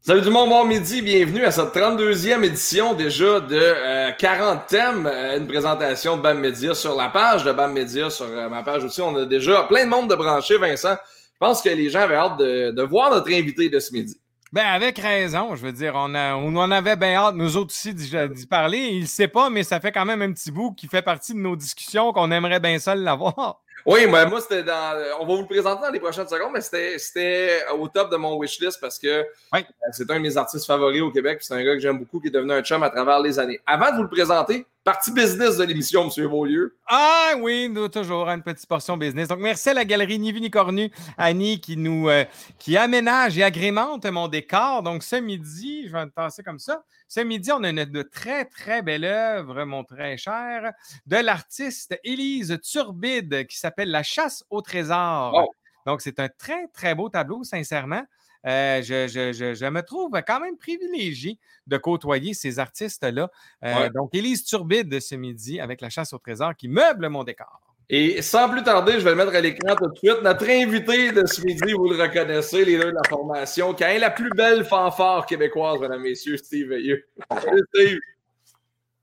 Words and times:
Salut 0.00 0.22
du 0.22 0.30
monde, 0.30 0.48
bon 0.48 0.64
midi, 0.64 1.02
bienvenue 1.02 1.44
à 1.44 1.50
cette 1.50 1.74
32e 1.74 2.42
édition 2.44 2.94
déjà 2.94 3.40
de 3.40 4.16
40 4.16 4.40
euh, 4.40 4.60
thèmes, 4.66 5.06
euh, 5.06 5.36
une 5.36 5.46
présentation 5.46 6.16
de 6.16 6.22
BAM 6.22 6.38
Media 6.38 6.72
sur 6.72 6.94
la 6.94 7.08
page 7.08 7.44
de 7.44 7.52
BAM 7.52 7.72
Media, 7.72 8.08
sur 8.08 8.24
euh, 8.26 8.48
ma 8.48 8.62
page 8.62 8.84
aussi. 8.84 9.02
On 9.02 9.14
a 9.16 9.26
déjà 9.26 9.64
plein 9.64 9.84
de 9.84 9.90
monde 9.90 10.08
de 10.08 10.14
branchés, 10.14 10.56
Vincent. 10.56 10.94
Je 10.94 11.38
pense 11.38 11.60
que 11.60 11.68
les 11.68 11.90
gens 11.90 12.00
avaient 12.00 12.14
hâte 12.14 12.38
de, 12.38 12.82
voir 12.82 13.10
notre 13.10 13.28
invité 13.30 13.68
de 13.68 13.78
ce 13.80 13.92
midi. 13.92 14.18
Ben, 14.52 14.64
avec 14.66 14.98
raison, 14.98 15.56
je 15.56 15.66
veux 15.66 15.72
dire, 15.72 15.92
on, 15.96 16.14
a, 16.14 16.36
on 16.36 16.56
en 16.56 16.70
avait 16.70 16.96
bien 16.96 17.14
hâte, 17.16 17.34
nous 17.34 17.56
autres 17.56 17.74
aussi, 17.74 17.92
d'y 17.92 18.46
parler. 18.46 18.78
Il 18.78 19.02
ne 19.02 19.06
sait 19.06 19.28
pas, 19.28 19.50
mais 19.50 19.64
ça 19.64 19.78
fait 19.80 19.92
quand 19.92 20.06
même 20.06 20.22
un 20.22 20.32
petit 20.32 20.52
bout 20.52 20.72
qui 20.72 20.86
fait 20.86 21.02
partie 21.02 21.34
de 21.34 21.40
nos 21.40 21.56
discussions 21.56 22.12
qu'on 22.12 22.30
aimerait 22.30 22.60
bien 22.60 22.78
seul 22.78 23.02
l'avoir. 23.02 23.60
Oui, 23.86 24.06
moi, 24.06 24.26
moi 24.26 24.40
c'était 24.40 24.62
dans. 24.62 24.96
On 25.20 25.26
va 25.26 25.34
vous 25.34 25.40
le 25.42 25.46
présenter 25.46 25.82
dans 25.82 25.90
les 25.92 26.00
prochaines 26.00 26.28
secondes, 26.28 26.52
mais 26.52 26.60
c'était 26.60 27.64
au 27.78 27.88
top 27.88 28.10
de 28.10 28.16
mon 28.16 28.38
wishlist 28.38 28.80
parce 28.80 28.98
que 28.98 29.06
euh, 29.08 29.60
c'est 29.92 30.10
un 30.10 30.16
de 30.16 30.22
mes 30.22 30.36
artistes 30.36 30.66
favoris 30.66 31.02
au 31.02 31.10
Québec. 31.10 31.38
C'est 31.40 31.54
un 31.54 31.62
gars 31.62 31.74
que 31.74 31.80
j'aime 31.80 31.98
beaucoup 31.98 32.20
qui 32.20 32.28
est 32.28 32.32
devenu 32.32 32.52
un 32.52 32.62
chum 32.62 32.82
à 32.82 32.90
travers 32.90 33.20
les 33.20 33.38
années. 33.38 33.60
Avant 33.66 33.90
de 33.90 33.96
vous 33.96 34.02
le 34.02 34.08
présenter, 34.08 34.66
partie 34.88 35.12
business 35.12 35.58
de 35.58 35.64
l'émission, 35.64 36.08
M. 36.08 36.26
Beaulieu. 36.28 36.78
Ah 36.86 37.32
oui, 37.38 37.68
nous, 37.68 37.88
toujours 37.88 38.26
une 38.30 38.42
petite 38.42 38.66
portion 38.66 38.96
business. 38.96 39.28
Donc, 39.28 39.38
merci 39.40 39.68
à 39.68 39.74
la 39.74 39.84
galerie 39.84 40.18
Ni 40.18 40.32
Ni 40.32 40.50
Cornu, 40.50 40.90
Annie, 41.18 41.60
qui 41.60 41.76
nous 41.76 42.08
euh, 42.08 42.24
qui 42.58 42.74
aménage 42.74 43.36
et 43.36 43.42
agrémente 43.42 44.06
mon 44.06 44.28
décor. 44.28 44.82
Donc, 44.82 45.02
ce 45.02 45.16
midi, 45.16 45.88
je 45.88 45.92
vais 45.92 46.06
me 46.06 46.10
passer 46.10 46.42
comme 46.42 46.58
ça. 46.58 46.84
Ce 47.06 47.20
midi, 47.20 47.52
on 47.52 47.64
a 47.64 47.68
une 47.68 47.84
de 47.84 48.00
très, 48.00 48.46
très 48.46 48.80
belle 48.80 49.04
œuvre, 49.04 49.62
mon 49.64 49.84
très 49.84 50.16
cher, 50.16 50.72
de 51.04 51.16
l'artiste 51.16 52.00
Élise 52.02 52.58
Turbide 52.62 53.46
qui 53.46 53.58
s'appelle 53.58 53.90
La 53.90 54.02
chasse 54.02 54.42
au 54.48 54.62
trésor. 54.62 55.32
Oh. 55.34 55.52
Donc, 55.84 56.00
c'est 56.00 56.18
un 56.18 56.30
très, 56.30 56.66
très 56.68 56.94
beau 56.94 57.10
tableau, 57.10 57.44
sincèrement. 57.44 58.04
Euh, 58.46 58.82
je, 58.82 59.68
me 59.68 59.80
trouve 59.82 60.10
quand 60.26 60.40
même 60.40 60.56
privilégié 60.56 61.38
de 61.66 61.76
côtoyer 61.76 62.34
ces 62.34 62.58
artistes-là. 62.58 63.30
Euh, 63.64 63.88
donc, 63.90 64.14
Élise 64.14 64.44
Turbide 64.44 65.00
ce 65.00 65.14
midi 65.14 65.60
avec 65.60 65.80
La 65.80 65.90
chasse 65.90 66.12
au 66.12 66.18
trésor 66.18 66.54
qui 66.54 66.68
meuble 66.68 67.08
mon 67.08 67.24
décor. 67.24 67.60
Et 67.90 68.20
sans 68.20 68.50
plus 68.50 68.62
tarder, 68.62 68.92
je 68.92 68.98
vais 68.98 69.10
le 69.10 69.16
mettre 69.16 69.34
à 69.34 69.40
l'écran 69.40 69.74
tout 69.74 69.88
de 69.88 69.96
suite. 69.96 70.22
Notre 70.22 70.48
invité 70.48 71.10
de 71.10 71.24
ce 71.24 71.40
midi, 71.40 71.72
vous 71.72 71.88
le 71.88 72.00
reconnaissez, 72.00 72.64
les 72.64 72.76
deux 72.76 72.90
de 72.90 72.96
la 72.96 73.08
formation, 73.08 73.72
qui 73.72 73.82
a 73.82 73.98
la 73.98 74.10
plus 74.10 74.28
belle 74.36 74.64
fanfare 74.64 75.24
québécoise, 75.24 75.80
mesdames, 75.80 76.02
messieurs, 76.02 76.36
Steve 76.36 76.68
Veilleux. 76.68 77.02
Salut, 77.42 77.62
Steve. 77.74 77.98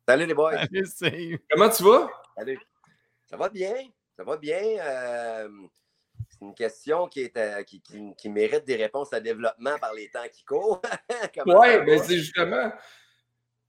Salut, 0.08 0.26
les 0.28 0.34
boys. 0.36 0.52
Salut, 0.54 0.86
Steve. 0.86 1.40
Comment 1.50 1.70
tu 1.70 1.84
vas? 1.84 2.10
Salut. 2.38 2.60
Ça 3.26 3.38
va 3.38 3.50
bien? 3.50 3.74
Ça 4.16 4.24
va 4.24 4.38
bien. 4.38 4.62
Euh, 4.80 5.48
c'est 6.38 6.46
une 6.46 6.56
question 6.56 7.08
qui, 7.08 7.22
est, 7.22 7.38
euh, 7.38 7.64
qui, 7.64 7.82
qui, 8.18 8.30
mérite 8.30 8.66
des 8.66 8.76
réponses 8.76 9.14
à 9.14 9.20
développement 9.20 9.78
par 9.80 9.94
les 9.94 10.10
temps 10.10 10.28
qui 10.32 10.44
courent. 10.44 10.82
oui, 11.46 11.68
mais 11.86 11.98
c'est 12.00 12.18
justement 12.18 12.72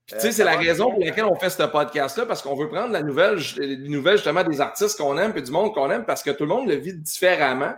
tu 0.07 0.17
sais, 0.21 0.31
c'est 0.31 0.45
la 0.45 0.55
raison 0.55 0.89
pour 0.89 1.03
laquelle 1.03 1.25
on 1.25 1.35
fait 1.35 1.49
ce 1.49 1.63
podcast-là, 1.63 2.25
parce 2.25 2.41
qu'on 2.41 2.55
veut 2.55 2.69
prendre 2.69 2.93
la 2.93 3.01
nouvelle, 3.01 3.39
les 3.57 3.75
nouvelles 3.75 4.15
justement 4.15 4.43
des 4.45 4.61
artistes 4.61 4.97
qu'on 4.97 5.17
aime 5.17 5.33
et 5.35 5.41
du 5.41 5.51
monde 5.51 5.73
qu'on 5.73 5.91
aime, 5.91 6.05
parce 6.05 6.23
que 6.23 6.31
tout 6.31 6.43
le 6.43 6.49
monde 6.49 6.69
le 6.69 6.75
vit 6.75 6.93
différemment. 6.93 7.75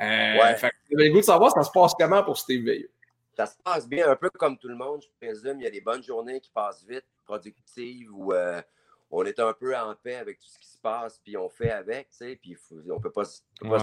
Euh, 0.00 0.38
ouais. 0.38 0.56
Fait 0.56 0.72
le 0.90 1.10
goût 1.10 1.18
de 1.18 1.24
savoir 1.24 1.52
ça 1.52 1.62
se 1.62 1.70
passe 1.70 1.92
comment 1.98 2.24
pour 2.24 2.38
Steve 2.38 2.64
Veilleux? 2.64 2.90
Ça 3.36 3.44
se 3.44 3.56
passe 3.62 3.86
bien, 3.86 4.08
un 4.08 4.16
peu 4.16 4.30
comme 4.30 4.56
tout 4.56 4.68
le 4.68 4.76
monde, 4.76 5.02
je 5.02 5.08
présume. 5.20 5.60
Il 5.60 5.64
y 5.64 5.66
a 5.66 5.70
des 5.70 5.82
bonnes 5.82 6.02
journées 6.02 6.40
qui 6.40 6.50
passent 6.50 6.86
vite, 6.88 7.04
productives, 7.26 8.08
où 8.14 8.32
euh, 8.32 8.62
on 9.10 9.24
est 9.24 9.40
un 9.40 9.52
peu 9.52 9.76
en 9.76 9.94
paix 9.94 10.16
avec 10.16 10.38
tout 10.38 10.48
ce 10.48 10.58
qui 10.58 10.68
se 10.68 10.78
passe, 10.78 11.18
puis 11.18 11.36
on 11.36 11.48
fait 11.48 11.70
avec, 11.70 12.10
tu 12.10 12.16
sais, 12.16 12.36
puis 12.36 12.56
on 12.70 12.96
ne 12.96 13.00
peut 13.00 13.12
pas, 13.12 13.24
se 13.24 13.42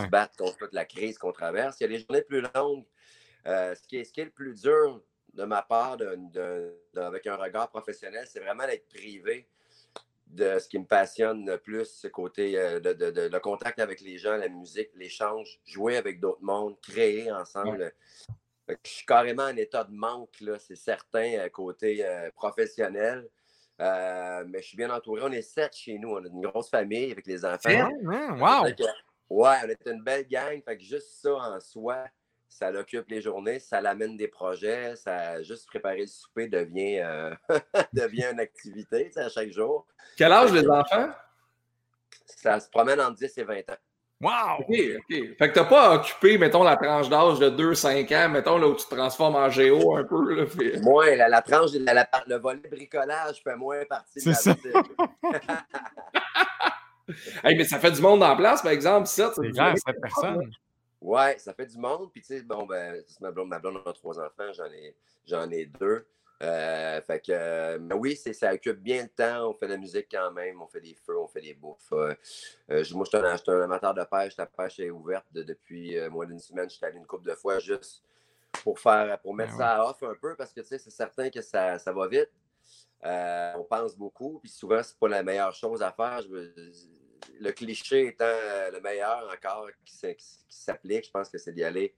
battre 0.10 0.36
contre 0.38 0.58
toute 0.58 0.74
la 0.74 0.86
crise 0.86 1.18
qu'on 1.18 1.32
traverse. 1.32 1.80
Il 1.80 1.84
y 1.84 1.86
a 1.86 1.90
des 1.90 2.00
journées 2.00 2.22
plus 2.22 2.44
longues. 2.54 2.86
Euh, 3.48 3.76
ce, 3.76 3.88
qui 3.88 3.98
est, 3.98 4.04
ce 4.04 4.14
qui 4.14 4.22
est 4.22 4.26
le 4.26 4.32
plus 4.32 4.62
dur, 4.62 5.02
de 5.34 5.44
ma 5.44 5.62
part, 5.62 5.98
avec 6.96 7.28
un 7.28 7.36
regard 7.36 7.70
professionnel, 7.70 8.26
c'est 8.28 8.40
vraiment 8.40 8.66
d'être 8.66 8.88
privé 8.88 9.48
de 10.28 10.60
ce 10.60 10.68
qui 10.68 10.80
me 10.80 10.86
passionne 10.86 11.46
le 11.46 11.58
plus, 11.58 11.86
ce 11.86 12.08
côté 12.08 12.58
euh, 12.58 12.80
de, 12.80 13.30
le 13.32 13.40
contact 13.40 13.80
avec 13.80 14.02
les 14.02 14.18
gens, 14.18 14.36
la 14.36 14.50
musique, 14.50 14.90
l'échange, 14.96 15.60
jouer 15.66 15.98
avec 15.98 16.20
d'autres 16.20 16.44
mondes, 16.44 16.80
créer 16.82 17.32
ensemble. 17.32 17.94
Je 18.68 18.76
suis 18.84 19.06
carrément 19.06 19.44
en 19.44 19.56
état 19.56 19.84
de 19.84 19.94
manque, 19.94 20.44
c'est 20.60 20.76
certain, 20.76 21.38
euh, 21.38 21.50
côté 21.50 22.04
euh, 22.06 22.32
professionnel. 22.32 23.30
Mais 23.80 24.62
je 24.62 24.68
suis 24.68 24.78
bien 24.78 24.90
entouré. 24.90 25.22
On 25.24 25.32
est 25.32 25.42
sept 25.42 25.76
chez 25.76 25.98
nous. 25.98 26.12
On 26.12 26.24
a 26.24 26.28
une 26.28 26.42
grosse 26.42 26.70
famille 26.70 27.12
avec 27.12 27.26
les 27.28 27.46
enfants. 27.46 27.90
wow! 28.04 28.66
ouais, 29.30 29.58
on 29.64 29.70
est 29.70 29.88
une 29.88 30.04
belle 30.04 30.28
gang. 30.28 30.62
Fait 30.64 30.78
que 30.78 30.84
juste 30.84 31.22
ça 31.22 31.34
en 31.34 31.60
soi, 31.60 32.06
ça 32.48 32.72
l'occupe 32.72 33.10
les 33.10 33.22
journées, 33.22 33.60
ça 33.60 33.82
l'amène 33.82 34.16
des 34.16 34.28
projets, 34.28 34.96
ça 34.96 35.42
juste 35.44 35.68
préparer 35.68 36.02
le 36.02 36.08
souper 36.08 36.48
devient, 36.48 37.00
euh, 37.00 37.36
devient 37.94 38.30
une 38.32 38.40
activité 38.40 39.12
à 39.18 39.30
chaque 39.30 39.52
jour. 39.52 39.86
Quel 40.16 40.32
âge 40.32 40.54
les 40.54 40.68
enfants? 40.68 41.10
Ça 42.26 42.60
se 42.60 42.70
promène 42.70 43.02
entre 43.02 43.16
10 43.16 43.38
et 43.38 43.44
20 43.44 43.70
ans. 43.70 43.78
Wow! 44.22 44.60
OK, 44.60 44.70
OK. 44.70 45.36
Fait 45.38 45.50
que 45.50 45.54
t'as 45.54 45.66
pas 45.66 45.96
occupé, 45.96 46.38
mettons, 46.38 46.64
la 46.64 46.78
tranche 46.78 47.10
d'âge 47.10 47.40
de 47.40 47.50
2-5 47.50 48.16
ans, 48.16 48.30
mettons, 48.30 48.58
là 48.58 48.68
où 48.68 48.76
tu 48.76 48.86
te 48.86 48.96
transformes 48.96 49.36
en 49.36 49.50
géo 49.50 49.98
un 49.98 50.06
peu. 50.06 50.34
Là, 50.34 50.46
Moins, 50.82 51.16
la, 51.16 51.42
tranche, 51.42 51.72
le 51.74 52.38
volet 52.38 52.62
bricolage 52.72 53.44
fait 53.44 53.58
moins 53.58 53.84
partie 53.86 54.24
de 54.24 54.30
la 54.30 54.36
ça. 54.36 54.56
hey, 57.44 57.58
mais 57.58 57.66
ça 57.66 57.80
fait 57.80 57.92
du 57.92 58.02
monde 58.02 58.24
en 58.24 58.38
place, 58.38 58.62
par 58.62 58.72
exemple, 58.72 59.08
ça. 59.08 59.34
C'est 59.36 59.52
clair, 59.52 59.74
ça 59.78 59.92
personne. 59.94 60.50
Ouais, 61.02 61.38
ça 61.38 61.54
fait 61.54 61.68
du 61.68 61.78
monde. 61.78 62.10
Puis, 62.12 62.22
tu 62.22 62.28
sais, 62.28 62.42
bon, 62.42 62.66
ben, 62.66 63.04
ma 63.20 63.32
blonde, 63.32 63.50
ma 63.50 63.60
blonde 63.60 63.82
a 63.86 63.94
trois 63.94 64.18
enfants, 64.18 64.52
j'en 64.54 64.66
ai, 64.66 64.96
j'en 65.26 65.50
ai 65.52 65.66
deux. 65.66 66.08
Euh, 66.44 67.02
fait 67.02 67.20
que, 67.22 67.78
mais 67.78 67.96
oui, 67.96 68.16
c'est, 68.16 68.34
ça 68.34 68.54
occupe 68.54 68.80
bien 68.80 69.04
le 69.04 69.10
temps. 69.10 69.50
On 69.50 69.54
fait 69.54 69.68
de 69.68 69.74
la 69.74 69.78
musique 69.78 70.08
quand 70.12 70.32
même, 70.32 70.62
on 70.62 70.68
fait 70.68 70.82
des 70.82 70.96
feux, 70.96 71.18
on 71.18 71.28
fait 71.28 71.42
des 71.42 71.54
bouffes. 71.54 71.94
Euh, 71.94 72.14
euh, 72.72 72.84
moi, 72.92 73.06
je 73.06 73.38
suis 73.38 73.52
un, 73.52 73.62
amateur 73.62 73.94
de 73.94 74.04
pêche. 74.04 74.36
La 74.38 74.46
pêche 74.46 74.80
est 74.80 74.90
ouverte 74.90 75.26
depuis 75.32 75.98
moins 76.10 76.26
d'une 76.26 76.40
semaine. 76.40 76.70
Je 76.70 76.76
suis 76.76 76.86
allé 76.86 76.98
une 76.98 77.06
couple 77.06 77.28
de 77.30 77.36
fois 77.36 77.60
juste 77.60 78.04
pour 78.64 78.80
faire, 78.80 79.20
pour 79.22 79.34
mettre 79.34 79.58
ben 79.58 79.58
ça 79.58 79.86
off 79.86 80.02
un 80.04 80.16
peu 80.22 80.36
parce 80.36 80.54
que, 80.54 80.64
c'est 80.64 80.80
certain 80.80 81.30
que 81.30 81.42
ça, 81.42 81.78
ça 81.80 81.92
va 81.92 82.08
vite. 82.08 82.32
on 83.04 83.66
pense 83.70 83.96
beaucoup, 83.96 84.40
puis 84.40 84.50
souvent, 84.50 84.82
c'est 84.84 84.98
pas 84.98 85.08
la 85.08 85.24
meilleure 85.24 85.54
chose 85.54 85.82
à 85.82 85.92
faire. 85.92 86.22
Je, 86.22 86.72
le 87.40 87.52
cliché 87.52 88.08
étant 88.08 88.26
euh, 88.26 88.72
le 88.72 88.82
meilleur 88.82 89.30
encore 89.32 89.68
qui, 89.84 89.96
s'applique, 90.50 91.06
je 91.06 91.12
pense 91.12 91.30
que 91.30 91.38
c'est 91.38 91.54
d'y 91.54 91.64
aller 91.64 91.96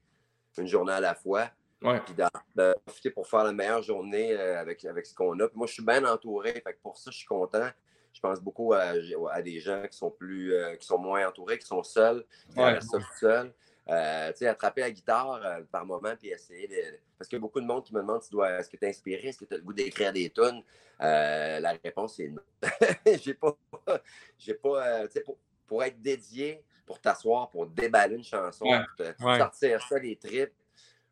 une 0.57 0.67
journée 0.67 0.93
à 0.93 0.99
la 0.99 1.15
fois. 1.15 1.49
Puis 1.79 2.15
de 2.55 2.73
profiter 2.85 3.11
pour 3.11 3.27
faire 3.27 3.43
la 3.43 3.53
meilleure 3.53 3.83
journée 3.83 4.33
euh, 4.33 4.59
avec, 4.59 4.83
avec 4.85 5.05
ce 5.05 5.13
qu'on 5.13 5.39
a. 5.39 5.47
moi, 5.53 5.67
je 5.67 5.73
suis 5.73 5.83
bien 5.83 6.03
entouré. 6.05 6.53
Fait 6.53 6.79
pour 6.81 6.97
ça, 6.97 7.11
je 7.11 7.17
suis 7.17 7.27
content. 7.27 7.69
Je 8.17 8.21
pense 8.21 8.41
beaucoup 8.41 8.73
à, 8.73 9.41
des 9.43 9.59
gens 9.59 9.83
qui 9.87 9.95
sont 9.95 10.09
plus 10.09 10.51
euh, 10.51 10.75
qui 10.75 10.87
sont 10.87 10.97
moins 10.97 11.27
entourés, 11.27 11.59
qui 11.59 11.67
sont 11.67 11.83
seuls, 11.83 12.25
qui 12.51 12.59
restent 12.59 12.97
seuls. 13.19 13.53
Euh, 13.89 14.31
attraper 14.41 14.81
la 14.81 14.91
guitare 14.91 15.39
euh, 15.45 15.61
par 15.71 15.85
moment 15.85 16.15
puis 16.19 16.29
essayer 16.29 16.67
de. 16.67 16.97
Parce 17.15 17.29
qu'il 17.29 17.37
y 17.37 17.39
a 17.39 17.41
beaucoup 17.41 17.61
de 17.61 17.65
monde 17.67 17.83
qui 17.83 17.93
me 17.93 18.01
demande 18.01 18.23
si 18.23 18.31
dois... 18.31 18.59
est-ce 18.59 18.69
que 18.69 18.75
tu 18.75 18.85
es 18.85 18.89
inspiré, 18.89 19.27
est-ce 19.27 19.37
que 19.37 19.45
tu 19.45 19.53
as 19.53 19.57
le 19.57 19.63
goût 19.63 19.73
d'écrire 19.73 20.11
des 20.11 20.31
tunes? 20.31 20.63
La 20.99 21.77
réponse 21.83 22.19
est 22.19 22.29
non. 22.29 22.41
j'ai 23.21 23.35
pas. 23.35 23.55
J'ai 24.39 24.55
pas 24.55 24.99
pour, 25.23 25.37
pour, 25.67 25.83
être 25.83 26.01
dédié, 26.01 26.63
pour 26.87 26.99
t'asseoir, 26.99 27.51
pour 27.51 27.67
déballer 27.67 28.15
une 28.15 28.23
chanson, 28.23 28.65
pour 29.19 29.35
sortir 29.35 29.81
ça 29.87 29.99
des 29.99 30.15
tripes, 30.15 30.53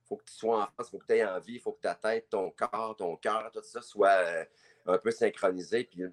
faut 0.07 0.17
que 0.17 0.25
tu 0.25 0.33
sois 0.33 0.63
en 0.63 0.67
France, 0.67 0.89
faut 0.89 0.99
que 0.99 1.05
tu 1.07 1.15
aies 1.15 1.25
envie, 1.25 1.59
faut 1.59 1.73
que 1.73 1.81
ta 1.81 1.95
tête, 1.95 2.29
ton 2.29 2.51
corps, 2.51 2.95
ton 2.97 3.15
cœur, 3.17 3.49
tout 3.53 3.61
ça 3.63 3.81
soit 3.81 4.23
un 4.85 4.97
peu 4.97 5.11
synchronisé. 5.11 5.83
Puis 5.83 6.03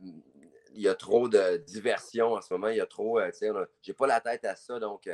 il 0.75 0.81
y 0.81 0.89
a 0.89 0.95
trop 0.95 1.29
de 1.29 1.59
diversion 1.59 2.33
en 2.33 2.41
ce 2.41 2.53
moment, 2.55 2.69
il 2.69 2.79
y 2.79 2.81
a 2.81 2.87
trop. 2.87 3.21
j'ai 3.83 3.93
pas 3.93 4.07
la 4.07 4.21
tête 4.21 4.45
à 4.45 4.57
ça, 4.57 4.79
donc 4.79 5.07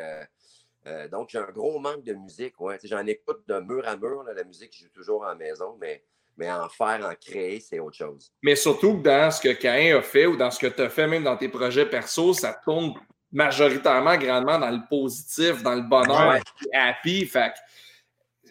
euh, 0.89 1.09
donc, 1.09 1.29
j'ai 1.31 1.39
un 1.39 1.51
gros 1.51 1.79
manque 1.79 2.05
de 2.05 2.15
musique. 2.15 2.61
Ouais. 2.61 2.79
J'en 2.85 3.07
écoute 3.07 3.43
de 3.47 3.61
mur 3.61 3.87
à 3.87 3.97
mur. 3.97 4.25
la 4.35 4.45
musique, 4.45 4.73
je 4.75 4.85
joue 4.85 4.91
toujours 4.91 5.25
à 5.25 5.31
la 5.31 5.35
maison, 5.35 5.77
mais, 5.81 6.03
mais 6.37 6.51
en 6.51 6.69
faire, 6.69 7.05
en 7.05 7.15
créer, 7.15 7.61
c'est 7.61 7.79
autre 7.79 7.97
chose. 7.97 8.33
Mais 8.43 8.57
surtout 8.57 8.99
que 8.99 9.03
dans 9.03 9.31
ce 9.31 9.41
que 9.41 9.53
Cain 9.53 9.97
a 9.97 10.03
fait 10.03 10.27
ou 10.27 10.37
dans 10.37 10.51
ce 10.51 10.59
que 10.59 10.67
tu 10.67 10.83
as 10.83 10.89
fait, 10.89 11.07
même 11.07 11.25
dans 11.25 11.37
tes 11.37 11.49
projets 11.49 11.87
perso, 11.87 12.33
ça 12.33 12.59
tourne 12.65 12.95
majoritairement, 13.31 14.17
grandement 14.17 14.59
dans 14.59 14.71
le 14.71 14.81
positif, 14.89 15.63
dans 15.63 15.75
le 15.75 15.83
bonheur, 15.83 16.41
happy. 16.73 17.27
Fait 17.27 17.53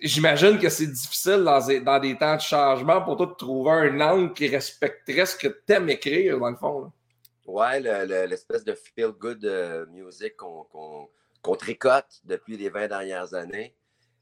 j'imagine 0.02 0.60
que 0.60 0.70
c'est 0.70 0.88
difficile 0.88 1.44
dans, 1.44 2.00
des 2.00 2.18
temps 2.18 2.36
de 2.36 2.42
changement 2.42 3.02
pour 3.02 3.18
toi 3.18 3.28
de 3.28 3.34
trouver 3.34 3.72
un 3.72 4.02
angle 4.02 4.34
qui 4.34 4.48
respecterait 4.48 5.26
ce 5.26 5.36
que 5.36 5.48
tu 5.48 5.74
aimes 5.74 5.90
écrire, 5.90 6.40
dans 6.40 6.50
le 6.50 6.56
fond. 6.56 6.92
Ouais, 7.46 7.80
l'espèce 8.28 8.64
de 8.64 8.74
feel-good 8.74 9.44
euh, 9.46 9.86
music 9.88 10.36
qu'on 10.36 10.66
qu'on 11.42 11.56
tricote 11.56 12.20
depuis 12.26 12.58
les 12.58 12.70
20 12.70 12.90
dernières 12.90 13.34
années. 13.34 13.74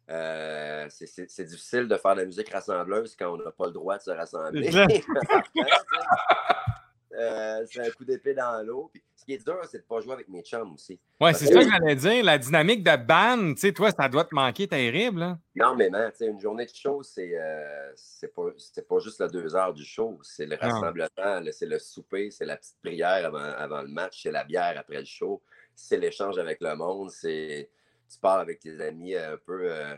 Euh, 0.10 0.88
c'est 0.90 1.46
difficile 1.46 1.88
de 1.88 1.98
faire 1.98 2.14
de 2.14 2.20
la 2.20 2.26
musique 2.28 2.50
rassembleuse 2.50 3.16
quand 3.18 3.34
on 3.34 3.38
n'a 3.38 3.52
pas 3.52 3.66
le 3.66 3.72
droit 3.72 3.98
de 3.98 4.04
se 4.04 4.12
rassembler. 4.12 4.70
Euh, 7.18 7.66
c'est 7.70 7.82
un 7.82 7.90
coup 7.92 8.06
d'épée 8.06 8.34
dans 8.34 8.66
l'eau. 8.66 8.92
ce 9.16 9.26
qui 9.26 9.34
est 9.34 9.44
dur, 9.44 9.60
c'est 9.70 9.78
de 9.78 9.84
ne 9.84 9.88
pas 9.88 10.02
jouer 10.02 10.14
avec 10.14 10.28
mes 10.28 10.42
chums 10.42 10.74
aussi. 10.74 11.00
Oui, 11.22 11.34
c'est 11.34 11.46
ça 11.46 11.60
que 11.60 11.70
j'allais 11.70 11.96
dire. 11.96 12.24
La 12.24 12.38
dynamique 12.38 12.84
de 12.84 12.96
band, 12.96 13.54
tu 13.54 13.62
sais, 13.62 13.72
toi, 13.72 13.92
ça 13.92 14.10
doit 14.10 14.26
te 14.26 14.36
manquer 14.36 14.68
terrible. 14.68 15.20
Là. 15.20 15.38
Non, 15.56 15.76
mais 15.76 15.90
man, 15.90 16.12
une 16.20 16.40
journée 16.40 16.66
de 16.66 16.74
show, 16.74 17.04
c'est 17.04 17.32
euh, 17.34 17.92
pas, 18.36 18.44
pas 18.88 19.00
juste 19.00 19.22
les 19.22 19.30
deux 19.30 19.56
heures 19.56 19.74
du 19.74 19.86
show. 19.86 20.20
C'est 20.24 20.46
le 20.46 20.56
rassemblement, 20.56 21.42
c'est 21.52 21.66
le 21.66 21.80
souper, 21.80 22.32
c'est 22.32 22.46
la 22.46 22.58
petite 22.58 22.78
prière 22.82 23.26
avant, 23.26 23.40
avant 23.40 23.82
le 23.82 23.88
match, 23.90 24.24
c'est 24.24 24.32
la 24.32 24.44
bière 24.44 24.76
après 24.78 25.00
le 25.00 25.06
show, 25.06 25.42
c'est 25.74 25.98
l'échange 25.98 26.38
avec 26.38 26.60
le 26.62 26.76
monde, 26.76 27.12
c'est 27.12 27.70
tu 28.10 28.20
parles 28.20 28.42
avec 28.42 28.60
tes 28.60 28.80
amis 28.82 29.16
un 29.16 29.38
peu. 29.38 29.72
Euh, 29.72 29.96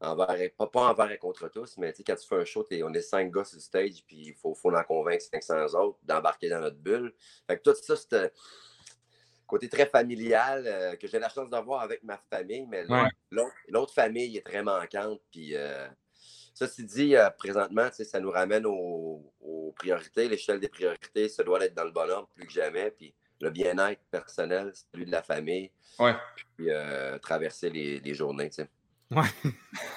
envers, 0.00 0.36
pas, 0.56 0.66
pas 0.66 0.90
envers 0.90 1.10
et 1.10 1.18
contre 1.18 1.48
tous, 1.48 1.76
mais 1.76 1.92
quand 2.06 2.16
tu 2.16 2.26
fais 2.26 2.36
un 2.36 2.44
show, 2.44 2.66
on 2.84 2.94
est 2.94 3.02
cinq 3.02 3.30
gars 3.30 3.44
sur 3.44 3.56
le 3.56 3.62
stage, 3.62 4.04
puis 4.06 4.16
il 4.28 4.34
faut, 4.34 4.54
faut 4.54 4.74
en 4.74 4.82
convaincre 4.82 5.24
500 5.30 5.78
autres 5.78 5.98
d'embarquer 6.02 6.48
dans 6.48 6.60
notre 6.60 6.78
bulle. 6.78 7.12
Fait 7.46 7.58
que 7.58 7.62
tout 7.70 7.76
ça, 7.76 7.96
c'est 7.96 8.14
un 8.14 8.30
côté 9.50 9.68
très 9.68 9.86
familial 9.86 10.64
euh, 10.66 10.96
que 10.96 11.08
j'ai 11.08 11.18
la 11.18 11.28
chance 11.28 11.50
d'avoir 11.50 11.82
avec 11.82 12.02
ma 12.04 12.16
famille, 12.30 12.66
mais 12.66 12.84
l'autre 13.68 13.92
famille 13.92 14.36
est 14.36 14.46
très 14.46 14.62
manquante. 14.62 15.20
Puis 15.30 15.56
euh, 15.56 15.88
ça, 16.54 16.68
c'est 16.68 16.84
dit, 16.84 17.16
euh, 17.16 17.28
présentement, 17.30 17.88
ça 17.92 18.20
nous 18.20 18.30
ramène 18.30 18.64
aux, 18.64 19.26
priorités. 19.76 20.28
L'échelle 20.28 20.60
des 20.60 20.68
priorités, 20.68 21.28
ça 21.28 21.42
doit 21.42 21.64
être 21.64 21.74
dans 21.74 21.84
le 21.84 21.90
bon 21.90 22.10
ordre 22.10 22.28
plus 22.34 22.46
que 22.46 22.52
jamais. 22.52 22.90
Puis 22.90 23.14
le 23.40 23.50
bien-être 23.50 24.02
personnel, 24.10 24.72
celui 24.92 25.06
de 25.06 25.10
la 25.10 25.22
famille. 25.22 25.70
Puis 26.56 26.68
traverser 27.22 27.70
les, 27.70 28.00
les 28.00 28.14
journées. 28.14 28.50
Ouais. 29.10 29.22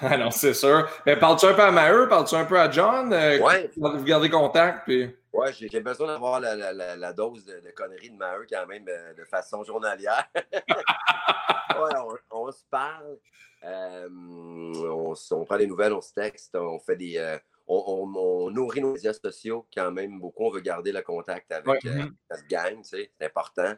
Alors, 0.00 0.32
c'est 0.32 0.54
sûr. 0.54 0.88
Mais 1.06 1.16
parles-tu 1.16 1.46
un 1.46 1.54
peu 1.54 1.62
à 1.62 1.70
Maheu? 1.70 2.08
Parles-tu 2.08 2.34
un 2.34 2.44
peu 2.44 2.58
à 2.58 2.70
John? 2.70 3.12
Euh, 3.12 3.38
ouais. 3.38 3.70
Vous 3.76 4.04
gardez 4.04 4.28
contact? 4.28 4.84
Puis... 4.84 5.14
Ouais, 5.32 5.52
j'ai 5.52 5.80
besoin 5.80 6.08
d'avoir 6.08 6.40
la, 6.40 6.54
la, 6.54 6.96
la, 6.96 7.12
dose 7.12 7.44
de, 7.44 7.70
conneries 7.74 8.10
de 8.10 8.16
Maheu 8.16 8.46
quand 8.48 8.66
même 8.66 8.84
euh, 8.88 9.14
de 9.14 9.24
façon 9.24 9.64
journalière. 9.64 10.28
ouais, 10.34 12.20
on, 12.30 12.52
se 12.52 12.62
parle. 12.70 13.18
Euh, 13.64 14.08
on, 14.10 15.14
on, 15.30 15.44
prend 15.44 15.56
des 15.56 15.66
nouvelles, 15.66 15.92
on 15.92 16.00
se 16.00 16.12
texte, 16.12 16.54
on 16.54 16.78
fait 16.78 16.96
des. 16.96 17.38
On, 17.66 18.12
on, 18.14 18.50
nourrit 18.50 18.80
nos 18.80 18.92
médias 18.92 19.12
sociaux 19.12 19.66
quand 19.74 19.90
même 19.90 20.20
beaucoup. 20.20 20.44
On 20.44 20.50
veut 20.50 20.60
garder 20.60 20.92
le 20.92 21.02
contact 21.02 21.50
avec 21.50 21.82
mm-hmm. 21.82 22.12
notre 22.30 22.46
gang, 22.46 22.76
tu 22.82 22.88
sais, 22.90 23.10
c'est 23.18 23.26
important. 23.26 23.74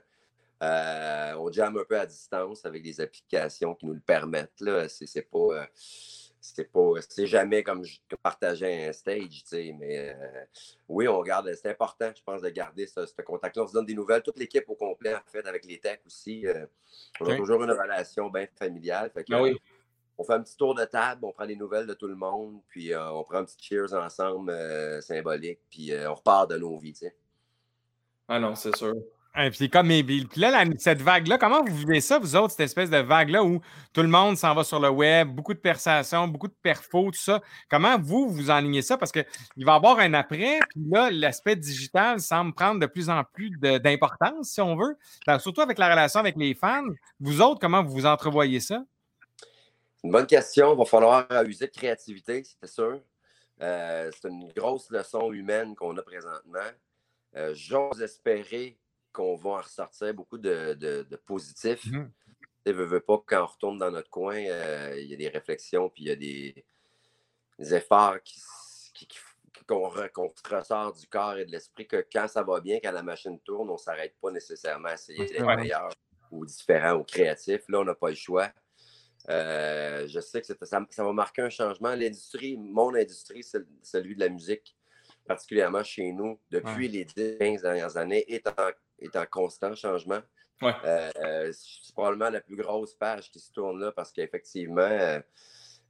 Euh, 1.46 1.48
on 1.48 1.52
jamme 1.52 1.78
un 1.78 1.84
peu 1.84 1.98
à 1.98 2.06
distance 2.06 2.64
avec 2.64 2.82
des 2.82 3.00
applications 3.00 3.74
qui 3.74 3.86
nous 3.86 3.94
le 3.94 4.00
permettent. 4.00 4.60
Là. 4.60 4.88
C'est, 4.88 5.22
pas. 5.22 5.38
Euh, 5.38 5.66
c'est 6.40 6.70
pas. 6.70 6.92
C'est 7.08 7.26
jamais 7.26 7.62
comme 7.62 7.82
partager 8.22 8.88
un 8.88 8.92
stage, 8.92 9.44
mais 9.52 10.14
euh, 10.14 10.44
oui, 10.88 11.08
on 11.08 11.22
garde. 11.22 11.52
C'est 11.54 11.70
important, 11.70 12.10
je 12.14 12.22
pense, 12.22 12.42
de 12.42 12.48
garder 12.48 12.86
ce, 12.86 13.00
contact-là. 13.22 13.64
On 13.64 13.66
se 13.66 13.72
donne 13.72 13.86
des 13.86 13.94
nouvelles. 13.94 14.22
Toute 14.22 14.38
l'équipe 14.38 14.68
au 14.68 14.74
complet, 14.74 15.14
en 15.14 15.20
fait, 15.26 15.46
avec 15.46 15.64
les 15.64 15.78
techs 15.78 16.02
aussi. 16.06 16.46
on 17.20 17.26
a 17.26 17.36
toujours 17.36 17.62
une 17.62 17.72
relation 17.72 18.28
bien 18.30 18.46
familiale. 18.58 19.12
Ah 19.30 19.42
on 20.18 20.24
fait 20.24 20.32
un 20.32 20.42
petit 20.42 20.56
tour 20.56 20.74
de 20.74 20.82
table, 20.86 21.26
on 21.26 21.32
prend 21.32 21.44
des 21.44 21.56
nouvelles 21.56 21.86
de 21.86 21.92
tout 21.92 22.08
le 22.08 22.14
monde, 22.14 22.62
puis 22.68 22.96
on 22.96 23.22
prend 23.22 23.36
un 23.36 23.44
petit 23.44 23.58
cheers 23.60 23.92
ensemble 23.92 24.50
symbolique, 25.02 25.60
puis 25.68 25.92
on 26.08 26.14
repart 26.14 26.48
de 26.48 26.56
nos 26.56 26.78
vies. 26.78 26.98
Ah 28.26 28.40
non, 28.40 28.54
c'est 28.54 28.74
sûr. 28.74 28.94
Et 29.38 29.50
puis, 29.50 29.68
comme, 29.68 29.88
puis 29.88 30.26
là, 30.36 30.64
cette 30.78 31.02
vague-là, 31.02 31.36
comment 31.36 31.62
vous 31.62 31.74
vivez 31.74 32.00
ça, 32.00 32.18
vous 32.18 32.36
autres, 32.36 32.52
cette 32.52 32.60
espèce 32.60 32.88
de 32.88 32.96
vague-là 32.96 33.44
où 33.44 33.60
tout 33.92 34.00
le 34.00 34.08
monde 34.08 34.38
s'en 34.38 34.54
va 34.54 34.64
sur 34.64 34.80
le 34.80 34.88
web, 34.88 35.28
beaucoup 35.28 35.52
de 35.52 35.58
persations, 35.58 36.26
beaucoup 36.26 36.48
de 36.48 36.54
perfos, 36.62 37.10
tout 37.10 37.18
ça? 37.18 37.42
Comment 37.68 37.98
vous, 37.98 38.30
vous 38.30 38.50
enlignez 38.50 38.80
ça? 38.80 38.96
Parce 38.96 39.12
qu'il 39.12 39.26
va 39.58 39.72
y 39.72 39.76
avoir 39.76 39.98
un 39.98 40.14
après, 40.14 40.60
puis 40.70 40.84
là, 40.90 41.10
l'aspect 41.10 41.54
digital 41.54 42.18
semble 42.20 42.54
prendre 42.54 42.80
de 42.80 42.86
plus 42.86 43.10
en 43.10 43.24
plus 43.24 43.50
d'importance, 43.58 44.48
si 44.48 44.60
on 44.62 44.74
veut, 44.74 44.96
surtout 45.38 45.60
avec 45.60 45.76
la 45.76 45.90
relation 45.90 46.20
avec 46.20 46.36
les 46.36 46.54
fans. 46.54 46.84
Vous 47.20 47.42
autres, 47.42 47.60
comment 47.60 47.82
vous 47.82 47.92
vous 47.92 48.06
entrevoyez 48.06 48.60
ça? 48.60 48.84
Une 50.02 50.12
bonne 50.12 50.26
question. 50.26 50.72
Il 50.72 50.78
va 50.78 50.84
falloir 50.86 51.26
user 51.44 51.66
de 51.66 51.72
créativité, 51.72 52.42
c'est 52.42 52.70
sûr. 52.70 53.00
Euh, 53.60 54.10
c'est 54.14 54.28
une 54.28 54.50
grosse 54.56 54.90
leçon 54.90 55.32
humaine 55.32 55.74
qu'on 55.74 55.96
a 55.98 56.02
présentement. 56.02 56.58
Euh, 57.36 57.52
j'ose 57.54 58.00
espérer 58.00 58.78
qu'on 59.16 59.34
va 59.34 59.50
en 59.50 59.60
ressortir 59.62 60.12
beaucoup 60.12 60.36
de, 60.36 60.74
de, 60.74 61.16
positifs. 61.24 61.86
Mmh. 61.86 62.10
Tu 62.66 62.72
veux, 62.72 63.00
pas, 63.00 63.22
quand 63.26 63.42
on 63.42 63.46
retourne 63.46 63.78
dans 63.78 63.90
notre 63.90 64.10
coin, 64.10 64.36
euh, 64.36 64.94
il 64.98 65.06
y 65.06 65.14
a 65.14 65.16
des 65.16 65.28
réflexions, 65.28 65.88
puis 65.88 66.04
il 66.04 66.08
y 66.08 66.10
a 66.10 66.16
des, 66.16 67.74
efforts 67.74 68.20
qui, 68.22 68.38
qu'on 69.66 69.88
ressort 69.88 70.92
du 70.92 71.06
corps 71.06 71.38
et 71.38 71.46
de 71.46 71.50
l'esprit, 71.50 71.86
que 71.86 72.04
quand 72.12 72.28
ça 72.28 72.42
va 72.42 72.60
bien, 72.60 72.78
quand 72.82 72.92
la 72.92 73.02
machine 73.02 73.40
tourne, 73.40 73.70
on 73.70 73.74
ne 73.74 73.78
s'arrête 73.78 74.14
pas 74.20 74.30
nécessairement 74.30 74.88
à 74.88 74.94
essayer 74.94 75.24
d'être 75.24 75.56
meilleur 75.56 75.88
ou 76.30 76.44
différent 76.44 76.94
ou 76.96 77.04
créatif. 77.04 77.62
Là, 77.68 77.80
on 77.80 77.84
n'a 77.84 77.94
pas 77.94 78.10
le 78.10 78.16
choix. 78.16 78.50
Euh, 79.30 80.06
je 80.06 80.20
sais 80.20 80.40
que 80.42 80.46
ça, 80.46 80.54
ça, 80.62 81.04
va 81.04 81.12
marquer 81.12 81.42
un 81.42 81.48
changement. 81.48 81.94
L'industrie, 81.94 82.58
mon 82.58 82.94
industrie, 82.94 83.44
celui 83.82 84.14
de 84.14 84.20
la 84.20 84.28
musique, 84.28 84.76
particulièrement 85.26 85.82
chez 85.82 86.12
nous, 86.12 86.38
depuis 86.50 86.88
les 86.88 87.06
10-15 87.06 87.62
dernières 87.62 87.96
années, 87.96 88.24
est 88.32 88.46
en 88.46 88.70
est 88.98 89.16
en 89.16 89.26
constant 89.26 89.74
changement. 89.74 90.20
Euh, 90.62 91.52
c'est 91.52 91.92
probablement 91.92 92.30
la 92.30 92.40
plus 92.40 92.56
grosse 92.56 92.94
page 92.94 93.30
qui 93.30 93.38
se 93.38 93.52
tourne 93.52 93.80
là 93.80 93.92
parce 93.92 94.12
qu'effectivement, 94.12 94.80
euh, 94.80 95.20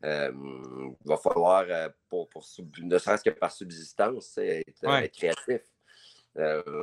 euh, 0.05 0.32
il 0.35 1.08
va 1.08 1.17
falloir, 1.17 1.64
pour, 2.08 2.29
pour, 2.29 2.44
ne 2.82 2.99
serait-ce 2.99 3.23
que 3.25 3.31
par 3.31 3.53
subsistance, 3.53 4.37
être, 4.38 5.12
créatif. 5.12 5.62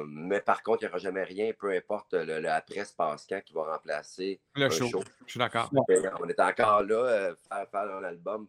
mais 0.08 0.40
par 0.42 0.64
contre, 0.64 0.84
il 0.84 0.86
n'y 0.86 0.90
aura 0.90 0.98
jamais 0.98 1.24
rien, 1.24 1.52
peu 1.54 1.72
importe 1.72 2.14
le, 2.14 2.46
après 2.50 2.86
ce 2.86 2.96
passe-camp 2.96 3.42
qui 3.44 3.54
va 3.54 3.64
remplacer 3.74 4.40
le 4.56 4.70
show. 4.70 5.04
Je 5.26 5.32
suis 5.32 5.40
d'accord. 5.40 5.70
On 5.74 6.28
est 6.28 6.40
encore 6.40 6.84
là, 6.84 7.36
faire, 7.50 7.70
faire 7.70 7.96
un 7.98 8.04
album 8.04 8.48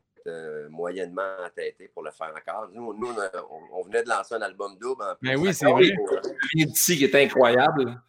moyennement 0.71 1.37
entêté 1.44 1.88
pour 1.88 2.03
le 2.03 2.11
faire 2.11 2.35
encore. 2.37 2.69
Nous, 2.73 2.94
nous 2.94 3.15
on, 3.73 3.82
venait 3.82 4.03
de 4.03 4.09
lancer 4.09 4.35
un 4.35 4.43
album 4.43 4.76
double. 4.79 5.03
En 5.03 5.15
Mais 5.23 5.37
oui, 5.37 5.53
c'est 5.53 5.71
vrai. 5.71 5.93
ici 6.55 6.97
qui 6.97 7.05
est 7.05 7.15
incroyable. 7.15 8.00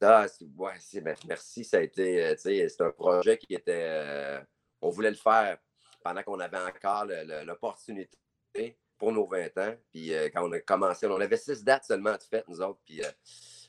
Ah, 0.00 0.26
ouais, 0.58 1.00
ben, 1.00 1.16
merci. 1.26 1.64
Ça 1.64 1.78
a 1.78 1.80
été, 1.80 2.24
euh, 2.24 2.34
c'est 2.36 2.80
un 2.80 2.90
projet 2.90 3.38
qui 3.38 3.54
était. 3.54 3.86
Euh, 3.88 4.40
on 4.82 4.90
voulait 4.90 5.10
le 5.10 5.16
faire 5.16 5.56
pendant 6.04 6.22
qu'on 6.22 6.38
avait 6.38 6.58
encore 6.58 7.06
l'opportunité 7.44 8.78
pour 8.98 9.12
nos 9.12 9.26
20 9.26 9.58
ans. 9.58 9.74
Puis 9.90 10.14
euh, 10.14 10.28
quand 10.32 10.46
on 10.46 10.52
a 10.52 10.60
commencé, 10.60 11.06
on 11.06 11.20
avait 11.20 11.36
six 11.36 11.64
dates 11.64 11.84
seulement 11.84 12.12
de 12.12 12.22
fête, 12.22 12.46
nous 12.46 12.60
autres. 12.60 12.80
Puis 12.84 13.00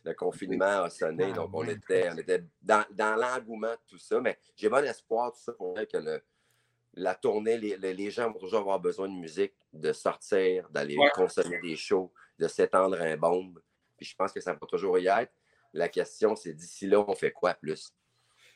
le 0.03 0.13
confinement 0.13 0.83
a 0.83 0.89
sonné. 0.89 1.31
Donc, 1.31 1.49
on 1.53 1.67
était, 1.67 2.09
on 2.11 2.17
était 2.17 2.43
dans, 2.61 2.85
dans 2.91 3.15
l'engouement 3.15 3.71
de 3.71 3.79
tout 3.87 3.97
ça. 3.97 4.19
Mais 4.19 4.37
j'ai 4.55 4.69
bon 4.69 4.83
espoir, 4.85 5.31
tout 5.31 5.39
ça, 5.39 5.53
pour 5.53 5.75
que 5.75 5.97
le, 5.97 6.21
la 6.97 7.15
tournée, 7.15 7.57
les, 7.57 8.11
gens 8.11 8.31
vont 8.31 8.39
toujours 8.39 8.61
avoir 8.61 8.79
besoin 8.79 9.07
de 9.07 9.13
musique, 9.13 9.53
de 9.71 9.93
sortir, 9.93 10.67
d'aller 10.69 10.97
consommer 11.13 11.59
des 11.61 11.75
shows, 11.75 12.11
de 12.39 12.47
s'étendre 12.47 12.99
un 12.99 13.15
bombe. 13.15 13.59
Puis 13.95 14.07
je 14.07 14.15
pense 14.15 14.31
que 14.31 14.41
ça 14.41 14.53
va 14.53 14.67
toujours 14.67 14.97
y 14.97 15.07
être. 15.07 15.31
La 15.73 15.89
question, 15.89 16.35
c'est 16.35 16.53
d'ici 16.53 16.87
là, 16.87 17.03
on 17.07 17.13
fait 17.13 17.31
quoi 17.31 17.53
plus? 17.53 17.93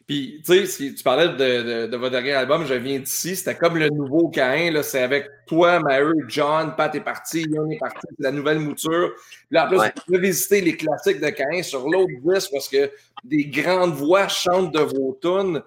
Puis, 0.08 0.42
tu 0.44 0.54
sais, 0.54 0.66
si 0.66 0.96
tu 0.96 1.04
parlais 1.04 1.30
de, 1.30 1.96
votre 1.96 2.12
dernier 2.12 2.34
album, 2.34 2.66
Je 2.66 2.74
viens 2.74 2.98
d'ici, 3.00 3.36
c'était 3.36 3.56
comme 3.56 3.78
le 3.78 3.90
nouveau 3.90 4.30
Cain, 4.30 4.82
c'est 4.82 5.04
avec 5.04 5.28
toi, 5.46 5.80
Maheu, 5.80 6.14
John, 6.28 6.76
Pat 6.76 6.94
est 6.96 7.02
parti, 7.02 7.44
Yann 7.44 7.72
est 7.72 7.78
parti, 7.78 8.08
c'est 8.10 8.24
la 8.24 8.32
nouvelle 8.32 8.60
mouture. 8.60 9.14
là, 9.52 9.66
en 9.66 9.68
plus, 9.70 9.78
ouais. 9.78 10.20
visiter 10.20 10.62
les 10.62 10.76
classiques 10.76 11.20
de 11.20 11.30
Cain 11.30 11.62
sur 11.62 11.88
l'autre 11.88 12.12
disque 12.24 12.50
parce 12.52 12.68
que 12.68 12.92
des 13.24 13.46
grandes 13.46 13.94
voix 13.94 14.28
chantent 14.28 14.74
de 14.74 14.80
vos 14.80 15.20
tunes. 15.22 15.62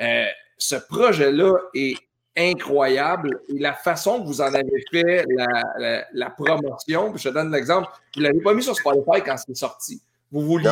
Euh, 0.00 0.26
ce 0.58 0.76
projet-là 0.76 1.54
est 1.74 1.96
incroyable. 2.38 3.40
Et 3.48 3.58
la 3.58 3.74
façon 3.74 4.20
que 4.20 4.26
vous 4.26 4.40
en 4.40 4.54
avez 4.54 4.84
fait 4.90 5.26
la, 6.12 6.30
promotion, 6.30 7.16
je 7.16 7.28
te 7.28 7.34
donne 7.34 7.52
l'exemple, 7.52 7.88
vous 8.14 8.22
ne 8.22 8.28
l'avez 8.28 8.40
pas 8.40 8.54
mis 8.54 8.62
sur 8.62 8.76
Spotify 8.76 9.22
quand 9.24 9.36
c'est 9.36 9.56
sorti. 9.56 10.00
Vous 10.30 10.42
vouliez, 10.42 10.70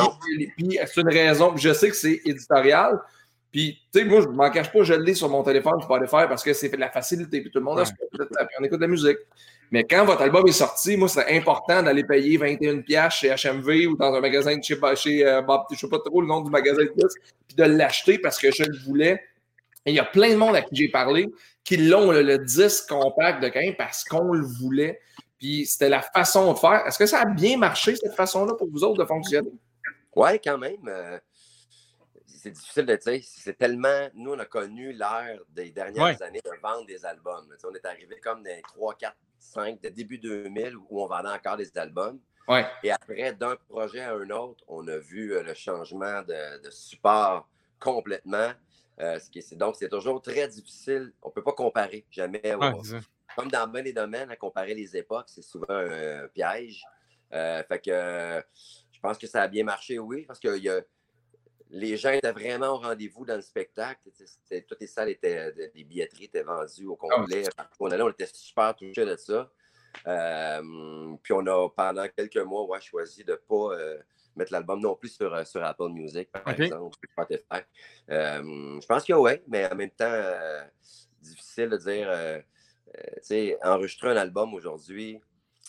puis 0.55 0.79
c'est 0.85 1.01
une 1.01 1.09
raison, 1.09 1.57
je 1.57 1.73
sais 1.73 1.89
que 1.89 1.95
c'est 1.95 2.21
éditorial, 2.25 2.99
puis, 3.51 3.79
tu 3.93 3.99
sais, 3.99 4.05
moi, 4.05 4.21
je 4.21 4.27
ne 4.27 4.33
m'en 4.33 4.49
cache 4.51 4.71
pas, 4.71 4.83
je 4.83 4.93
l'ai 4.93 5.13
sur 5.13 5.29
mon 5.29 5.41
téléphone 5.41 5.81
Spotify 5.81 6.27
parce 6.27 6.43
que 6.43 6.53
c'est 6.53 6.69
de 6.69 6.77
la 6.77 6.89
facilité, 6.89 7.41
puis 7.41 7.49
tout 7.49 7.59
le 7.59 7.65
monde 7.65 7.79
a 7.79 7.85
puis 7.85 7.95
on 8.59 8.63
écoute 8.63 8.77
de 8.77 8.83
la 8.83 8.87
musique. 8.87 9.17
Mais 9.71 9.83
quand 9.83 10.05
votre 10.05 10.21
album 10.21 10.47
est 10.47 10.51
sorti, 10.51 10.95
moi, 10.95 11.09
c'est 11.09 11.35
important 11.35 11.81
d'aller 11.81 12.03
payer 12.03 12.37
21$ 12.37 13.09
chez 13.11 13.29
HMV 13.29 13.87
ou 13.91 13.97
dans 13.97 14.13
un 14.13 14.21
magasin 14.21 14.55
de 14.55 14.63
chez, 14.63 14.77
chez 14.95 15.25
euh, 15.25 15.41
Bob, 15.41 15.61
je 15.71 15.75
ne 15.75 15.79
sais 15.79 15.89
pas 15.89 15.99
trop 16.05 16.21
le 16.21 16.27
nom 16.27 16.41
du 16.41 16.51
magasin 16.51 16.83
de 16.83 16.93
disques, 16.95 17.21
puis 17.47 17.55
de 17.55 17.63
l'acheter 17.63 18.19
parce 18.19 18.37
que 18.37 18.51
je 18.51 18.63
le 18.63 18.77
voulais. 18.85 19.21
Et 19.87 19.91
il 19.91 19.95
y 19.95 19.99
a 19.99 20.05
plein 20.05 20.29
de 20.31 20.35
monde 20.35 20.55
à 20.55 20.61
qui 20.61 20.75
j'ai 20.75 20.89
parlé 20.89 21.31
qui 21.63 21.77
l'ont, 21.77 22.11
le, 22.11 22.37
disque 22.37 22.89
compact 22.89 23.41
de 23.41 23.47
Cain, 23.47 23.73
parce 23.77 24.03
qu'on 24.03 24.33
le 24.33 24.45
voulait. 24.45 24.99
Puis 25.39 25.65
c'était 25.65 25.89
la 25.89 26.01
façon 26.01 26.53
de 26.53 26.57
faire. 26.57 26.85
Est-ce 26.85 26.99
que 26.99 27.05
ça 27.05 27.21
a 27.21 27.25
bien 27.25 27.57
marché, 27.57 27.95
cette 27.95 28.15
façon-là, 28.15 28.53
pour 28.55 28.69
vous 28.69 28.83
autres 28.83 29.01
de 29.01 29.05
fonctionner? 29.05 29.51
Oui, 30.15 30.39
quand 30.43 30.57
même. 30.57 30.87
Euh, 30.87 31.17
c'est 32.25 32.51
difficile 32.51 32.85
de 32.85 32.95
dire. 32.95 33.21
C'est 33.23 33.57
tellement. 33.57 34.09
Nous, 34.13 34.33
on 34.33 34.39
a 34.39 34.45
connu 34.45 34.91
l'ère 34.91 35.39
des 35.49 35.71
dernières 35.71 36.21
années 36.21 36.41
de 36.43 36.61
vendre 36.61 36.85
des 36.85 37.05
albums. 37.05 37.47
on 37.63 37.73
est 37.73 37.85
arrivé 37.85 38.17
comme 38.21 38.43
des 38.43 38.61
3, 38.73 38.95
4, 38.95 39.15
5 39.39 39.81
de 39.81 39.89
début 39.89 40.17
2000 40.17 40.75
où 40.89 41.01
on 41.01 41.07
vendait 41.07 41.29
encore 41.29 41.55
des 41.55 41.77
albums. 41.77 42.19
Et 42.83 42.91
après, 42.91 43.33
d'un 43.33 43.55
projet 43.69 44.01
à 44.01 44.13
un 44.13 44.29
autre, 44.29 44.63
on 44.67 44.87
a 44.87 44.97
vu 44.97 45.41
le 45.43 45.53
changement 45.53 46.21
de, 46.21 46.69
support 46.69 47.47
complètement. 47.79 48.51
Donc, 49.55 49.75
c'est 49.75 49.89
toujours 49.89 50.21
très 50.21 50.47
difficile. 50.47 51.13
On 51.21 51.29
ne 51.29 51.33
peut 51.33 51.43
pas 51.43 51.53
comparer 51.53 52.05
jamais. 52.09 52.41
comme 53.35 53.49
dans 53.49 53.67
bien 53.67 53.81
les 53.81 53.93
domaines, 53.93 54.31
à 54.31 54.35
comparer 54.35 54.73
les 54.73 54.97
époques, 54.97 55.27
c'est 55.27 55.43
souvent 55.43 55.65
un 55.69 56.27
piège. 56.29 56.83
fait 57.31 57.81
que 57.83 58.43
je 58.91 58.99
pense 58.99 59.17
que 59.17 59.27
ça 59.27 59.43
a 59.43 59.47
bien 59.47 59.63
marché, 59.63 59.99
oui, 59.99 60.25
parce 60.25 60.39
que 60.39 60.57
y 60.57 60.69
a, 60.69 60.81
les 61.69 61.97
gens 61.97 62.11
étaient 62.11 62.31
vraiment 62.31 62.69
au 62.69 62.77
rendez-vous 62.77 63.25
dans 63.25 63.35
le 63.35 63.41
spectacle. 63.41 64.09
Toutes 64.67 64.81
les 64.81 64.87
salles 64.87 65.09
étaient, 65.09 65.53
les 65.73 65.83
billetteries 65.83 66.25
étaient 66.25 66.43
vendues 66.43 66.87
au 66.87 66.97
ah, 67.01 67.15
complet. 67.15 67.43
On 67.79 67.91
on 67.91 68.09
était 68.09 68.29
super 68.33 68.75
touchés 68.75 69.05
de 69.05 69.15
ça. 69.15 69.51
Euh, 70.05 71.15
puis 71.21 71.33
on 71.33 71.45
a, 71.45 71.69
pendant 71.69 72.07
quelques 72.09 72.37
mois, 72.37 72.79
choisi 72.79 73.23
de 73.23 73.31
ne 73.31 73.37
pas 73.37 73.75
euh, 73.75 73.97
mettre 74.37 74.53
l'album 74.53 74.79
non 74.79 74.95
plus 74.95 75.09
sur, 75.09 75.33
euh, 75.33 75.43
sur 75.43 75.63
Apple 75.63 75.89
Music, 75.89 76.31
par 76.31 76.47
exemple, 76.49 76.97
Spotify. 77.11 77.61
je 78.07 78.85
pense 78.85 79.03
que 79.03 79.13
oui, 79.13 79.31
mais 79.47 79.71
en 79.71 79.75
même 79.75 79.91
temps, 79.91 80.23
difficile 81.21 81.69
de 81.69 81.77
dire, 81.77 82.43
tu 82.93 83.21
sais, 83.21 83.57
enregistrer 83.63 84.11
un 84.11 84.17
album 84.17 84.53
aujourd'hui 84.53 85.19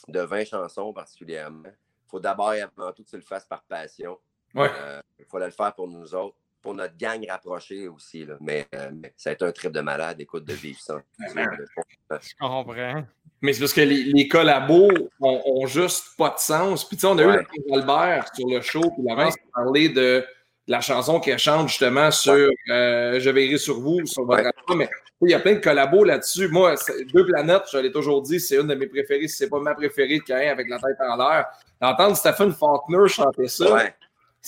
de 0.07 0.21
20 0.21 0.45
chansons 0.45 0.93
particulièrement, 0.93 1.63
il 1.67 2.11
faut 2.11 2.21
d'abord 2.21 2.55
et 2.55 2.63
avant 2.63 2.93
tout 2.93 3.05
que 3.05 3.11
tu 3.11 3.17
le 3.17 3.23
fasses 3.23 3.45
par 3.45 3.63
passion. 3.65 4.19
Ouais. 4.55 4.71
Euh, 4.73 5.01
il 5.19 5.27
fallait 5.27 5.47
le 5.47 5.53
faire 5.53 5.75
pour 5.75 5.89
nous 5.89 6.15
autres, 6.15 6.37
pour 6.63 6.75
notre 6.75 6.97
gang 6.97 7.25
rapprochée 7.29 7.89
aussi. 7.89 8.25
Là. 8.25 8.35
Mais, 8.41 8.67
euh, 8.75 8.91
ça 9.17 9.31
a 9.31 9.33
été 9.33 9.45
un 9.45 9.53
trip 9.53 9.73
de 9.73 9.81
malade, 9.81 10.21
écoute, 10.21 10.45
de 10.45 10.53
vivre 10.53 10.81
ça. 10.81 11.01
Je 11.19 12.35
comprends. 12.41 13.05
Mais 13.41 13.53
c'est 13.53 13.61
parce 13.61 13.73
que 13.73 13.83
les, 13.83 14.05
les 14.05 14.27
collabos 14.27 14.91
ont, 15.21 15.67
juste 15.67 16.17
pas 16.17 16.31
de 16.31 16.39
sens. 16.39 16.87
Puis 16.87 16.97
tu 16.97 17.03
sais, 17.03 17.07
on 17.07 17.19
a 17.19 17.23
eu 17.23 17.47
Albert 17.73 18.31
sur 18.35 18.49
le 18.49 18.61
show, 18.61 18.81
puis 18.81 19.05
la 19.05 19.31
qui 19.31 19.39
parlait 19.55 19.89
de 19.91 20.25
la 20.67 20.81
chanson 20.81 21.21
qu'elle 21.21 21.39
chante 21.39 21.69
justement 21.69 22.11
sur 22.11 22.51
euh, 22.71 23.21
Je 23.21 23.31
verrai 23.31 23.57
sur 23.57 23.81
vous, 23.81 24.05
sur 24.07 24.25
votre 24.25 24.47
album. 24.47 24.79
Mais 24.79 24.89
il 25.23 25.31
y 25.31 25.35
a 25.35 25.41
plein 25.41 25.55
de 25.55 25.61
collabos 25.61 26.05
là-dessus. 26.05 26.49
Moi, 26.49 26.75
Deux 27.13 27.27
planètes, 27.27 27.65
je 27.73 27.79
l'ai 27.79 27.93
toujours 27.93 28.23
dit, 28.23 28.39
c'est 28.39 28.57
une 28.57 28.67
de 28.67 28.75
mes 28.75 28.87
préférées, 28.87 29.29
si 29.29 29.37
c'est 29.37 29.49
pas 29.49 29.61
ma 29.61 29.75
préférée 29.75 30.19
de 30.19 30.25
Cain 30.25 30.51
avec 30.51 30.69
la 30.69 30.79
tête 30.79 30.97
en 31.01 31.17
l'air. 31.17 31.47
D'entendre 31.81 32.17
Stephen 32.17 32.53
Faulkner 32.53 33.09
chanter 33.09 33.49
ça, 33.49 33.85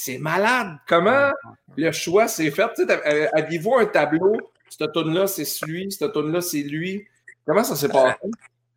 c'est 0.01 0.19
malade. 0.19 0.79
Comment 0.89 1.31
le 1.77 1.93
choix 1.93 2.27
s'est 2.27 2.51
fait? 2.51 2.71
Euh, 2.81 3.29
aviez-vous 3.33 3.75
un 3.75 3.87
tableau? 3.87 4.37
Cette 4.69 4.93
tune-là, 4.93 5.27
c'est 5.27 5.45
celui, 5.45 5.93
cette 5.93 6.13
tune-là, 6.13 6.41
c'est 6.41 6.63
lui. 6.63 7.07
Comment 7.45 7.65
ça 7.65 7.77
s'est 7.77 7.89
passé? 7.89 8.17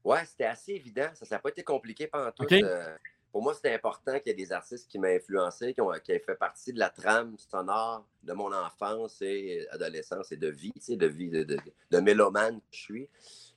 Oui, 0.03 0.17
c'était 0.25 0.45
assez 0.45 0.73
évident. 0.73 1.07
Ça 1.13 1.25
n'a 1.29 1.39
pas 1.39 1.49
été 1.49 1.63
compliqué 1.63 2.07
pendant 2.07 2.31
tout. 2.31 2.45
Euh, 2.51 2.95
pour 3.31 3.41
moi, 3.41 3.53
c'était 3.53 3.73
important 3.73 4.19
qu'il 4.19 4.27
y 4.27 4.31
ait 4.31 4.45
des 4.45 4.51
artistes 4.51 4.89
qui 4.89 4.99
m'ont 4.99 5.07
influencé, 5.07 5.73
qui 5.73 5.81
ont, 5.81 5.91
qui 6.03 6.19
fait 6.19 6.35
partie 6.35 6.73
de 6.73 6.79
la 6.79 6.89
trame 6.89 7.35
sonore 7.37 8.05
de 8.21 8.33
mon 8.33 8.51
enfance 8.53 9.21
et 9.21 9.65
adolescence 9.71 10.31
et 10.31 10.37
de 10.37 10.49
vie, 10.49 10.73
de 10.89 11.07
vie 11.07 11.29
de, 11.29 11.43
de, 11.43 11.57
de 11.89 11.99
mélomane 11.99 12.57
que 12.57 12.65
je 12.71 12.81
suis. 12.81 13.09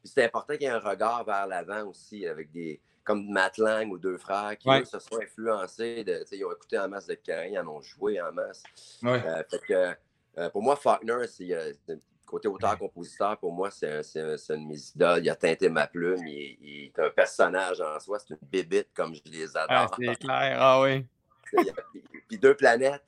C'était 0.04 0.24
important 0.24 0.54
qu'il 0.54 0.62
y 0.62 0.66
ait 0.66 0.70
un 0.70 0.78
regard 0.78 1.24
vers 1.24 1.46
l'avant 1.48 1.88
aussi 1.88 2.26
avec 2.26 2.52
des, 2.52 2.80
comme 3.06 3.28
Matt 3.28 3.56
Lang 3.56 3.90
ou 3.90 3.98
deux 3.98 4.18
frères 4.18 4.58
qui 4.58 4.68
se 4.84 4.98
sont 4.98 5.18
influencés. 5.22 6.04
De, 6.04 6.24
ils 6.32 6.44
ont 6.44 6.52
écouté 6.52 6.78
en 6.78 6.88
masse 6.88 7.06
de 7.06 7.14
Cain, 7.14 7.44
ils 7.44 7.58
en 7.58 7.68
ont 7.68 7.80
joué 7.80 8.20
en 8.20 8.32
masse. 8.32 8.62
Euh, 9.04 9.42
que, 9.66 9.94
euh, 10.38 10.50
pour 10.50 10.62
moi, 10.62 10.76
Faulkner, 10.76 11.26
c'est 11.28 11.52
euh, 11.52 11.72
côté 12.26 12.48
auteur-compositeur, 12.48 13.38
pour 13.38 13.52
moi, 13.52 13.70
c'est 13.70 14.02
une 14.16 14.66
mes 14.66 14.78
idoles. 14.94 15.24
Il 15.24 15.30
a 15.30 15.36
teinté 15.36 15.68
ma 15.68 15.86
plume. 15.86 16.26
Il, 16.26 16.86
est 16.86 16.98
un 16.98 17.10
personnage 17.10 17.80
en 17.80 17.98
soi. 18.00 18.18
C'est 18.18 18.34
une 18.34 18.40
bébite 18.42 18.88
comme 18.92 19.14
je 19.14 19.22
les 19.26 19.56
adore. 19.56 19.94
c'est 19.96 20.16
clair, 20.16 20.56
ah 20.60 20.80
oui. 20.82 21.06
Puis 22.28 22.38
deux 22.38 22.56
planètes, 22.56 23.04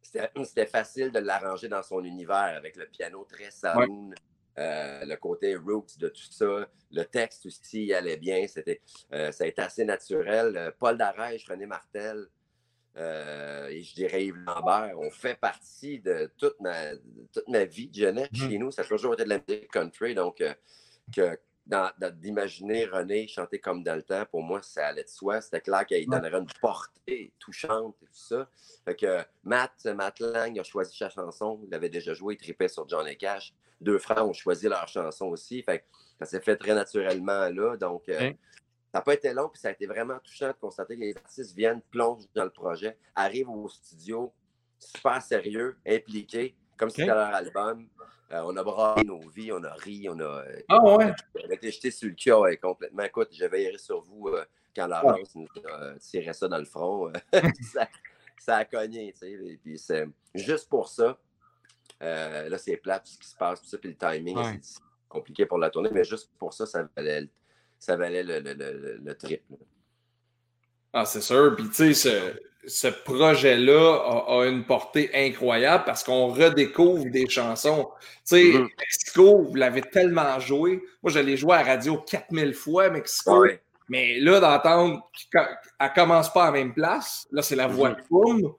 c'était 0.00 0.66
facile 0.66 1.12
de 1.12 1.18
l'arranger 1.18 1.68
dans 1.68 1.82
son 1.82 2.02
univers 2.02 2.54
avec 2.56 2.76
le 2.76 2.86
piano 2.86 3.26
très 3.30 3.50
saloon. 3.50 4.14
Euh, 4.58 5.04
le 5.04 5.16
côté 5.16 5.56
roots 5.56 5.98
de 5.98 6.08
tout 6.08 6.22
ça. 6.30 6.68
Le 6.92 7.04
texte 7.04 7.46
aussi 7.46 7.92
allait 7.92 8.16
bien. 8.16 8.46
C'était, 8.46 8.80
euh, 9.12 9.32
ça 9.32 9.44
a 9.44 9.46
été 9.48 9.62
assez 9.62 9.84
naturel. 9.84 10.56
Euh, 10.56 10.70
Paul 10.78 10.96
Darèche, 10.96 11.48
René 11.48 11.66
Martel 11.66 12.28
et 12.96 13.82
je 13.82 13.92
dirais 13.92 14.26
Yves 14.26 14.36
Lambert 14.36 14.96
ont 15.00 15.10
fait 15.10 15.34
partie 15.34 15.98
de 15.98 16.30
toute 16.38 16.54
ma, 16.60 16.94
toute 17.32 17.48
ma 17.48 17.64
vie 17.64 17.88
de 17.88 17.94
jeunesse 17.96 18.28
mmh. 18.30 18.36
chez 18.36 18.58
nous. 18.58 18.70
Ça 18.70 18.82
a 18.82 18.84
toujours 18.84 19.14
été 19.14 19.24
de 19.24 19.30
la 19.30 19.40
musique 19.48 19.68
country. 19.72 20.14
Donc, 20.14 20.40
que 21.12 21.36
d'imaginer 21.66 22.84
René 22.84 23.26
chanter 23.26 23.58
comme 23.58 23.82
dans 23.82 23.94
le 23.94 24.02
temps, 24.02 24.24
pour 24.30 24.42
moi, 24.42 24.60
ça 24.62 24.88
allait 24.88 25.04
de 25.04 25.08
soi. 25.08 25.40
C'était 25.40 25.60
clair 25.60 25.86
qu'il 25.86 26.08
donnerait 26.08 26.38
une 26.38 26.46
portée 26.60 27.32
touchante 27.38 27.96
et 28.02 28.06
tout 28.06 28.12
ça. 28.12 28.48
Fait 28.84 28.94
que 28.94 29.24
Matt, 29.42 29.84
Matt 29.86 30.20
Lang 30.20 30.58
a 30.58 30.62
choisi 30.62 30.96
sa 30.96 31.08
chanson. 31.08 31.60
Il 31.66 31.74
avait 31.74 31.88
déjà 31.88 32.12
joué, 32.12 32.34
il 32.34 32.36
tripait 32.36 32.68
sur 32.68 32.88
John 32.88 33.06
et 33.08 33.16
Cash. 33.16 33.54
Deux 33.80 33.98
frères 33.98 34.26
ont 34.28 34.32
choisi 34.32 34.68
leur 34.68 34.86
chanson 34.88 35.26
aussi. 35.26 35.62
Fait 35.62 35.84
ça 36.18 36.26
s'est 36.26 36.40
fait 36.40 36.56
très 36.56 36.74
naturellement 36.74 37.48
là. 37.48 37.76
Donc, 37.76 38.08
euh, 38.08 38.32
ça 38.92 39.00
n'a 39.00 39.02
pas 39.02 39.14
été 39.14 39.32
long, 39.32 39.48
puis 39.48 39.60
ça 39.60 39.68
a 39.68 39.70
été 39.72 39.86
vraiment 39.86 40.18
touchant 40.22 40.48
de 40.48 40.52
constater 40.52 40.94
que 40.94 41.00
les 41.00 41.16
artistes 41.16 41.56
viennent, 41.56 41.82
plongent 41.90 42.28
dans 42.34 42.44
le 42.44 42.50
projet, 42.50 42.96
arrivent 43.14 43.50
au 43.50 43.68
studio 43.68 44.32
super 44.78 45.20
sérieux, 45.22 45.76
impliqués, 45.86 46.54
comme 46.76 46.90
si 46.90 47.00
c'était 47.00 47.14
leur 47.14 47.34
album. 47.34 47.88
Euh, 48.34 48.42
on 48.44 48.56
a 48.56 48.64
braillé 48.64 49.04
nos 49.04 49.20
vies, 49.28 49.52
on 49.52 49.62
a 49.62 49.72
ri, 49.74 50.08
on 50.08 50.18
a, 50.18 50.24
euh, 50.24 50.60
ah 50.68 50.82
ouais? 50.82 51.12
on 51.36 51.50
a 51.50 51.54
été 51.54 51.70
jeté 51.70 51.90
sur 51.92 52.08
le 52.08 52.14
cœur 52.14 52.44
complètement. 52.60 53.04
Écoute, 53.04 53.28
je 53.32 53.44
veillerai 53.44 53.78
sur 53.78 54.00
vous 54.00 54.28
euh, 54.28 54.44
quand 54.74 54.88
la 54.88 55.00
rose 55.00 55.34
nous 55.36 55.46
tirait 56.00 56.32
ça 56.32 56.48
dans 56.48 56.58
le 56.58 56.64
front. 56.64 57.12
ça, 58.40 58.56
a 58.56 58.64
cogné, 58.64 59.12
tu 59.12 59.18
sais. 59.20 59.30
Et 59.30 59.56
puis 59.62 59.78
c'est 59.78 60.08
juste 60.34 60.68
pour 60.68 60.88
ça. 60.88 61.16
là, 62.00 62.58
c'est 62.58 62.76
plat, 62.76 62.98
tout 62.98 63.12
ce 63.12 63.18
qui 63.18 63.28
se 63.28 63.36
passe, 63.36 63.62
tout 63.62 63.68
ça, 63.68 63.78
puis 63.78 63.90
le 63.90 63.96
timing, 63.96 64.58
c'est 64.60 64.80
compliqué 65.08 65.46
pour 65.46 65.58
la 65.58 65.70
tournée, 65.70 65.90
mais 65.92 66.02
juste 66.02 66.30
pour 66.36 66.52
ça, 66.52 66.66
ça 66.66 66.88
valait, 66.96 67.28
ça 67.78 67.96
valait 67.96 68.24
le, 68.24 68.40
le, 68.40 68.52
le, 68.52 68.96
le 68.96 69.14
trip. 69.14 69.44
Ah, 70.92 71.04
c'est 71.04 71.20
sûr. 71.20 71.54
Puis, 71.54 71.68
tu 71.70 71.94
sais, 71.94 72.34
ce 72.66 72.88
projet-là 72.88 74.24
a, 74.28 74.46
une 74.46 74.64
portée 74.64 75.10
incroyable 75.14 75.84
parce 75.84 76.04
qu'on 76.04 76.28
redécouvre 76.28 77.04
des 77.06 77.28
chansons. 77.28 77.88
Tu 78.00 78.08
sais, 78.24 78.42
mm-hmm. 78.42 78.68
Mexico, 78.78 79.42
vous 79.42 79.54
l'avez 79.54 79.82
tellement 79.82 80.38
joué. 80.40 80.82
Moi, 81.02 81.12
je 81.12 81.18
l'ai 81.18 81.36
joué 81.36 81.54
à 81.54 81.62
la 81.62 81.74
radio 81.74 81.98
4000 81.98 82.54
fois, 82.54 82.90
Mexico. 82.90 83.44
Mais 83.88 84.18
là, 84.18 84.40
d'entendre 84.40 85.10
qu'elle 85.30 85.92
commence 85.94 86.32
pas 86.32 86.44
à 86.44 86.46
la 86.46 86.52
même 86.52 86.72
place, 86.72 87.26
là, 87.30 87.42
c'est 87.42 87.56
la 87.56 87.66
voix 87.66 87.90
de 87.90 87.96
mm-hmm. 87.96 88.08
Poum. 88.08 88.54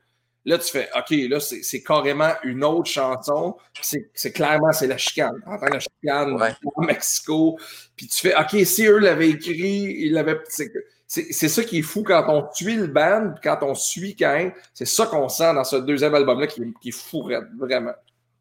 Là, 0.46 0.60
tu 0.60 0.72
fais, 0.72 0.90
OK, 0.96 1.10
là, 1.30 1.40
c'est 1.40 1.82
carrément 1.82 2.32
une 2.44 2.64
autre 2.64 2.90
chanson. 2.90 3.58
C'est 3.82 4.32
clairement, 4.32 4.72
c'est 4.72 4.88
la 4.88 4.98
chicane. 4.98 5.42
T'entends 5.44 5.74
la 5.74 5.80
chicane 5.80 6.40
au 6.76 6.82
Mexico. 6.82 7.58
Puis 7.96 8.08
tu 8.08 8.22
fais, 8.22 8.36
OK, 8.36 8.66
si 8.66 8.86
eux 8.86 9.00
l'avaient 9.00 9.30
écrit, 9.30 9.96
ils 10.00 10.14
l'avaient 10.14 10.40
c'est 11.08 11.50
ça 11.50 11.64
qui 11.64 11.80
est 11.80 11.84
fou 11.84 12.04
quand 12.04 12.26
on 12.28 12.52
suit 12.52 12.76
le 12.76 12.88
band, 12.88 13.36
quand 13.44 13.60
on 13.62 13.76
suit 13.76 14.16
Cain, 14.16 14.52
c'est 14.74 14.86
ça 14.86 15.06
qu'on 15.06 15.30
sent 15.30 15.54
dans 15.54 15.64
ce 15.64 15.76
deuxième 15.76 16.16
album-là 16.16 16.48
qui, 16.48 16.62
qui, 16.82 16.90
est 16.90 16.92
fou, 16.92 17.30
vraiment. 17.58 17.94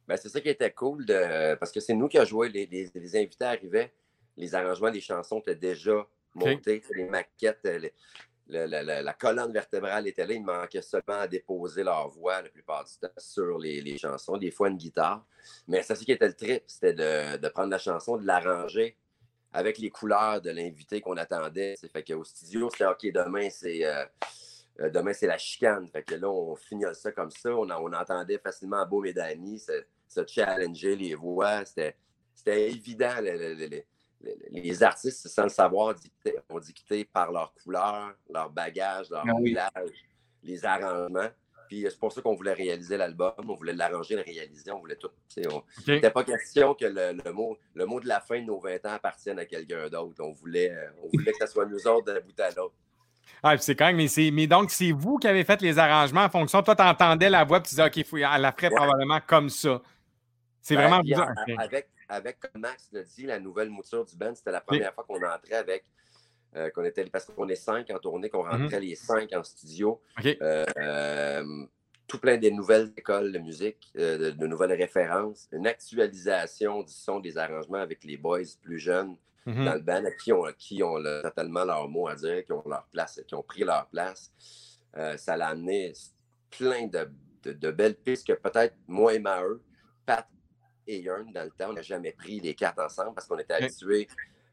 Ben, 0.08 0.16
c'est 0.16 0.28
ça 0.28 0.40
qui 0.40 0.48
était 0.48 0.70
cool, 0.70 1.04
de, 1.04 1.54
parce 1.56 1.72
que 1.72 1.80
c'est 1.80 1.94
nous 1.94 2.08
qui 2.08 2.18
avons 2.18 2.26
joué, 2.26 2.48
les, 2.48 2.66
les, 2.66 3.16
invités 3.16 3.44
arrivaient, 3.44 3.92
les 4.36 4.54
arrangements 4.54 4.90
des 4.90 5.00
chansons 5.00 5.40
étaient 5.40 5.54
déjà 5.54 6.06
montés, 6.34 6.82
les 6.94 7.04
maquettes, 7.04 7.68
la, 8.48 9.14
colonne 9.14 9.52
vertébrale 9.52 10.06
était 10.06 10.26
là, 10.26 10.34
il 10.34 10.44
manquait 10.44 10.82
seulement 10.82 11.20
à 11.20 11.26
déposer 11.26 11.82
leur 11.82 12.08
voix 12.08 12.42
la 12.42 12.48
plupart 12.48 12.84
du 12.84 12.92
temps 12.98 13.08
sur 13.16 13.58
les, 13.58 13.98
chansons, 13.98 14.36
des 14.36 14.50
fois 14.50 14.68
une 14.68 14.76
guitare. 14.76 15.24
Mais 15.66 15.82
c'est 15.82 15.94
ça 15.94 16.04
qui 16.04 16.12
était 16.12 16.26
le 16.26 16.34
trip, 16.34 16.62
c'était 16.66 16.92
de, 16.92 17.48
prendre 17.48 17.70
la 17.70 17.78
chanson, 17.78 18.16
de 18.16 18.26
l'arranger 18.26 18.96
avec 19.52 19.78
les 19.78 19.90
couleurs 19.90 20.40
de 20.40 20.50
l'invité 20.50 21.00
qu'on 21.00 21.16
attendait. 21.16 21.76
Fait 21.92 22.02
qu'au 22.02 22.24
studio, 22.24 22.68
c'était 22.70 22.86
OK, 22.86 23.12
demain, 23.12 23.48
c'est. 23.50 23.84
Euh, 23.84 24.04
euh, 24.80 24.90
demain, 24.90 25.12
c'est 25.12 25.28
la 25.28 25.38
chicane. 25.38 25.88
Fait 25.88 26.02
que 26.02 26.16
là, 26.16 26.28
on 26.28 26.56
finit 26.56 26.84
ça 26.94 27.12
comme 27.12 27.30
ça. 27.30 27.54
On, 27.54 27.70
on 27.70 27.92
entendait 27.92 28.38
facilement 28.38 28.84
Beau 28.84 29.04
et 29.04 29.12
Dani 29.12 29.60
se, 29.60 30.26
challenger 30.26 30.96
les 30.96 31.14
voix. 31.14 31.64
C'était 31.64 32.70
évident. 32.70 33.14
Les 34.50 34.82
artistes, 34.82 35.28
sans 35.28 35.44
le 35.44 35.48
savoir, 35.48 35.94
ont 36.50 36.58
dicté 36.58 37.04
par 37.04 37.32
leurs 37.32 37.52
couleurs, 37.54 38.14
leur 38.32 38.50
bagage, 38.50 39.10
leur 39.10 39.24
village, 39.40 39.70
ah 39.74 39.82
les 40.42 40.64
arrangements. 40.64 41.30
Puis 41.68 41.86
euh, 41.86 41.90
c'est 41.90 41.98
pour 41.98 42.12
ça 42.12 42.20
qu'on 42.20 42.34
voulait 42.34 42.52
réaliser 42.52 42.96
l'album, 42.96 43.32
on 43.48 43.54
voulait 43.54 43.72
l'arranger, 43.72 44.16
le 44.16 44.22
réaliser, 44.22 44.70
on 44.70 44.80
voulait 44.80 44.96
tout. 44.96 45.10
C'était 45.28 46.10
pas 46.10 46.24
question 46.24 46.74
que 46.74 46.84
le, 46.84 47.32
mot, 47.32 47.56
le 47.74 47.86
mot 47.86 48.00
de 48.00 48.06
la 48.08 48.20
fin 48.20 48.40
de 48.40 48.46
nos 48.46 48.60
20 48.60 48.84
ans 48.86 48.92
appartienne 48.92 49.38
à 49.38 49.44
quelqu'un 49.44 49.88
d'autre. 49.88 50.22
On 50.22 50.32
voulait, 50.32 50.70
euh, 50.70 50.90
on 51.02 51.08
voulait 51.12 51.32
que 51.32 51.46
ce 51.46 51.52
soit 51.52 51.66
nous 51.66 51.86
autres 51.86 52.12
d'un 52.12 52.20
bout 52.20 52.38
à 52.38 52.50
l'autre. 52.50 52.74
Ah, 53.42 53.56
c'est 53.58 53.74
quand 53.74 53.86
même, 53.86 53.96
mais, 53.96 54.30
mais 54.30 54.46
donc, 54.46 54.70
c'est 54.70 54.92
vous 54.92 55.18
qui 55.18 55.26
avez 55.26 55.44
fait 55.44 55.60
les 55.62 55.78
arrangements 55.78 56.24
en 56.24 56.28
fonction. 56.28 56.62
Toi, 56.62 56.76
tu 56.76 56.82
entendais 56.82 57.30
la 57.30 57.44
voix, 57.44 57.58
et 57.58 57.62
tu 57.62 57.70
disais, 57.70 57.84
OK, 57.84 58.04
faut, 58.04 58.16
elle 58.16 58.40
la 58.40 58.52
ferait 58.52 58.70
probablement 58.70 59.20
comme 59.26 59.48
ça. 59.48 59.82
C'est 60.60 60.76
ben, 60.76 60.88
vraiment 60.88 61.02
Avec, 61.58 61.88
avec, 62.14 62.40
comme 62.40 62.60
Max 62.62 62.88
l'a 62.92 63.02
dit, 63.02 63.26
la 63.26 63.38
nouvelle 63.40 63.70
mouture 63.70 64.04
du 64.04 64.16
band, 64.16 64.34
c'était 64.34 64.52
la 64.52 64.60
première 64.60 64.94
fois 64.94 65.04
qu'on 65.04 65.22
entrait 65.22 65.54
avec 65.54 65.84
qu'on 66.72 66.84
était, 66.84 67.04
parce 67.06 67.24
qu'on 67.24 67.48
est 67.48 67.56
cinq 67.56 67.90
en 67.90 67.98
tournée, 67.98 68.30
qu'on 68.30 68.44
Mhm. 68.44 68.62
rentrait 68.62 68.78
les 68.78 68.94
cinq 68.94 69.32
en 69.32 69.42
studio. 69.42 70.00
Euh, 70.40 70.64
euh, 70.78 71.66
tout 72.06 72.20
plein 72.20 72.36
des 72.36 72.52
nouvelles 72.52 72.92
écoles 72.96 73.32
de 73.32 73.38
musique, 73.40 73.90
euh, 73.98 74.18
de, 74.18 74.30
de 74.30 74.46
nouvelles 74.46 74.72
références, 74.74 75.48
une 75.50 75.66
actualisation 75.66 76.82
du 76.84 76.92
son 76.92 77.18
des 77.18 77.38
arrangements 77.38 77.78
avec 77.80 78.04
les 78.04 78.16
boys 78.16 78.38
plus 78.62 78.78
jeunes 78.78 79.16
Mhm. 79.46 79.64
dans 79.64 79.74
le 79.74 79.80
band, 79.80 80.04
à 80.04 80.12
qui 80.12 80.32
ont, 80.32 80.44
qui 80.56 80.80
ont 80.84 80.96
le- 80.96 81.22
totalement 81.22 81.64
leur 81.64 81.88
mot 81.88 82.06
à 82.06 82.14
dire, 82.14 82.44
qui 82.44 82.52
ont 82.52 82.62
leur 82.66 82.86
place, 82.86 83.20
qui 83.26 83.34
ont 83.34 83.42
pris 83.42 83.64
leur 83.64 83.88
place. 83.88 84.32
Euh, 84.96 85.16
ça 85.16 85.36
l'a 85.36 85.48
amené 85.48 85.92
plein 86.50 86.86
de, 86.86 87.10
de- 87.42 87.52
de 87.52 87.70
belles 87.72 87.96
pistes 87.96 88.26
que 88.28 88.32
peut-être 88.34 88.76
moi 88.86 89.12
et 89.12 89.18
Maheu, 89.18 89.60
Pat 90.06 90.24
et 90.86 91.00
Yearn, 91.00 91.32
dans 91.32 91.44
le 91.44 91.50
temps, 91.50 91.70
on 91.70 91.72
n'a 91.72 91.82
jamais 91.82 92.12
pris 92.12 92.40
les 92.40 92.54
quatre 92.54 92.82
ensemble 92.82 93.14
parce 93.14 93.26
qu'on 93.26 93.38
était 93.38 93.54
habitués 93.54 94.08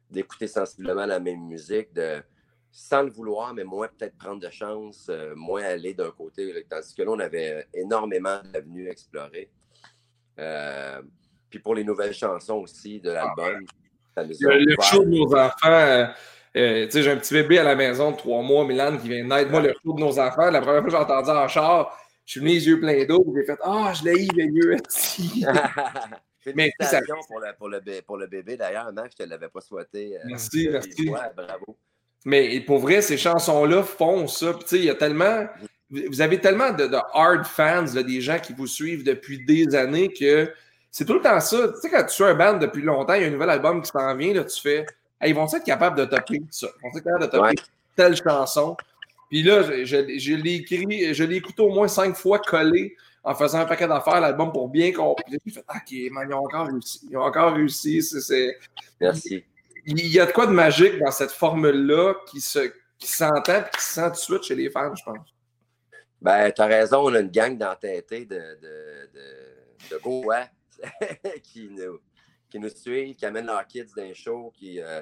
d'écouter 0.10 0.48
sensiblement 0.48 1.06
la 1.06 1.20
même 1.20 1.42
musique, 1.42 1.94
de 1.94 2.22
sans 2.72 3.04
le 3.04 3.10
vouloir, 3.10 3.54
mais 3.54 3.64
moins 3.64 3.88
peut-être 3.88 4.18
prendre 4.18 4.40
de 4.40 4.50
chance, 4.50 5.08
euh, 5.10 5.34
moins 5.36 5.64
aller 5.64 5.94
d'un 5.94 6.12
côté. 6.12 6.66
Tandis 6.70 6.96
que 6.96 7.02
là, 7.02 7.12
on 7.12 7.20
avait 7.20 7.68
énormément 7.74 8.40
d'avenues 8.54 8.88
à 8.88 8.92
explorer. 8.92 9.50
Euh, 10.40 11.02
puis 11.50 11.60
pour 11.60 11.76
les 11.76 11.84
nouvelles 11.84 12.14
chansons 12.14 12.60
aussi 12.60 13.00
de 13.02 13.12
l'album, 13.12 13.66
Le, 14.18 14.66
le 14.66 14.76
show 14.82 15.04
de 15.04 15.10
nos 15.10 15.36
enfants, 15.36 15.68
euh, 15.68 16.06
euh, 16.56 16.86
tu 16.86 16.92
sais, 16.92 17.04
j'ai 17.04 17.12
un 17.12 17.18
petit 17.18 17.34
bébé 17.34 17.60
à 17.60 17.64
la 17.64 17.76
maison 17.76 18.12
de 18.12 18.18
trois 18.18 18.42
mois, 18.42 18.66
Milan, 18.66 18.98
qui 18.98 19.08
vient 19.08 19.24
de 19.24 19.30
naître. 19.30 19.52
Moi, 19.52 19.62
le 19.62 19.74
show 19.74 19.94
de 19.94 20.00
nos 20.02 20.20
enfants, 20.20 20.52
la 20.52 20.62
première 20.62 20.82
fois 20.82 20.84
que 20.84 20.92
j'ai 20.92 20.98
entendu 20.98 21.30
en 21.30 21.48
char, 21.48 21.98
je 22.26 22.32
suis 22.32 22.40
venu 22.40 22.52
les 22.52 22.68
yeux 22.68 22.80
pleins 22.80 23.06
d'eau, 23.06 23.26
j'ai 23.36 23.46
fait 23.46 23.60
Ah, 23.64 23.94
je 23.94 24.04
l'ai 24.06 24.26
eu, 24.26 24.52
vieux. 24.52 24.74
esti. 24.76 25.46
Mais 26.56 26.72
ça- 26.82 27.00
pour, 27.28 27.40
le, 27.40 27.56
pour, 27.58 27.70
le, 27.70 27.80
bé- 27.80 28.02
pour 28.02 28.18
le 28.18 28.26
bébé 28.28 28.58
d'ailleurs, 28.58 28.92
Max, 28.94 29.14
je 29.18 29.24
ne 29.24 29.28
te 29.28 29.32
l'avais 29.32 29.50
pas 29.50 29.62
souhaité. 29.62 30.18
euh, 30.18 30.22
Merci, 30.26 30.68
merci. 30.72 31.10
bravo. 31.36 31.78
Mais 32.26 32.60
pour 32.62 32.80
vrai, 32.80 33.02
ces 33.02 33.18
chansons-là 33.18 33.84
font 33.84 34.28
ça. 34.28 34.54
Puis, 34.54 34.64
tu 34.64 34.68
sais, 34.70 34.78
il 34.80 34.86
y 34.86 34.90
a 34.90 34.96
tellement. 34.96 35.46
Vous 35.90 36.22
avez 36.22 36.40
tellement 36.40 36.72
de, 36.72 36.88
de 36.88 36.98
hard 37.14 37.46
fans, 37.46 37.86
là, 37.94 38.02
des 38.04 38.22
gens 38.22 38.40
qui 38.40 38.54
vous 38.54 38.66
suivent 38.68 39.04
depuis 39.04 39.44
des 39.46 39.76
années 39.76 40.12
que 40.14 40.52
c'est 40.90 41.04
tout 41.06 41.14
le 41.16 41.22
temps 41.22 41.40
ça. 41.42 41.68
Tu 41.70 41.80
sais, 41.82 41.90
quand 41.90 42.04
tu 42.06 42.14
suis 42.14 42.24
un 42.24 42.34
band 42.34 42.58
depuis 42.58 42.82
longtemps, 42.82 43.14
il 43.16 43.22
y 43.22 43.26
a 43.26 43.28
un 43.28 43.32
nouvel 43.32 43.50
album 43.50 43.82
qui 43.82 43.92
s'en 43.92 44.16
vient, 44.16 44.34
là, 44.34 44.44
tu 44.46 44.62
fais. 44.62 44.86
Hey, 45.20 45.32
ils 45.32 45.36
vont 45.36 45.46
être 45.46 45.64
capables 45.64 45.98
de 45.98 46.06
topper 46.06 46.42
ça? 46.50 46.68
Ils 46.78 46.82
vont 46.82 46.98
être 46.98 47.04
capables 47.04 47.22
de 47.24 47.26
topper 47.28 47.44
Ouais. 47.50 47.54
telle 47.96 48.16
chanson? 48.16 48.78
Puis 49.32 49.44
là, 49.44 49.64
je, 49.64 49.86
je- 49.86 50.20
je 50.20 50.34
l'ai 50.36 50.56
écrit, 50.56 51.14
je 51.14 51.24
l'ai 51.24 51.38
écouté 51.38 51.62
au 51.62 51.70
moins 51.70 51.88
cinq 51.88 52.16
fois 52.18 52.38
collé 52.40 52.98
en 53.24 53.34
faisant 53.34 53.60
un 53.60 53.66
paquet 53.66 53.88
d'affaires, 53.88 54.20
l'album 54.20 54.52
pour 54.52 54.68
bien 54.68 54.92
comprendre. 54.92 55.24
J'ai 55.46 55.52
fait, 55.54 55.62
OK, 55.62 56.12
man, 56.12 56.28
ils 56.30 56.34
ont 56.34 56.40
encore 56.46 56.68
réussi. 56.68 57.00
Ils 57.10 57.16
ont 57.18 57.22
encore 57.22 57.54
réussi. 57.54 58.02
C'est- 58.04 58.60
Merci. 59.00 59.46
il 59.86 60.06
y 60.08 60.20
a 60.20 60.26
de 60.26 60.32
quoi 60.34 60.48
de 60.48 60.52
magique 60.52 61.00
dans 61.00 61.12
cette 61.12 61.32
formule-là 61.32 62.16
qui 62.30 62.42
se 62.42 62.74
qui 63.00 63.08
s'entend 63.08 63.60
et 63.62 63.64
qui 63.76 63.82
se 63.82 63.94
sent 63.94 64.04
tout 64.10 64.12
de 64.12 64.16
suite 64.18 64.44
chez 64.44 64.56
les 64.56 64.70
fans, 64.70 64.94
je 64.94 65.04
pense. 65.04 65.34
Ben, 66.22 66.52
tu 66.52 66.62
as 66.62 66.66
raison, 66.68 67.00
on 67.10 67.16
a 67.16 67.20
une 67.22 67.32
gang 67.32 67.58
d'entêtés 67.58 68.26
de, 68.26 68.36
de, 68.36 69.10
de, 69.12 69.96
de 69.96 69.98
Gaulois 70.04 70.46
qui, 71.44 71.70
nous, 71.72 72.00
qui 72.50 72.60
nous 72.60 72.70
suivent, 72.70 73.16
qui 73.16 73.26
amènent 73.26 73.48
leurs 73.48 73.66
kids 73.66 73.86
dans 73.96 74.04
les 74.04 74.14
shows, 74.14 74.52
qui, 74.56 74.80
euh, 74.80 75.02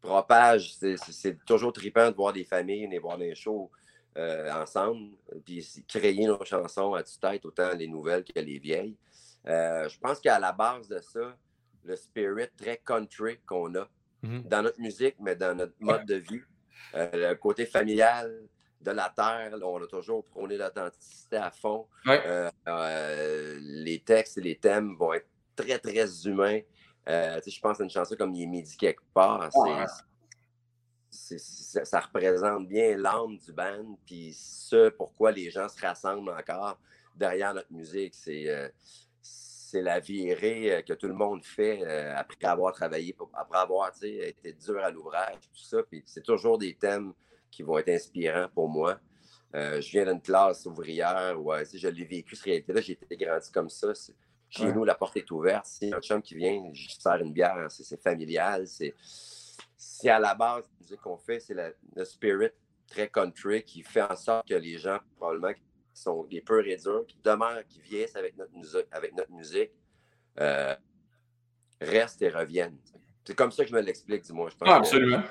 qui 0.00 0.08
propagent. 0.08 0.74
C'est- 0.74 1.44
toujours 1.44 1.72
trippant 1.72 2.10
de 2.10 2.16
voir 2.16 2.32
des 2.32 2.44
familles 2.44 2.84
venir 2.86 3.00
voir 3.02 3.18
des 3.18 3.34
shows 3.34 3.70
euh, 4.16 4.50
ensemble, 4.52 5.10
puis 5.44 5.62
créer 5.86 6.24
nos 6.26 6.42
chansons 6.44 6.94
à 6.94 7.02
tue-tête, 7.02 7.44
autant 7.44 7.72
les 7.74 7.86
nouvelles 7.86 8.24
que 8.24 8.38
les 8.40 8.58
vieilles. 8.58 8.96
Euh, 9.46 9.88
je 9.90 9.98
pense 9.98 10.20
qu'à 10.20 10.38
la 10.38 10.52
base 10.52 10.88
de 10.88 10.98
ça, 11.00 11.36
le 11.84 11.94
spirit 11.96 12.48
très 12.56 12.78
country 12.78 13.38
qu'on 13.46 13.74
a 13.74 13.86
Mhm. 14.22 14.42
dans 14.44 14.62
notre 14.62 14.80
musique, 14.80 15.16
mais 15.20 15.36
dans 15.36 15.54
notre 15.54 15.74
mode 15.80 16.06
de 16.06 16.14
vie, 16.14 16.40
euh, 16.94 17.10
le 17.12 17.34
côté 17.34 17.66
familial 17.66 18.40
de 18.80 18.90
la 18.90 19.12
terre, 19.14 19.54
là, 19.56 19.66
on 19.66 19.82
a 19.82 19.86
toujours 19.86 20.24
prôné 20.24 20.56
l'authenticité 20.56 21.36
à 21.36 21.50
fond. 21.50 21.86
Ouais. 22.06 22.22
Les 23.60 24.00
textes 24.00 24.38
et 24.38 24.40
les 24.42 24.56
thèmes 24.56 24.96
vont 24.96 25.12
être 25.12 25.28
très, 25.54 25.78
très 25.78 26.26
humains. 26.26 26.60
Euh, 27.08 27.40
je 27.46 27.60
pense 27.60 27.80
à 27.80 27.84
une 27.84 27.90
chanson 27.90 28.16
comme 28.16 28.34
Il 28.34 28.42
est 28.42 28.46
midi 28.46 28.76
quelque 28.76 29.02
part. 29.14 29.48
Ouais. 29.54 29.84
ça, 31.10 31.84
ça 31.84 32.00
représente 32.00 32.66
bien 32.68 32.96
l'âme 32.96 33.38
du 33.38 33.52
band, 33.52 33.98
puis 34.04 34.32
ce 34.34 34.88
pourquoi 34.90 35.32
les 35.32 35.50
gens 35.50 35.68
se 35.68 35.80
rassemblent 35.80 36.30
encore 36.30 36.78
derrière 37.14 37.54
notre 37.54 37.72
musique. 37.72 38.14
C'est 38.14 38.48
euh, 38.48 38.68
la 39.72 40.00
virée 40.00 40.72
euh, 40.76 40.82
que 40.82 40.92
tout 40.94 41.06
le 41.08 41.14
monde 41.14 41.44
fait 41.44 41.82
euh, 41.84 42.14
après 42.16 42.44
avoir 42.46 42.72
travaillé, 42.72 43.12
pour- 43.12 43.30
après 43.34 43.58
avoir 43.58 43.92
été 44.02 44.52
dur 44.52 44.78
à 44.82 44.90
l'ouvrage, 44.90 45.36
tout 45.52 45.62
ça. 45.62 45.78
Puis 45.88 46.02
c'est 46.06 46.22
toujours 46.22 46.58
des 46.58 46.74
thèmes 46.74 47.12
qui 47.50 47.62
vont 47.62 47.78
être 47.78 47.88
inspirants 47.90 48.48
pour 48.54 48.68
moi. 48.68 48.98
Euh, 49.54 49.80
je 49.80 49.90
viens 49.90 50.04
d'une 50.04 50.20
classe 50.20 50.66
ouvrière 50.66 51.36
où 51.40 51.52
sais, 51.64 51.78
je 51.78 51.88
l'ai 51.88 52.04
vécu, 52.04 52.34
cette 52.36 52.44
réalité-là. 52.46 52.80
J'ai 52.80 52.92
été 52.92 53.16
grandi 53.16 53.50
comme 53.52 53.70
ça. 53.70 53.92
Chez 54.48 54.64
Ouais. 54.66 54.72
nous, 54.72 54.84
la 54.84 54.94
porte 54.94 55.16
est 55.16 55.30
ouverte. 55.30 55.66
Si 55.66 55.92
un 55.92 56.00
chum 56.00 56.22
qui 56.22 56.34
vient, 56.36 56.70
je 56.72 56.88
sers 56.90 57.16
une 57.16 57.32
bière. 57.32 57.66
C'est 57.70 57.82
c'est 57.84 58.00
familial. 58.02 58.66
C'est 58.66 60.08
à 60.10 60.18
la 60.18 60.34
base 60.34 60.64
la 60.64 60.70
musique 60.80 61.00
qu'on 61.00 61.16
fait, 61.16 61.40
c'est 61.40 61.54
le 61.54 62.04
spirit 62.04 62.50
très 62.86 63.08
country 63.08 63.62
qui 63.64 63.82
fait 63.82 64.02
en 64.02 64.14
sorte 64.16 64.46
que 64.48 64.54
les 64.54 64.78
gens, 64.78 64.98
probablement, 65.16 65.52
qui 65.54 65.62
sont 65.94 66.22
des 66.24 66.40
purs 66.40 66.66
et 66.66 66.76
durs, 66.76 67.04
qui 67.06 67.18
demeurent, 67.24 67.66
qui 67.68 67.80
vieillissent 67.80 68.14
avec 68.16 68.36
notre, 68.36 68.52
musique- 68.52 68.86
avec 68.92 69.14
notre 69.14 69.32
musique, 69.32 69.70
euh, 70.40 70.74
restent 71.80 72.22
et 72.22 72.28
reviennent. 72.28 72.78
C'est 73.24 73.34
comme 73.34 73.50
ça 73.50 73.64
que 73.64 73.70
je 73.70 73.74
me 73.74 73.80
l'explique, 73.80 74.22
du 74.24 74.32
moins. 74.32 74.48
Je 74.48 74.56
pense 74.56 74.68
Ah, 74.70 74.74
que- 74.74 74.78
absolument. 74.78 75.22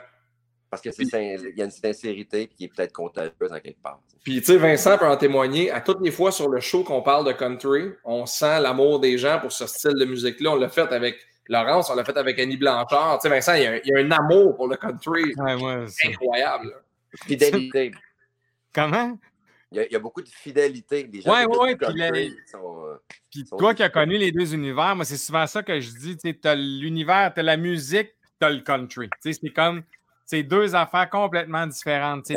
Parce 0.69 0.81
que 0.81 0.89
il 0.89 1.53
y 1.57 1.61
a 1.61 1.65
une 1.65 1.71
sincérité 1.71 2.47
qui 2.47 2.65
est 2.65 2.67
peut-être 2.67 2.91
contagieuse 2.93 3.51
en 3.51 3.59
quelque 3.59 3.81
part. 3.81 3.99
Puis, 4.23 4.39
tu 4.39 4.45
sais, 4.45 4.57
Vincent 4.57 4.97
peut 4.97 5.05
en 5.07 5.15
témoigner. 5.17 5.69
À 5.71 5.81
toutes 5.81 6.01
les 6.01 6.11
fois 6.11 6.31
sur 6.31 6.49
le 6.49 6.59
show 6.59 6.83
qu'on 6.83 7.01
parle 7.01 7.25
de 7.27 7.31
country, 7.31 7.91
on 8.03 8.25
sent 8.25 8.59
l'amour 8.61 8.99
des 8.99 9.17
gens 9.17 9.39
pour 9.39 9.51
ce 9.51 9.67
style 9.67 9.93
de 9.93 10.05
musique-là. 10.05 10.51
On 10.51 10.55
l'a 10.55 10.69
fait 10.69 10.91
avec 10.91 11.17
Laurence, 11.47 11.89
on 11.91 11.95
l'a 11.95 12.03
fait 12.03 12.17
avec 12.17 12.39
Annie 12.39 12.57
Blanchard. 12.57 13.19
Tu 13.19 13.29
sais, 13.29 13.29
Vincent, 13.29 13.53
il 13.53 13.61
y, 13.63 13.67
a 13.67 13.71
un, 13.73 13.79
il 13.83 13.87
y 13.89 13.93
a 13.93 13.99
un 13.99 14.11
amour 14.11 14.55
pour 14.55 14.67
le 14.67 14.75
country 14.77 15.33
Ouais, 15.37 15.85
incroyable. 16.05 16.73
Fidélité. 17.25 17.91
Comment? 18.73 19.17
Il 19.71 19.77
y, 19.77 19.81
a, 19.81 19.85
il 19.85 19.91
y 19.91 19.95
a 19.95 19.99
beaucoup 19.99 20.21
de 20.21 20.27
fidélité. 20.29 21.07
Les 21.11 21.21
gens 21.21 21.31
Ouais, 21.31 21.45
ouais, 21.45 21.75
du 21.75 21.77
puis 21.77 21.85
country 21.87 22.29
la- 22.29 22.35
sont, 22.51 22.85
euh, 22.85 22.95
Puis 23.31 23.45
Sont 23.45 23.57
toi 23.57 23.73
qui 23.73 23.83
as 23.83 23.89
connu 23.89 24.17
les 24.17 24.31
deux 24.31 24.53
univers, 24.53 24.95
moi, 24.95 25.05
c'est 25.05 25.17
souvent 25.17 25.45
ça 25.47 25.63
que 25.63 25.79
je 25.79 25.91
dis. 25.91 26.17
Tu 26.17 26.35
as 26.43 26.55
l'univers, 26.55 27.31
tu 27.33 27.39
as 27.39 27.43
la 27.43 27.57
musique, 27.57 28.09
tu 28.39 28.45
as 28.45 28.49
le 28.49 28.61
country. 28.61 29.09
Tu 29.21 29.33
sais, 29.33 29.39
C'est 29.41 29.53
comme 29.53 29.83
c'est 30.25 30.43
deux 30.43 30.75
affaires 30.75 31.09
complètement 31.09 31.67
différentes. 31.67 32.25
Tu 32.25 32.33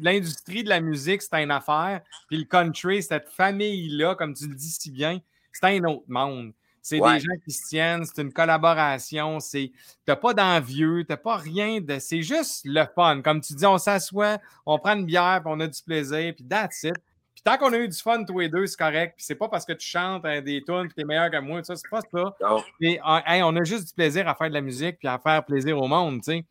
L'industrie 0.00 0.64
de 0.64 0.68
la 0.68 0.80
musique, 0.80 1.22
c'est 1.22 1.42
une 1.42 1.50
affaire. 1.50 2.00
Puis 2.28 2.38
le 2.38 2.44
country, 2.44 3.02
cette 3.02 3.28
famille-là, 3.30 4.14
comme 4.16 4.34
tu 4.34 4.48
le 4.48 4.54
dis 4.54 4.70
si 4.70 4.90
bien, 4.90 5.20
c'est 5.52 5.66
un 5.66 5.84
autre 5.84 6.04
monde. 6.08 6.52
C'est 6.84 6.98
Ouais. 7.00 7.14
des 7.14 7.20
gens 7.20 7.34
qui 7.44 7.52
se 7.52 7.68
tiennent, 7.68 8.04
c'est 8.04 8.20
une 8.22 8.32
collaboration. 8.32 9.38
Tu 9.38 9.72
n'as 10.08 10.16
pas 10.16 10.34
d'envieux, 10.34 11.04
tu 11.04 11.12
n'as 11.12 11.16
pas 11.16 11.36
rien 11.36 11.80
de. 11.80 11.98
C'est 12.00 12.22
juste 12.22 12.62
le 12.64 12.84
fun. 12.94 13.22
Comme 13.22 13.40
tu 13.40 13.54
dis, 13.54 13.66
on 13.66 13.78
s'assoit, 13.78 14.38
on 14.66 14.78
prend 14.80 14.96
une 14.96 15.06
bière, 15.06 15.40
puis 15.44 15.52
on 15.54 15.60
a 15.60 15.68
du 15.68 15.80
plaisir, 15.82 16.34
puis 16.34 16.44
that's 16.44 16.82
it. 16.82 16.94
Puis 17.34 17.42
tant 17.44 17.56
qu'on 17.56 17.72
a 17.72 17.78
eu 17.78 17.88
du 17.88 17.96
fun 17.96 18.24
tous 18.24 18.40
les 18.40 18.48
deux, 18.48 18.66
c'est 18.66 18.76
correct. 18.76 19.14
Puis 19.16 19.24
c'est 19.24 19.36
pas 19.36 19.48
parce 19.48 19.64
que 19.64 19.72
tu 19.74 19.86
chantes 19.86 20.24
euh, 20.24 20.40
des 20.40 20.60
tunes 20.64 20.86
puis 20.88 20.94
t'es 20.96 21.04
meilleur 21.04 21.30
que 21.30 21.38
moi, 21.38 21.62
ça, 21.62 21.76
c'est 21.76 21.88
pas 21.88 22.00
ça. 22.00 22.34
euh, 22.82 23.20
hey, 23.26 23.42
on 23.44 23.54
a 23.54 23.62
juste 23.62 23.86
du 23.88 23.94
plaisir 23.94 24.26
à 24.28 24.34
faire 24.34 24.48
de 24.48 24.54
la 24.54 24.60
musique 24.60 24.98
puis 24.98 25.06
à 25.08 25.18
faire 25.20 25.44
plaisir 25.44 25.78
au 25.78 25.86
monde, 25.86 26.16
tu 26.22 26.32
sais. 26.32 26.44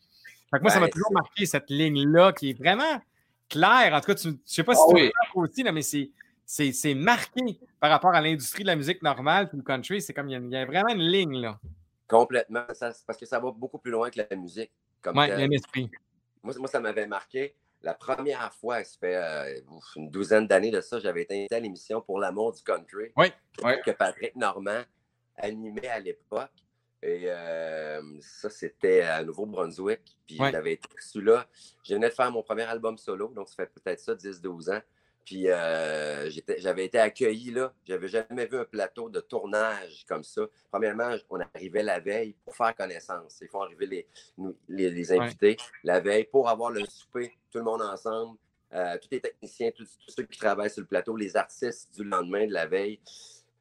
Fait 0.52 0.58
que 0.58 0.62
moi, 0.64 0.72
ça 0.72 0.80
m'a 0.80 0.86
Ouais, 0.86 0.92
toujours 0.92 1.12
marqué 1.14 1.46
cette 1.46 1.70
ligne-là 1.70 2.34
qui 2.34 2.50
est 2.52 2.54
vraiment 2.58 3.02
claire. 3.50 3.94
En 3.94 4.00
tout 4.02 4.08
cas, 4.08 4.16
tu, 4.16 4.30
je 4.30 4.36
sais 4.46 4.64
pas 4.64 4.76
si 4.76 4.82
Ah 4.86 4.90
tu 4.90 4.96
oui. 4.96 5.12
aussi, 5.36 5.64
là, 5.64 5.72
mais 5.72 5.82
c'est, 5.82 6.94
marqué 6.94 7.60
par 7.80 7.90
rapport 7.90 8.14
à 8.14 8.22
l'industrie 8.22 8.64
de 8.64 8.68
la 8.68 8.76
musique 8.76 9.02
normale 9.02 9.48
puis 9.50 9.58
le 9.58 9.64
country. 9.64 10.02
C'est 10.02 10.14
comme 10.14 10.28
il 10.30 10.34
y, 10.34 10.36
a, 10.36 10.40
il 10.40 10.52
y 10.52 10.58
a 10.58 10.66
vraiment 10.66 10.90
une 10.94 11.02
ligne, 11.08 11.40
là. 11.40 11.60
complètement. 12.08 12.66
Ça, 12.74 12.92
parce 13.08 13.18
que 13.18 13.26
ça 13.26 13.40
va 13.40 13.52
beaucoup 13.52 13.78
plus 13.80 13.92
loin 13.92 14.10
que 14.10 14.22
la 14.30 14.36
musique. 14.36 14.72
Comme 15.02 15.18
Ouais, 15.18 15.28
telle. 15.30 15.40
il 15.40 15.42
y 15.42 15.44
a 15.44 15.48
un 15.48 15.52
esprit. 15.52 15.90
moi, 16.44 16.54
moi, 16.60 16.68
ça 16.68 16.80
m'avait 16.80 17.08
marqué. 17.08 17.56
La 17.84 17.94
première 17.96 18.54
fois, 18.54 18.84
ça 18.84 18.98
fait 19.00 19.16
euh, 19.16 19.60
une 19.96 20.12
douzaine 20.12 20.46
d'années 20.48 20.70
de 20.70 20.82
ça, 20.82 21.00
j'avais 21.00 21.24
été 21.24 21.34
invité 21.40 21.56
à 21.56 21.60
l'émission 21.60 22.00
pour 22.02 22.20
l'amour 22.20 22.52
du 22.54 22.62
country 22.62 23.12
Oui, 23.18 23.32
oui. 23.64 23.74
que 23.84 23.90
Patrick 23.92 24.36
Normand 24.36 24.84
animait 25.38 25.88
à 25.88 26.00
l'époque. 26.00 26.52
Et 27.04 27.24
euh, 27.26 28.02
ça, 28.20 28.50
c'était 28.50 29.02
à 29.02 29.24
Nouveau-Brunswick. 29.24 30.02
Puis 30.28 30.40
Ouais. 30.40 30.52
j'avais 30.52 30.74
été 30.74 30.88
reçu 30.96 31.22
là. 31.22 31.48
Je 31.84 31.94
venais 31.96 32.10
de 32.10 32.14
faire 32.14 32.32
mon 32.32 32.44
premier 32.44 32.64
album 32.64 32.98
solo, 32.98 33.30
donc 33.30 33.50
ça 33.50 33.56
fait 33.56 33.72
peut-être 33.74 34.00
ça, 34.00 34.14
10-12 34.16 34.70
ans. 34.72 34.82
Puis 35.26 35.50
euh, 35.50 36.30
j'avais 36.58 36.86
été 36.86 36.98
accueilli 37.00 37.52
là. 37.52 37.74
J'avais 37.88 38.08
jamais 38.08 38.48
vu 38.48 38.58
un 38.58 38.66
plateau 38.66 39.08
de 39.10 39.20
tournage 39.20 40.04
comme 40.08 40.24
ça. 40.24 40.42
Premièrement, 40.72 41.16
on 41.30 41.40
arrivait 41.40 41.84
la 41.84 42.00
veille 42.00 42.36
pour 42.44 42.56
faire 42.56 42.76
connaissance. 42.76 43.38
Il 43.42 43.48
faut 43.48 43.62
arriver 43.62 43.86
les, 43.86 44.08
les, 44.68 44.90
les 44.90 45.12
invités 45.12 45.58
la 45.84 46.00
veille 46.00 46.24
pour 46.26 46.50
avoir 46.50 46.72
le 46.72 46.84
souper, 46.86 47.38
tout 47.52 47.60
le 47.60 47.64
monde 47.64 47.82
ensemble. 47.84 48.38
Euh, 48.74 48.98
tous 49.00 49.10
les 49.12 49.20
techniciens, 49.22 49.70
tous, 49.72 49.98
tous 50.06 50.12
ceux 50.14 50.24
qui 50.24 50.40
travaillent 50.40 50.70
sur 50.70 50.82
le 50.82 50.88
plateau, 50.88 51.16
les 51.18 51.36
artistes 51.36 51.94
du 51.94 52.04
lendemain, 52.04 52.48
de 52.48 52.54
la 52.54 52.66
veille. 52.66 53.00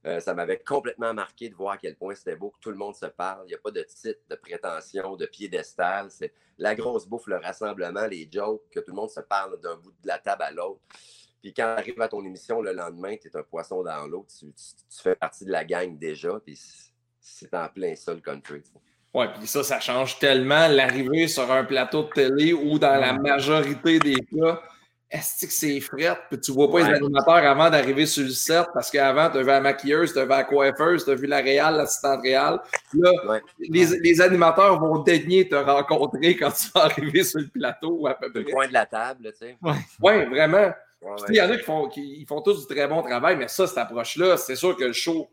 Euh, 0.06 0.18
ça 0.20 0.32
m'avait 0.32 0.58
complètement 0.58 1.12
marqué 1.12 1.50
de 1.50 1.54
voir 1.54 1.74
à 1.74 1.76
quel 1.76 1.94
point 1.94 2.14
c'était 2.14 2.36
beau, 2.36 2.50
que 2.50 2.60
tout 2.60 2.70
le 2.70 2.76
monde 2.76 2.94
se 2.94 3.06
parle. 3.06 3.42
Il 3.46 3.48
n'y 3.48 3.54
a 3.54 3.58
pas 3.58 3.70
de 3.70 3.82
titre, 3.82 4.20
de 4.30 4.34
prétention, 4.34 5.16
de 5.16 5.26
piédestal. 5.26 6.10
C'est 6.10 6.32
la 6.56 6.74
grosse 6.74 7.06
bouffe, 7.06 7.26
le 7.26 7.36
rassemblement, 7.36 8.06
les 8.06 8.28
jokes, 8.30 8.62
que 8.70 8.80
tout 8.80 8.92
le 8.92 8.96
monde 8.96 9.10
se 9.10 9.20
parle 9.20 9.60
d'un 9.60 9.76
bout 9.76 9.90
de 9.90 10.08
la 10.08 10.18
table 10.18 10.42
à 10.42 10.50
l'autre. 10.50 10.80
Puis 11.42 11.52
quand 11.54 11.74
tu 11.74 11.80
arrives 11.80 12.00
à 12.00 12.08
ton 12.08 12.24
émission 12.24 12.60
le 12.60 12.72
lendemain, 12.72 13.16
tu 13.16 13.28
es 13.28 13.36
un 13.36 13.42
poisson 13.42 13.82
dans 13.82 14.06
l'eau, 14.06 14.26
tu, 14.38 14.46
fais 15.02 15.14
partie 15.14 15.44
de 15.44 15.50
la 15.50 15.64
gang 15.64 15.98
déjà, 15.98 16.38
puis 16.44 16.58
c'est 17.18 17.54
en 17.54 17.68
plein 17.68 17.94
ça 17.94 18.12
le 18.12 18.20
country. 18.20 18.62
Oui, 19.12 19.26
puis 19.36 19.46
ça, 19.46 19.64
ça 19.64 19.80
change 19.80 20.18
tellement 20.18 20.68
l'arrivée 20.68 21.28
sur 21.28 21.50
un 21.50 21.64
plateau 21.64 22.04
de 22.04 22.10
télé 22.10 22.52
où 22.52 22.78
dans 22.78 22.94
la 22.94 23.14
majorité 23.14 23.98
des 23.98 24.20
cas, 24.20 24.62
est-ce 25.10 25.44
que 25.44 25.52
c'est 25.52 25.80
fret? 25.80 26.16
Puis 26.30 26.40
tu 26.40 26.52
vois 26.52 26.70
pas 26.70 26.88
les 26.88 26.94
animateurs 26.94 27.34
avant 27.34 27.68
d'arriver 27.68 28.06
sur 28.06 28.22
le 28.22 28.30
set 28.30 28.66
parce 28.72 28.90
qu'avant, 28.90 29.28
tu 29.28 29.38
vu 29.38 29.46
la 29.46 29.60
maquilleuse, 29.60 30.12
tu 30.12 30.20
vu 30.20 30.28
la 30.28 30.44
coiffeuse, 30.44 31.04
tu 31.04 31.10
as 31.10 31.14
vu 31.16 31.26
la 31.26 31.38
réelle, 31.38 31.74
l'assistante 31.74 32.22
réelle. 32.22 32.58
Là, 32.94 33.40
les, 33.58 33.86
les, 33.86 34.20
animateurs 34.20 34.78
vont 34.78 35.02
daigner 35.02 35.48
te 35.48 35.56
rencontrer 35.56 36.36
quand 36.36 36.52
tu 36.52 36.68
vas 36.72 36.82
arriver 36.82 37.24
sur 37.24 37.40
le 37.40 37.48
plateau 37.48 38.06
à 38.06 38.14
peu 38.14 38.30
près. 38.30 38.42
Le 38.42 38.52
coin 38.52 38.68
de 38.68 38.72
la 38.72 38.86
table, 38.86 39.32
tu 39.32 39.46
sais. 39.46 39.56
Oui, 39.60 39.72
ouais, 40.00 40.26
vraiment. 40.26 40.70
Il 41.28 41.34
y 41.34 41.40
en 41.40 41.50
a 41.50 41.56
qui 41.56 41.64
font, 41.64 41.88
qui, 41.88 42.24
font 42.26 42.40
tous 42.40 42.66
du 42.66 42.72
très 42.72 42.86
bon 42.86 43.02
travail, 43.02 43.36
mais 43.36 43.48
ça, 43.48 43.66
cette 43.66 43.78
approche-là, 43.78 44.36
c'est 44.36 44.54
sûr 44.54 44.76
que 44.76 44.84
le 44.84 44.92
show, 44.92 45.28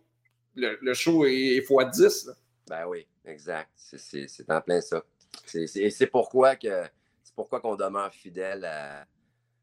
le, 0.56 0.94
show 0.96 1.26
est, 1.26 1.60
x10. 1.60 2.30
Ben 2.68 2.86
oui, 2.88 3.06
exact. 3.26 3.70
C'est 3.76 4.50
en 4.50 4.62
plein 4.62 4.82
ça. 4.82 5.04
C'est 5.46 6.10
pourquoi 6.10 6.56
que 6.56 6.84
c'est 7.24 7.36
pourquoi 7.36 7.60
qu'on 7.60 7.76
demeure 7.76 8.12
fidèle 8.12 8.66
à 8.66 9.06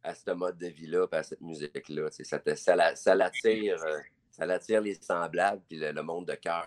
à 0.04 0.14
ce 0.14 0.30
mode 0.30 0.58
de 0.58 0.66
vie-là, 0.66 1.06
à 1.10 1.22
cette 1.22 1.40
musique-là. 1.40 2.08
Ça, 2.10 2.38
ça, 2.54 2.94
ça 2.94 3.14
l'attire 3.14 3.82
euh, 3.82 3.98
ça 4.36 4.46
l'attire 4.46 4.80
les 4.80 4.94
semblables 5.00 5.60
puis 5.68 5.78
le, 5.78 6.02
monde 6.02 6.26
de 6.26 6.34
cœur. 6.34 6.66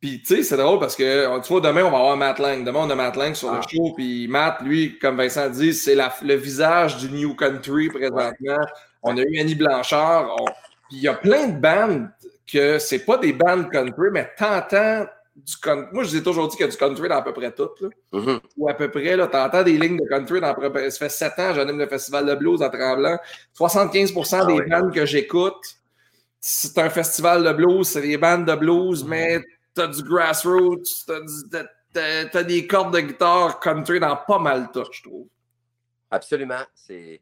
Puis, 0.00 0.20
tu 0.20 0.36
sais, 0.36 0.42
c'est 0.42 0.56
drôle 0.56 0.78
parce 0.78 0.94
que, 0.94 1.40
tu 1.40 1.48
vois, 1.48 1.60
demain, 1.60 1.84
on 1.84 1.90
va 1.90 1.98
avoir 1.98 2.16
Matt 2.16 2.38
Lang. 2.38 2.64
Demain, 2.64 2.80
on 2.80 2.90
a 2.90 2.94
Matt 2.94 3.16
Lang 3.16 3.34
sur 3.34 3.50
le 3.50 3.58
ah. 3.58 3.66
show. 3.68 3.94
Puis, 3.94 4.28
Matt, 4.28 4.60
lui, 4.62 4.98
comme 4.98 5.16
Vincent 5.16 5.48
dit, 5.48 5.72
c'est 5.72 5.94
le 5.94 6.34
visage 6.34 6.98
du 6.98 7.10
New 7.10 7.34
Country 7.34 7.88
présentement. 7.88 8.58
On 9.02 9.16
a 9.16 9.22
eu 9.22 9.38
Annie 9.38 9.54
Blanchard. 9.54 10.34
Puis, 10.88 10.98
il 10.98 11.02
y 11.02 11.08
a 11.08 11.14
plein 11.14 11.48
de 11.48 11.58
bandes 11.58 12.10
que 12.46 12.78
c'est 12.78 13.04
pas 13.04 13.18
des 13.18 13.32
bandes 13.32 13.70
country, 13.70 14.08
mais 14.12 14.30
t'entends 14.36 15.06
du 15.36 15.56
country. 15.56 15.88
Moi, 15.92 16.04
je 16.04 16.10
dis 16.10 16.22
toujours 16.22 16.48
dit 16.48 16.56
qu'il 16.56 16.66
y 16.66 16.68
a 16.68 16.72
du 16.72 16.76
country 16.76 17.08
dans 17.08 17.16
à 17.16 17.22
peu 17.22 17.32
près 17.32 17.52
tout. 17.52 17.70
Mm-hmm. 18.12 18.40
Ou 18.56 18.68
à 18.68 18.74
peu 18.74 18.90
près, 18.90 19.16
là, 19.16 19.26
t'entends 19.26 19.62
des 19.62 19.76
lignes 19.76 19.98
de 19.98 20.08
country 20.08 20.40
dans 20.40 20.48
à 20.48 20.54
peu 20.54 20.90
Ça 20.90 20.98
fait 20.98 21.08
sept 21.08 21.38
ans, 21.38 21.54
j'anime 21.54 21.78
le 21.78 21.86
festival 21.86 22.26
de 22.26 22.34
blues 22.34 22.62
à 22.62 22.70
Tremblant. 22.70 23.18
75 23.52 24.12
ah 24.32 24.44
des 24.46 24.62
bandes 24.62 24.94
que 24.94 25.04
j'écoute, 25.04 25.62
c'est 26.40 26.78
un 26.78 26.90
festival 26.90 27.44
de 27.44 27.52
blues, 27.52 27.86
c'est 27.86 28.02
des 28.02 28.16
bandes 28.16 28.46
de 28.46 28.54
blues, 28.54 29.04
mm-hmm. 29.04 29.08
mais 29.08 29.40
t'as 29.74 29.88
du 29.88 30.02
grassroots, 30.02 31.04
t'as, 31.92 32.42
des 32.42 32.66
cordes 32.66 32.94
de 32.94 33.00
guitare 33.00 33.60
country 33.60 34.00
dans 34.00 34.16
pas 34.16 34.38
mal 34.38 34.70
tout, 34.72 34.84
je 34.90 35.02
trouve. 35.02 35.28
Absolument. 36.10 36.62
C'est 36.74 37.20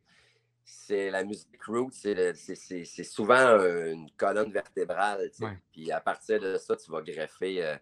c'est 0.87 1.11
la 1.11 1.25
musique 1.25 1.63
root, 1.67 1.91
c'est 1.93 3.05
souvent 3.05 3.59
une 3.59 4.11
colonne 4.17 4.53
vertébrale. 4.53 5.31
Puis 5.73 5.91
à 5.91 6.01
partir 6.01 6.41
de 6.41 6.57
ça, 6.57 6.77
tu 6.77 6.91
vas 6.91 7.01
greffer. 7.01 7.65
Euh, 7.65 7.77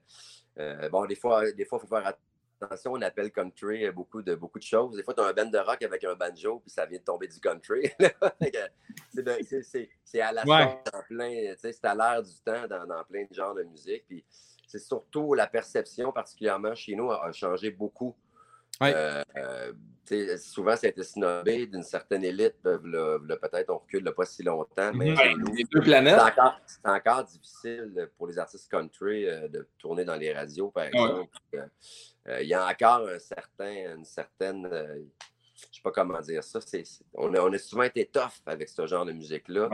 euh, 0.58 0.88
bon, 0.88 1.06
des 1.06 1.16
fois, 1.16 1.50
des 1.52 1.64
fois, 1.64 1.78
il 1.78 1.88
faut 1.88 1.96
faire 1.96 2.14
attention. 2.60 2.92
On 2.92 3.02
appelle 3.02 3.32
country 3.32 3.90
beaucoup 3.90 4.22
de, 4.22 4.34
beaucoup 4.34 4.58
de 4.58 4.64
choses. 4.64 4.96
Des 4.96 5.02
fois, 5.02 5.14
tu 5.14 5.20
as 5.20 5.26
un 5.26 5.32
band 5.32 5.46
de 5.46 5.58
rock 5.58 5.82
avec 5.82 6.04
un 6.04 6.14
banjo, 6.14 6.60
puis 6.60 6.70
ça 6.70 6.86
vient 6.86 6.98
de 6.98 7.04
tomber 7.04 7.26
du 7.26 7.40
country. 7.40 7.90
c'est 10.04 10.20
à 10.20 10.32
la 10.32 10.44
ouais. 10.44 10.82
plein, 11.08 11.54
c'est 11.58 11.84
à 11.84 11.94
l'air 11.94 12.22
du 12.22 12.34
temps 12.44 12.68
dans, 12.68 12.86
dans, 12.86 13.04
plein 13.04 13.24
de 13.24 13.34
genres 13.34 13.54
de 13.54 13.64
musique. 13.64 14.04
Puis 14.06 14.24
c'est 14.66 14.78
surtout 14.78 15.34
la 15.34 15.48
perception, 15.48 16.12
particulièrement 16.12 16.74
chez 16.74 16.94
nous, 16.94 17.10
a 17.10 17.32
changé 17.32 17.70
beaucoup 17.70 18.14
euh, 18.80 19.22
euh, 19.36 20.36
souvent, 20.38 20.76
ça 20.76 20.86
a 20.86 20.90
été 20.90 21.02
snobé 21.02 21.66
d'une 21.66 21.82
certaine 21.82 22.24
élite. 22.24 22.56
Peut-être 22.62 23.70
on 23.70 23.78
recule 23.78 24.04
pas 24.14 24.24
si 24.24 24.42
longtemps, 24.42 24.92
mais 24.94 25.14
les 25.54 25.64
deux 25.64 25.80
planètes. 25.80 26.20
C'est 26.66 26.88
encore, 26.88 27.24
difficile 27.24 28.10
pour 28.16 28.26
les 28.26 28.38
artistes 28.38 28.70
country 28.70 29.28
euh, 29.28 29.48
de 29.48 29.68
tourner 29.78 30.04
dans 30.04 30.16
les 30.16 30.32
radios, 30.32 30.70
par 30.70 30.84
exemple. 30.84 31.30
Il 32.40 32.46
y 32.46 32.54
a 32.54 32.66
encore 32.66 33.08
un 33.08 33.18
certain, 33.18 33.96
une 33.96 34.04
certaine. 34.04 34.68
je 34.70 34.78
ne 34.78 35.72
sais 35.72 35.82
pas 35.82 35.92
comment 35.92 36.20
dire 36.20 36.44
ça. 36.44 36.60
on, 37.14 37.34
a, 37.34 37.58
souvent 37.58 37.82
été 37.82 38.06
tough 38.06 38.42
avec 38.46 38.68
ce 38.68 38.86
genre 38.86 39.04
de 39.04 39.12
musique-là. 39.12 39.68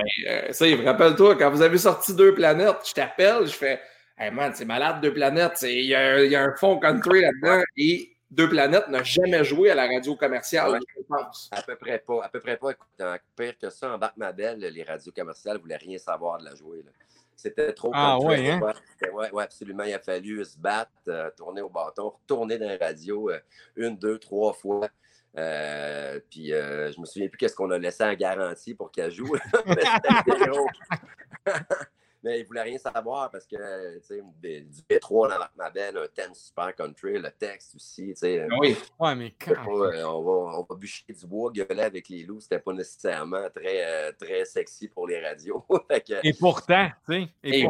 ça, 0.51 0.67
rappelle-toi, 0.85 1.37
quand 1.37 1.51
vous 1.51 1.63
avez 1.63 1.79
sorti 1.79 2.15
Deux 2.15 2.35
planètes, 2.35 2.87
je 2.87 2.95
t'appelle, 2.95 3.47
je 3.47 3.53
fais 3.53 3.81
Hey 4.21 4.33
man, 4.33 4.53
c'est 4.55 4.65
malade, 4.65 5.01
Deux 5.01 5.13
planètes. 5.13 5.63
Il 5.63 5.85
y, 5.85 5.89
y, 5.89 5.95
a 6.37 6.43
un 6.43 6.57
fond 6.57 6.79
country 6.79 7.21
là-dedans 7.21 7.63
et 7.77 8.18
deux 8.31 8.49
planètes 8.49 8.89
n'a 8.89 9.03
jamais 9.03 9.43
joué 9.45 9.71
à 9.71 9.75
la 9.75 9.87
radio 9.87 10.15
commerciale, 10.15 10.79
je 10.97 11.03
pense. 11.03 11.49
À 11.51 11.63
peu 11.63 11.77
près 11.77 11.99
pas. 11.99 12.25
À 12.25 12.29
peu 12.29 12.41
près 12.41 12.57
pas. 12.57 12.73
pire 13.37 13.59
que 13.59 13.71
ça, 13.71 13.95
en 13.95 13.99
Bac 13.99 14.17
Mabel, 14.17 14.59
les 14.59 14.83
radios 14.83 15.13
commerciales 15.13 15.57
ne 15.57 15.63
voulaient 15.63 15.77
rien 15.77 15.99
savoir 15.99 16.39
de 16.39 16.45
la 16.45 16.55
jouer. 16.55 16.85
C'était 17.35 17.73
trop 17.73 17.93
ah, 17.95 18.19
ouais, 18.19 18.51
hein? 18.51 18.61
ouais, 19.13 19.31
ouais, 19.31 19.43
absolument. 19.45 19.85
Il 19.85 19.95
a 19.95 20.01
fallu 20.01 20.45
se 20.45 20.59
battre, 20.59 20.91
euh, 21.07 21.31
tourner 21.37 21.63
au 21.63 21.69
bâton, 21.69 22.09
retourner 22.09 22.59
dans 22.59 22.67
la 22.67 22.77
radio 22.77 23.31
euh, 23.31 23.39
une, 23.77 23.97
deux, 23.97 24.19
trois 24.19 24.53
fois. 24.53 24.89
Euh, 25.37 26.19
puis 26.29 26.49
je 26.49 27.01
me 27.01 27.07
souviens 27.07 27.29
plus 27.29 27.39
qu'est-ce 27.39 27.55
qu'on 27.55 27.71
a 27.71 27.79
laissé 27.79 28.03
en 28.03 28.13
garantie 28.15 28.75
pour 28.75 28.91
qu'elle 28.91 29.13
joue. 29.13 29.37
mais 32.23 32.41
il 32.41 32.47
voulait 32.47 32.63
rien 32.63 32.79
savoir 32.79 33.31
parce 33.31 33.47
que, 33.47 33.99
tu 33.99 34.07
sais, 34.07 34.23
du 34.63 34.83
B3 34.91 35.29
dans 35.31 35.45
ma 35.57 35.71
belle, 35.71 35.99
un 35.99 36.07
thème 36.15 36.35
super 36.35 36.75
country, 36.75 37.19
le 37.19 37.31
texte 37.31 37.75
aussi, 37.77 38.09
tu 38.09 38.17
sais. 38.17 38.47
Ah 38.51 38.57
oui, 38.59 38.77
ouais, 38.99 39.15
mais 39.15 39.35
quand... 39.39 39.53
Euh, 39.53 40.03
on, 40.05 40.23
va, 40.23 40.59
on 40.59 40.67
va 40.69 40.77
bûcher 40.77 41.05
du 41.09 41.27
bois, 41.27 41.53
gueuler 41.53 41.83
avec 41.83 42.09
les 42.09 42.25
loups, 42.25 42.41
c'était 42.41 42.59
pas 42.59 42.73
nécessairement 42.73 43.49
très, 43.55 43.85
euh, 43.85 44.13
très 44.21 44.45
sexy 44.45 44.89
pour 44.89 45.07
les 45.07 45.25
radios. 45.25 45.65
et 46.23 46.33
pourtant, 46.35 46.89
tu 47.09 47.15
sais. 47.15 47.29
Et, 47.45 47.67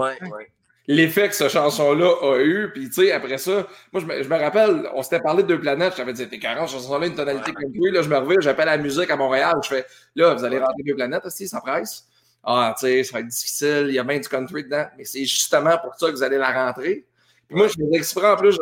L'effet 0.91 1.29
que 1.29 1.35
cette 1.35 1.51
chanson-là 1.51 2.15
a 2.23 2.39
eu, 2.39 2.71
puis 2.73 2.87
tu 2.87 2.95
sais, 2.95 3.13
après 3.13 3.37
ça, 3.37 3.67
moi, 3.93 4.01
je 4.01 4.07
me, 4.07 4.23
je 4.23 4.29
me 4.29 4.37
rappelle, 4.37 4.89
on 4.95 5.03
s'était 5.03 5.21
parlé 5.21 5.43
de 5.43 5.49
deux 5.49 5.61
planètes, 5.61 5.93
j'avais 5.99 6.15
dit, 6.15 6.27
t'es 6.27 6.39
40, 6.39 6.67
cette 6.67 6.79
chanson-là, 6.79 7.07
une 7.09 7.15
tonalité 7.15 7.53
country, 7.53 7.91
là, 7.91 8.01
je 8.01 8.09
me 8.09 8.17
reviens, 8.17 8.39
j'appelle 8.41 8.65
la 8.67 8.79
musique 8.79 9.11
à 9.11 9.17
Montréal, 9.17 9.57
je 9.63 9.69
fais, 9.69 9.87
là, 10.17 10.33
vous 10.33 10.45
allez 10.45 10.59
rentrer 10.59 10.83
deux 10.83 10.95
planètes 10.95 11.27
aussi, 11.27 11.47
ça 11.47 11.61
presse. 11.61 12.09
Ah, 12.45 12.75
tu 12.79 12.87
sais, 12.87 13.05
ça 13.05 13.15
va 13.15 13.21
être 13.21 13.29
difficile, 13.29 13.87
il 13.89 13.95
y 13.95 13.99
a 13.99 14.05
bien 14.05 14.19
du 14.19 14.29
country 14.29 14.65
dedans, 14.65 14.87
mais 14.97 15.05
c'est 15.05 15.25
justement 15.25 15.77
pour 15.79 15.95
ça 15.97 16.07
que 16.09 16.13
vous 16.13 16.23
allez 16.23 16.39
la 16.39 16.53
rentrer. 16.53 17.05
Puis 17.47 17.57
moi, 17.57 17.67
je 17.67 17.75
faisais 17.75 17.97
exprès 17.97 18.31
en 18.31 18.37
plus, 18.37 18.59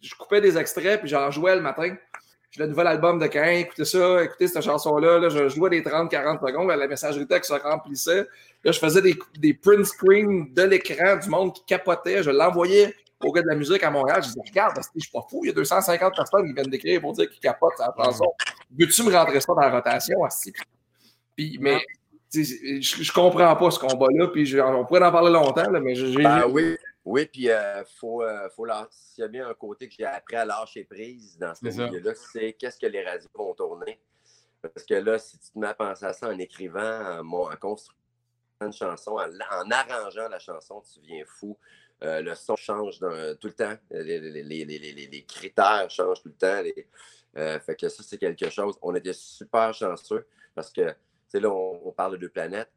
je, 0.00 0.14
coupais 0.14 0.40
des 0.40 0.58
extraits, 0.58 1.00
puis 1.00 1.08
j'en 1.08 1.30
jouais 1.30 1.54
le 1.54 1.62
matin. 1.62 1.94
Je 2.50 2.62
le 2.62 2.68
nouvel 2.68 2.86
album 2.86 3.18
de 3.18 3.26
Cain, 3.26 3.48
écoutez 3.48 3.84
ça, 3.84 4.22
écoutez 4.22 4.46
cette 4.46 4.62
chanson-là. 4.62 5.28
je 5.28 5.48
jouais 5.48 5.70
des 5.70 5.82
30-40 5.82 6.46
secondes, 6.46 6.68
la 6.68 6.86
messagerie 6.86 7.26
texte 7.26 7.52
se 7.52 7.60
remplissait. 7.60 8.26
Là, 8.62 8.70
je 8.70 8.78
faisais 8.78 9.02
des, 9.02 9.18
des 9.38 9.54
print 9.54 9.84
screens 9.84 10.52
de 10.54 10.62
l'écran 10.62 11.16
du 11.16 11.28
monde 11.28 11.52
qui 11.52 11.64
capotait. 11.64 12.22
Je 12.22 12.30
l'envoyais 12.30 12.94
au 13.24 13.32
gars 13.32 13.42
de 13.42 13.48
la 13.48 13.54
musique 13.54 13.82
à 13.82 13.90
Montréal. 13.90 14.22
Je 14.22 14.28
disais, 14.28 14.40
regarde, 14.46 14.76
je 14.76 15.00
suis 15.00 15.10
pas 15.10 15.26
fou, 15.28 15.40
il 15.42 15.48
y 15.48 15.50
a 15.50 15.54
250 15.54 16.14
personnes 16.14 16.46
qui 16.46 16.52
viennent 16.52 16.70
d'écrire 16.70 17.00
pour 17.00 17.12
dire 17.12 17.28
qu'ils 17.28 17.40
capotent 17.40 17.76
sa 17.76 17.92
chanson. 17.96 18.32
Veux-tu 18.78 19.02
me 19.02 19.12
rentrer 19.12 19.40
ça 19.40 19.52
dans 19.52 19.60
la 19.60 19.70
rotation? 19.70 20.18
Puis, 21.36 21.58
mais 21.60 21.80
je, 22.42 23.02
je 23.02 23.12
comprends 23.12 23.54
pas 23.56 23.70
ce 23.70 23.78
combat-là, 23.78 24.28
puis 24.28 24.60
on 24.60 24.84
pourrait 24.84 25.04
en 25.04 25.12
parler 25.12 25.32
longtemps, 25.32 25.70
mais 25.70 25.94
j'ai. 25.94 26.22
Ben 26.22 26.46
oui, 26.48 26.76
oui, 27.04 27.26
puis 27.26 27.42
il 27.42 27.50
euh, 27.50 27.84
faut, 27.84 28.22
euh, 28.22 28.48
faut 28.56 28.66
s'il 28.90 29.22
y 29.22 29.24
a 29.24 29.28
bien 29.28 29.46
un 29.46 29.54
côté 29.54 29.88
que 29.88 29.94
j'ai 29.94 30.06
appris 30.06 30.36
à 30.36 30.44
lâcher 30.46 30.84
prise 30.84 31.36
dans 31.38 31.54
ce 31.54 31.66
milieu-là, 31.66 32.14
c'est 32.14 32.54
qu'est-ce 32.54 32.78
que 32.78 32.86
les 32.86 33.04
radios 33.04 33.28
vont 33.34 33.52
tourner. 33.54 34.00
Parce 34.62 34.86
que 34.86 34.94
là, 34.94 35.18
si 35.18 35.38
tu 35.38 35.50
te 35.50 35.58
mets 35.58 35.66
à 35.66 35.74
penser 35.74 36.06
à 36.06 36.14
ça 36.14 36.28
en 36.28 36.38
écrivant, 36.38 37.20
en, 37.20 37.56
construisant 37.56 37.92
une 38.62 38.72
chanson, 38.72 39.18
en, 39.18 39.70
arrangeant 39.70 40.28
la 40.28 40.38
chanson, 40.38 40.82
tu 40.92 41.00
viens 41.00 41.24
fou. 41.26 41.58
Euh, 42.02 42.22
le 42.22 42.34
son 42.34 42.56
change 42.56 42.98
tout 42.98 43.48
le 43.48 43.52
temps. 43.52 43.74
Les, 43.90 44.18
les, 44.18 45.24
critères 45.28 45.90
changent 45.90 46.22
tout 46.22 46.30
le 46.30 46.34
temps. 46.34 47.60
fait 47.60 47.76
que 47.76 47.88
ça, 47.90 48.02
c'est 48.02 48.18
quelque 48.18 48.48
chose. 48.48 48.78
On 48.80 48.94
était 48.94 49.12
super 49.12 49.74
chanceux 49.74 50.26
parce 50.54 50.72
que 50.72 50.94
là, 51.40 51.50
on, 51.50 51.92
parle 51.92 52.12
de 52.12 52.16
deux 52.18 52.28
planètes, 52.28 52.72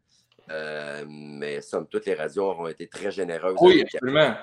euh, 0.50 1.06
mais 1.08 1.62
somme 1.62 1.88
toutes 1.88 2.06
les 2.06 2.14
radios 2.14 2.44
auront 2.44 2.68
été 2.68 2.88
très 2.88 3.12
généreuses. 3.12 3.58
Oui, 3.62 3.82
absolument. 3.82 4.36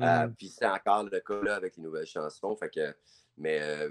Euh, 0.00 0.26
mm. 0.26 0.34
Puis 0.34 0.48
c'est 0.48 0.66
encore 0.66 1.04
le 1.04 1.20
cas 1.20 1.42
là 1.42 1.56
avec 1.56 1.76
les 1.76 1.82
nouvelles 1.82 2.06
chansons. 2.06 2.56
Fait 2.56 2.70
que, 2.70 2.94
mais 3.36 3.60
euh, 3.60 3.90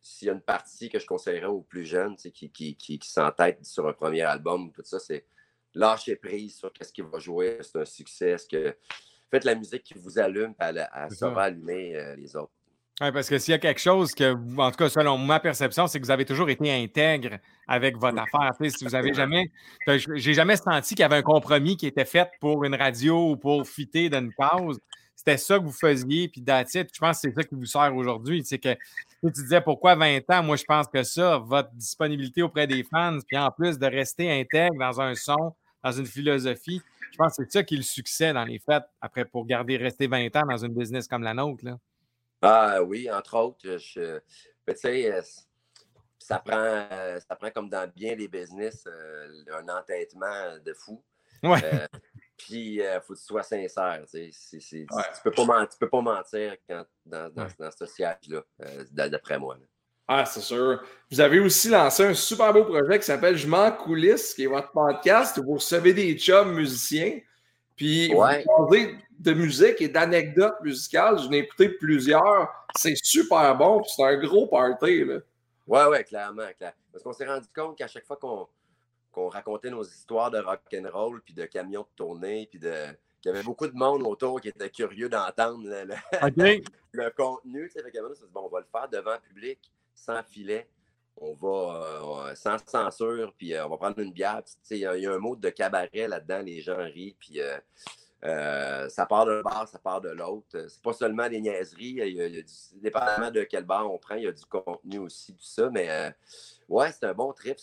s'il 0.00 0.28
y 0.28 0.30
a 0.30 0.34
une 0.34 0.40
partie 0.40 0.88
que 0.88 0.98
je 0.98 1.06
conseillerais 1.06 1.46
aux 1.46 1.62
plus 1.62 1.84
jeunes 1.84 2.16
qui, 2.16 2.32
qui, 2.32 2.76
qui, 2.76 2.98
qui 2.98 3.10
s'entêtent 3.10 3.64
sur 3.64 3.86
un 3.88 3.92
premier 3.92 4.22
album, 4.22 4.72
tout 4.72 4.82
ça, 4.84 4.98
c'est 4.98 5.26
lâcher 5.74 6.16
prise 6.16 6.56
sur 6.56 6.72
qu'est-ce 6.72 6.92
qui 6.92 7.02
va 7.02 7.18
jouer, 7.18 7.58
c'est 7.62 7.80
un 7.80 7.84
succès, 7.84 8.36
ce 8.38 8.46
que 8.46 8.76
faites 9.30 9.44
la 9.44 9.54
musique 9.54 9.82
qui 9.82 9.94
vous 9.94 10.18
allume, 10.18 10.54
elle, 10.58 10.88
elle, 10.94 11.10
ça 11.10 11.30
va 11.30 11.42
allumer 11.42 12.14
les 12.16 12.36
autres. 12.36 12.52
Oui, 13.02 13.10
parce 13.10 13.28
que 13.28 13.36
s'il 13.36 13.50
y 13.50 13.54
a 13.54 13.58
quelque 13.58 13.80
chose 13.80 14.14
que, 14.14 14.32
en 14.56 14.70
tout 14.70 14.76
cas, 14.76 14.88
selon 14.88 15.18
ma 15.18 15.40
perception, 15.40 15.88
c'est 15.88 15.98
que 15.98 16.04
vous 16.04 16.12
avez 16.12 16.24
toujours 16.24 16.48
été 16.50 16.72
intègre 16.72 17.38
avec 17.66 17.96
votre 17.96 18.16
affaire. 18.16 18.52
si 18.70 18.84
vous 18.84 18.94
avez 18.94 19.12
jamais. 19.12 19.50
J'ai 19.88 20.34
jamais 20.34 20.54
senti 20.56 20.94
qu'il 20.94 21.02
y 21.02 21.04
avait 21.04 21.16
un 21.16 21.22
compromis 21.22 21.76
qui 21.76 21.88
était 21.88 22.04
fait 22.04 22.30
pour 22.40 22.62
une 22.62 22.76
radio 22.76 23.32
ou 23.32 23.36
pour 23.36 23.66
fitter 23.66 24.08
d'une 24.08 24.32
cause. 24.32 24.78
C'était 25.16 25.36
ça 25.36 25.58
que 25.58 25.64
vous 25.64 25.72
faisiez, 25.72 26.28
puis 26.28 26.42
d'attitude. 26.42 26.90
Je 26.94 27.00
pense 27.00 27.20
que 27.20 27.28
c'est 27.28 27.34
ça 27.34 27.42
qui 27.42 27.56
vous 27.56 27.66
sert 27.66 27.92
aujourd'hui. 27.96 28.44
C'est 28.44 28.60
que 28.60 28.74
tu 29.24 29.32
disais 29.32 29.60
pourquoi 29.60 29.96
20 29.96 30.20
ans? 30.30 30.44
Moi, 30.44 30.54
je 30.54 30.64
pense 30.64 30.86
que 30.86 31.02
ça, 31.02 31.38
votre 31.38 31.72
disponibilité 31.72 32.42
auprès 32.42 32.68
des 32.68 32.84
fans, 32.84 33.18
puis 33.26 33.36
en 33.36 33.50
plus 33.50 33.80
de 33.80 33.86
rester 33.86 34.30
intègre 34.30 34.78
dans 34.78 35.00
un 35.00 35.16
son, 35.16 35.54
dans 35.82 35.90
une 35.90 36.06
philosophie, 36.06 36.80
je 37.10 37.16
pense 37.16 37.36
que 37.36 37.42
c'est 37.44 37.52
ça 37.52 37.62
qui 37.64 37.74
est 37.74 37.78
le 37.78 37.82
succès 37.82 38.32
dans 38.32 38.44
les 38.44 38.60
fêtes, 38.60 38.84
après, 39.00 39.24
pour 39.24 39.44
garder, 39.44 39.76
rester 39.76 40.06
20 40.06 40.36
ans 40.36 40.46
dans 40.48 40.58
une 40.64 40.72
business 40.72 41.08
comme 41.08 41.24
la 41.24 41.34
nôtre. 41.34 41.64
Là. 41.64 41.78
Ah 42.42 42.82
oui, 42.82 43.08
entre 43.10 43.36
autres. 43.36 43.78
Je, 43.78 44.18
tu 44.18 44.76
sais, 44.76 45.12
euh, 45.12 45.22
ça 46.18 46.40
prend, 46.40 46.56
euh, 46.56 47.20
ça 47.20 47.36
prend 47.36 47.50
comme 47.50 47.70
dans 47.70 47.88
bien 47.88 48.16
les 48.16 48.26
business 48.26 48.84
euh, 48.86 49.44
un 49.52 49.68
entêtement 49.68 50.58
de 50.64 50.74
fou. 50.74 51.02
Ouais. 51.42 51.60
puis 52.36 52.76
il 52.76 53.00
faut 53.06 53.14
que 53.14 53.18
tu 53.18 53.24
sois 53.24 53.44
sincère. 53.44 54.04
Tu 54.10 54.18
ne 54.18 55.22
peux, 55.22 55.30
pas 55.30 55.44
mentir, 55.44 55.78
peux 55.78 55.88
pas 55.88 56.00
mentir 56.00 56.56
quand, 56.68 56.84
dans, 57.06 57.32
dans, 57.32 57.48
ce 57.70 57.86
siège-là, 57.86 58.42
d'après 59.08 59.38
moi. 59.38 59.56
Ah, 60.08 60.24
c'est 60.24 60.40
sûr. 60.40 60.82
Vous 61.10 61.20
avez 61.20 61.38
aussi 61.38 61.68
lancé 61.68 62.04
un 62.04 62.14
super 62.14 62.52
beau 62.52 62.64
projet 62.64 62.98
qui 62.98 63.06
s'appelle 63.06 63.36
Je 63.36 63.46
m'en 63.46 63.70
coulisse, 63.70 64.34
qui 64.34 64.44
est 64.44 64.48
votre 64.48 64.72
podcast 64.72 65.38
où 65.38 65.44
vous 65.44 65.54
recevez 65.54 65.94
des 65.94 66.18
chums 66.18 66.52
musiciens. 66.52 67.20
Puis 67.76 68.14
ouais. 68.14 68.44
vous 68.44 68.66
parlez 68.66 68.96
de 69.18 69.32
musique 69.32 69.80
et 69.80 69.88
d'anecdotes 69.88 70.60
musicales. 70.62 71.18
Je 71.18 71.28
n'ai 71.28 71.38
écouté 71.38 71.68
plusieurs. 71.68 72.48
C'est 72.76 72.96
super 72.96 73.56
bon, 73.56 73.82
c'est 73.84 74.02
un 74.04 74.16
gros 74.18 74.46
party. 74.46 75.04
Là. 75.04 75.18
Ouais, 75.66 75.86
ouais, 75.86 76.04
clairement, 76.04 76.48
clairement. 76.56 76.76
Parce 76.90 77.04
qu'on 77.04 77.12
s'est 77.12 77.26
rendu 77.26 77.48
compte 77.54 77.78
qu'à 77.78 77.86
chaque 77.86 78.04
fois 78.04 78.16
qu'on 78.16 79.28
racontait 79.28 79.70
nos 79.70 79.84
histoires 79.84 80.30
de 80.30 80.38
rock 80.38 80.60
and 80.74 80.88
roll, 80.92 81.20
puis 81.22 81.34
de 81.34 81.44
camions 81.44 81.82
de 81.82 81.96
tournée, 81.96 82.46
puis 82.50 82.58
de 82.58 82.88
qu'il 83.22 83.30
y 83.30 83.34
avait 83.34 83.44
beaucoup 83.44 83.68
de 83.68 83.74
monde 83.74 84.02
autour 84.02 84.40
qui 84.40 84.48
était 84.48 84.68
curieux 84.68 85.08
d'entendre 85.08 85.62
le, 85.64 85.94
le, 86.92 87.10
contenu. 87.16 87.70
Fait 87.70 87.90
que, 87.90 88.26
bon, 88.32 88.42
on 88.44 88.48
va 88.48 88.60
le 88.60 88.66
faire 88.70 88.88
devant 88.88 89.12
le 89.12 89.20
public, 89.20 89.60
sans 89.94 90.22
filet. 90.24 90.68
On 91.16 91.34
va 91.34 92.30
euh, 92.30 92.34
sans 92.34 92.56
censure, 92.66 93.32
puis 93.36 93.54
euh, 93.54 93.66
on 93.66 93.70
va 93.70 93.76
prendre 93.76 93.98
une 93.98 94.12
bière. 94.12 94.42
Il 94.70 94.78
y, 94.78 94.86
a 94.86 95.12
un 95.12 95.18
mot 95.18 95.36
de 95.36 95.50
cabaret 95.50 96.08
là-dedans, 96.08 96.40
les 96.40 96.60
gens 96.60 96.78
rient, 96.78 97.16
puis 97.18 97.40
euh, 98.24 98.88
ça 98.88 99.06
part 99.06 99.26
d'un 99.26 99.42
bar, 99.42 99.68
ça 99.68 99.78
part 99.78 100.00
de 100.00 100.10
l'autre. 100.10 100.66
C'est 100.68 100.82
pas 100.82 100.92
seulement 100.92 101.28
des 101.28 101.40
niaiseries. 101.40 102.00
Il 102.06 102.14
y 102.14 102.22
a, 102.22 102.42
dépendamment 102.80 103.30
de 103.30 103.44
quel 103.44 103.64
bar 103.64 103.90
on 103.90 103.98
prend, 103.98 104.16
il 104.16 104.24
y 104.24 104.26
a 104.26 104.32
du 104.32 104.44
contenu 104.46 104.98
aussi, 104.98 105.34
tout 105.34 105.44
ça. 105.44 105.70
Mais 105.70 106.14
ouais, 106.68 106.90
c'est 106.92 107.04
un 107.04 107.14
bon 107.14 107.32
trip. 107.32 107.58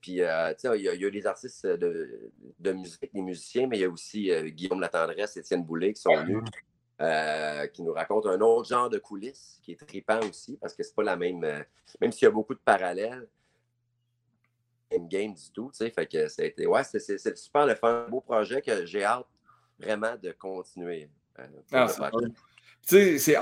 puis, 0.00 0.12
il, 0.12 0.16
y 0.16 0.24
a, 0.24 0.54
il 0.74 0.82
y 0.82 1.06
a 1.06 1.10
des 1.10 1.26
artistes 1.26 1.66
de, 1.66 2.72
musique, 2.72 3.12
des 3.12 3.22
musiciens, 3.22 3.66
mais 3.66 3.78
il 3.78 3.80
y 3.80 3.84
a 3.84 3.90
aussi 3.90 4.30
Guillaume 4.52 4.80
Latendresse, 4.80 5.36
Étienne 5.36 5.64
Boulet 5.64 5.94
qui 5.94 6.02
sont 6.02 6.14
venus. 6.14 6.42
Qui 7.72 7.82
nous 7.82 7.92
racontent 7.92 8.28
un 8.28 8.40
autre 8.40 8.68
genre 8.68 8.90
de 8.90 8.98
coulisses 8.98 9.58
qui 9.62 9.72
est 9.72 9.86
tripant 9.86 10.20
aussi 10.28 10.58
parce 10.58 10.74
que 10.74 10.82
c'est 10.82 10.94
pas 10.94 11.02
la 11.02 11.16
même. 11.16 11.40
même 12.00 12.12
s'il 12.12 12.24
y 12.24 12.28
a 12.28 12.30
beaucoup 12.30 12.54
de 12.54 12.60
parallèles, 12.62 13.26
même 14.90 15.08
game 15.08 15.34
du 15.34 15.50
tout, 15.52 15.70
tu 15.72 15.78
sais. 15.78 15.90
Fait 15.90 16.06
que 16.06 16.28
c'était. 16.28 16.66
Ouais, 16.66 16.82
c'est 16.84 17.36
super 17.36 17.66
le 17.66 17.74
fun, 17.74 18.04
un 18.06 18.08
beau 18.08 18.20
projet 18.20 18.60
que 18.60 18.84
j'ai 18.86 19.04
hâte 19.04 19.26
vraiment 19.78 20.14
de 20.22 20.32
continuer. 20.32 21.08
Euh, 21.38 21.46
ah, 21.72 21.86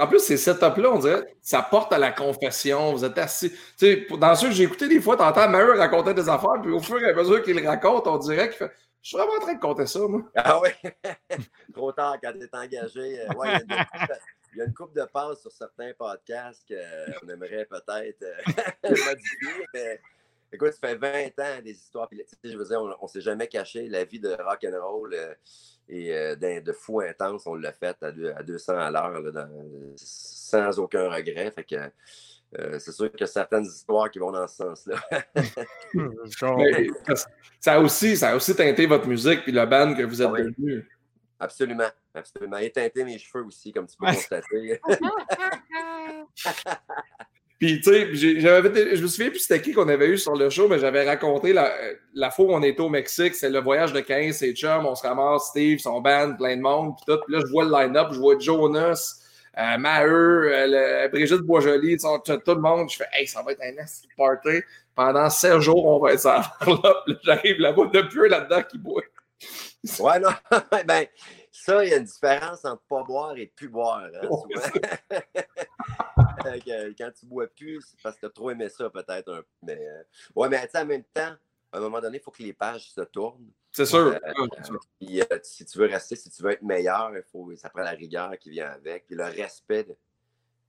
en 0.01 0.07
plus, 0.07 0.21
ces 0.21 0.37
setups-là, 0.37 0.92
on 0.92 0.99
dirait, 0.99 1.37
ça 1.40 1.62
porte 1.62 1.92
à 1.92 1.99
la 1.99 2.12
confession. 2.12 2.92
Vous 2.92 3.05
êtes 3.05 3.18
assis. 3.18 3.53
dans 4.11 4.35
ceux 4.35 4.49
que 4.49 4.55
j'ai 4.55 4.64
écouté, 4.64 4.88
des 4.88 5.01
fois, 5.01 5.16
tu 5.16 5.23
entends 5.23 5.49
Mario 5.49 5.77
raconter 5.77 6.14
des 6.14 6.29
affaires, 6.29 6.61
puis 6.62 6.71
au 6.71 6.81
fur 6.81 7.01
et 7.01 7.11
à 7.11 7.14
mesure 7.14 7.42
qu'il 7.42 7.66
raconte, 7.66 8.07
on 8.07 8.18
dirait 8.18 8.49
qu'il 8.49 8.59
fait 8.59 8.73
Je 9.02 9.08
suis 9.08 9.16
vraiment 9.16 9.34
en 9.34 9.40
train 9.40 9.54
de 9.54 9.61
compter 9.61 9.87
ça, 9.87 10.00
moi. 10.00 10.22
Ah 10.34 10.61
oui. 10.61 10.70
Trop 11.72 11.92
tard 11.92 12.16
quand 12.22 12.32
tu 12.32 12.44
es 12.44 12.56
engagé. 12.56 13.20
Euh, 13.20 13.34
ouais, 13.34 13.48
il 14.52 14.58
y 14.58 14.61
a 14.62 14.64
une 14.64 14.74
coupe 14.74 14.94
de 14.94 15.04
passes 15.04 15.40
sur 15.40 15.52
certains 15.52 15.92
podcasts 15.96 16.64
qu'on 16.66 17.28
aimerait 17.28 17.66
peut-être 17.66 18.22
euh, 18.22 18.37
modifier, 18.82 19.66
mais 19.74 20.00
écoute, 20.52 20.72
ça 20.72 20.88
fait 20.88 20.96
20 20.96 21.38
ans 21.38 21.62
des 21.62 21.72
histoires. 21.72 22.08
je 22.42 22.56
veux 22.56 22.64
dire, 22.64 22.80
on 22.80 23.04
ne 23.04 23.08
s'est 23.08 23.20
jamais 23.20 23.46
caché 23.46 23.88
la 23.88 24.04
vie 24.04 24.20
de 24.20 24.30
rock 24.30 24.64
and 24.64 24.80
roll 24.82 25.14
et 25.88 26.14
euh, 26.14 26.37
de 26.37 26.72
fou 26.72 27.00
intense, 27.00 27.46
on 27.46 27.54
l'a 27.54 27.72
fait 27.72 27.96
à, 28.02 28.08
à 28.37 28.42
200 28.42 28.76
à 28.76 28.90
l'heure, 28.90 29.22
sans 29.96 30.78
aucun 30.78 31.11
regret. 31.11 31.50
Fait 31.50 31.64
que 31.64 31.76
euh, 32.58 32.78
c'est 32.78 32.92
sûr 32.92 33.11
qu'il 33.11 33.20
y 33.20 33.24
a 33.24 33.26
certaines 33.26 33.64
histoires 33.64 34.11
qui 34.11 34.18
vont 34.18 34.30
dans 34.30 34.46
ce 34.46 34.56
sens-là. 34.56 34.96
ça, 37.61 37.74
a 37.74 37.80
aussi, 37.80 38.16
ça 38.16 38.30
a 38.30 38.37
aussi 38.37 38.54
teinté 38.54 38.87
votre 38.87 39.06
musique 39.06 39.40
et 39.46 39.52
le 39.52 39.66
band 39.66 39.94
que 39.94 40.02
vous 40.02 40.22
êtes 40.22 40.30
devenu. 40.30 40.88
Absolument, 41.40 41.88
absolument. 42.14 42.58
Et 42.58 42.70
teinté 42.70 43.04
mes 43.04 43.18
cheveux 43.18 43.44
aussi, 43.44 43.72
comme 43.72 43.87
tu 43.87 43.96
peux 43.98 44.06
constater. 44.06 44.80
Puis, 47.58 47.80
tu 47.80 47.90
sais, 47.90 48.14
je 48.14 49.02
me 49.02 49.08
souviens 49.08 49.30
plus 49.30 49.40
c'était 49.40 49.61
qui 49.61 49.72
qu'on 49.72 49.88
avait 49.88 50.08
eu 50.08 50.18
sur 50.18 50.37
le 50.37 50.48
show, 50.48 50.68
mais 50.68 50.78
j'avais 50.78 51.04
raconté 51.04 51.52
la, 51.52 51.72
la 52.14 52.30
fois 52.30 52.46
où 52.46 52.52
on 52.52 52.62
était 52.62 52.80
au 52.80 52.88
Mexique, 52.88 53.34
c'est 53.34 53.50
le 53.50 53.58
voyage 53.58 53.92
de 53.92 53.98
15 53.98 54.44
et 54.44 54.54
chum, 54.54 54.87
on 54.87 54.94
se 54.94 55.04
ramasse, 55.04 55.48
Steve, 55.48 55.80
son 55.80 56.00
band, 56.00 56.37
plein 56.37 56.56
de 56.56 56.62
monde, 56.62 56.94
puis 56.96 57.12
tout. 57.12 57.20
Puis 57.26 57.34
là, 57.34 57.40
je 57.44 57.50
vois 57.50 57.64
le 57.64 57.72
line-up, 57.72 58.11
je 58.12 58.20
vois 58.20 58.38
Jonas, 58.38 59.20
euh, 59.59 59.79
Maheu, 59.79 60.53
euh, 60.53 61.09
Brigitte 61.09 61.40
Boisjoli, 61.40 61.97
tout 61.99 62.21
le 62.47 62.61
monde. 62.61 62.90
Je 62.90 62.97
fais, 62.97 63.09
hey, 63.12 63.27
ça 63.27 63.42
va 63.42 63.53
être 63.53 63.62
un 63.62 63.73
nasty 63.73 64.09
party. 64.16 64.62
Pendant 64.94 65.29
7 65.29 65.61
jours, 65.61 65.85
on 65.87 65.99
va 65.99 66.12
être 66.12 66.21
ça. 66.21 66.57
J'arrive 67.23 67.59
là-bas, 67.59 67.87
de 67.87 68.03
peu 68.03 68.29
là-dedans 68.29 68.62
qui 68.62 68.79
boit. 68.79 69.03
ouais, 70.01 70.21
non, 70.21 70.31
ben, 70.87 71.07
ça, 71.51 71.85
il 71.85 71.90
y 71.90 71.94
a 71.94 71.97
une 71.97 72.05
différence 72.05 72.64
entre 72.64 72.83
pas 72.88 73.03
boire 73.03 73.37
et 73.37 73.47
plus 73.47 73.68
boire. 73.68 74.09
Hein, 74.23 74.29
quand 76.99 77.11
tu 77.18 77.27
bois 77.27 77.47
plus, 77.49 77.81
c'est 77.83 78.01
parce 78.03 78.16
que 78.16 78.21
tu 78.21 78.27
as 78.27 78.31
trop 78.31 78.51
aimé 78.51 78.68
ça, 78.68 78.88
peut-être. 78.90 79.44
Mais, 79.62 79.79
euh, 79.79 80.03
ouais, 80.37 80.49
mais 80.49 80.68
en 80.75 80.87
même 80.87 81.05
temps, 81.12 81.35
à 81.73 81.79
un 81.79 81.81
moment 81.81 82.01
donné, 82.01 82.18
il 82.18 82.23
faut 82.23 82.31
que 82.31 82.42
les 82.42 82.53
pages 82.53 82.90
se 82.90 83.01
tournent. 83.01 83.51
C'est 83.79 83.87
sûr. 83.87 84.07
Euh, 84.09 84.19
euh, 84.25 85.38
si 85.45 85.64
tu 85.64 85.79
veux 85.79 85.87
rester, 85.87 86.17
si 86.17 86.29
tu 86.31 86.43
veux 86.43 86.51
être 86.51 86.62
meilleur, 86.62 87.12
il 87.14 87.23
faut, 87.31 87.49
ça 87.55 87.71
prend 87.71 87.83
la 87.83 87.93
rigueur 87.93 88.37
qui 88.37 88.51
vient 88.51 88.71
avec, 88.71 89.07
puis 89.07 89.14
le 89.14 89.23
respect 89.23 89.85
de, 89.85 89.97